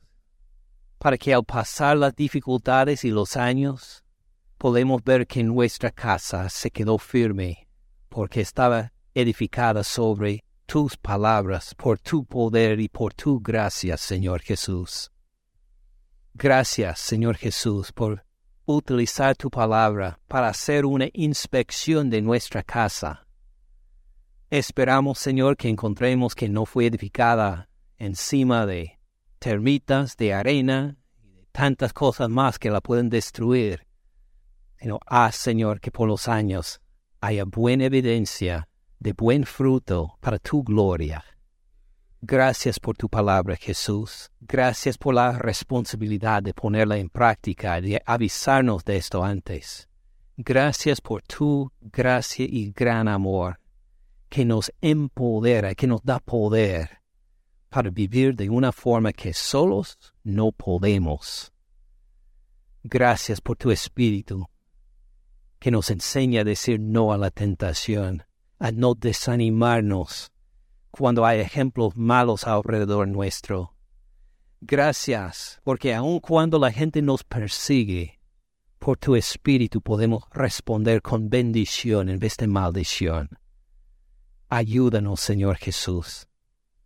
para 0.99 1.18
que 1.18 1.34
al 1.34 1.44
pasar 1.44 1.99
las 1.99 2.14
dificultades 2.16 3.05
y 3.05 3.11
los 3.11 3.36
años, 3.36 4.05
podemos 4.59 5.05
ver 5.05 5.26
que 5.26 5.42
nuestra 5.42 5.90
casa 5.90 6.49
se 6.49 6.70
quedó 6.70 6.99
firme, 6.99 7.65
porque 8.16 8.40
estaba 8.40 8.94
edificada 9.12 9.84
sobre 9.84 10.42
tus 10.64 10.96
palabras, 10.96 11.74
por 11.74 11.98
tu 11.98 12.24
poder 12.24 12.80
y 12.80 12.88
por 12.88 13.12
tu 13.12 13.40
gracia, 13.40 13.98
Señor 13.98 14.40
Jesús. 14.40 15.12
Gracias, 16.32 16.98
Señor 16.98 17.36
Jesús, 17.36 17.92
por 17.92 18.24
utilizar 18.64 19.36
tu 19.36 19.50
palabra 19.50 20.18
para 20.28 20.48
hacer 20.48 20.86
una 20.86 21.08
inspección 21.12 22.08
de 22.08 22.22
nuestra 22.22 22.62
casa. 22.62 23.26
Esperamos, 24.48 25.18
Señor, 25.18 25.58
que 25.58 25.68
encontremos 25.68 26.34
que 26.34 26.48
no 26.48 26.64
fue 26.64 26.86
edificada 26.86 27.68
encima 27.98 28.64
de 28.64 28.98
termitas, 29.38 30.16
de 30.16 30.32
arena 30.32 30.96
y 31.22 31.32
de 31.32 31.46
tantas 31.52 31.92
cosas 31.92 32.30
más 32.30 32.58
que 32.58 32.70
la 32.70 32.80
pueden 32.80 33.10
destruir. 33.10 33.86
Sino 34.78 35.00
haz, 35.04 35.36
Señor, 35.36 35.80
que 35.80 35.90
por 35.90 36.08
los 36.08 36.28
años 36.28 36.80
haya 37.27 37.45
buena 37.45 37.87
evidencia 37.87 38.68
de 39.01 39.12
buen 39.12 39.45
fruto 39.45 40.16
para 40.20 40.39
tu 40.39 40.62
gloria. 40.62 41.24
Gracias 42.22 42.79
por 42.79 42.97
tu 42.97 43.09
palabra, 43.09 43.57
Jesús. 43.57 44.31
Gracias 44.41 44.97
por 44.97 45.14
la 45.14 45.33
responsabilidad 45.33 46.43
de 46.43 46.55
ponerla 46.55 46.99
en 46.99 47.09
práctica, 47.09 47.81
de 47.81 48.01
avisarnos 48.07 48.85
de 48.85 48.97
esto 48.97 49.24
antes. 49.24 49.89
Gracias 50.37 51.01
por 51.01 51.22
tu 51.22 51.72
gracia 51.81 52.47
y 52.49 52.70
gran 52.70 53.09
amor 53.09 53.59
que 54.29 54.45
nos 54.45 54.72
empodera, 54.81 55.74
que 55.74 55.89
nos 55.89 56.03
da 56.05 56.20
poder 56.20 57.01
para 57.68 57.91
vivir 57.91 58.37
de 58.37 58.49
una 58.49 58.70
forma 58.70 59.12
que 59.12 59.35
solos 59.35 59.99
no 60.22 60.53
podemos. 60.53 61.53
Gracias 62.85 63.41
por 63.41 63.57
tu 63.57 63.72
espíritu 63.72 64.47
que 65.59 65.70
nos 65.70 65.90
enseña 65.90 66.42
a 66.42 66.44
decir 66.44 66.80
no 66.80 67.12
a 67.12 67.18
la 67.18 67.30
tentación, 67.30 68.24
a 68.59 68.70
no 68.72 68.94
desanimarnos 68.94 70.32
cuando 70.90 71.26
hay 71.26 71.40
ejemplos 71.40 71.96
malos 71.96 72.46
alrededor 72.46 73.07
nuestro. 73.07 73.74
Gracias, 74.62 75.61
porque 75.62 75.94
aun 75.94 76.20
cuando 76.20 76.59
la 76.59 76.72
gente 76.72 77.02
nos 77.02 77.22
persigue, 77.22 78.18
por 78.78 78.96
tu 78.96 79.14
espíritu 79.14 79.82
podemos 79.82 80.24
responder 80.32 81.02
con 81.02 81.28
bendición 81.28 82.09
en 82.09 82.18
vez 82.18 82.36
de 82.38 82.46
maldición. 82.46 83.28
Ayúdanos, 84.48 85.20
Señor 85.20 85.57
Jesús, 85.57 86.26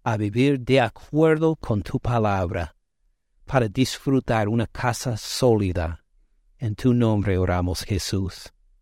a 0.02 0.16
vivir 0.16 0.60
de 0.60 0.80
acuerdo 0.80 1.56
con 1.56 1.82
tu 1.82 2.00
palabra, 2.00 2.74
para 3.44 3.68
disfrutar 3.68 4.48
una 4.48 4.66
casa 4.66 5.16
sólida. 5.16 6.04
En 6.58 6.74
tu 6.74 6.94
nombre 6.94 7.38
oramos, 7.38 7.82
Jesús. 7.82 8.52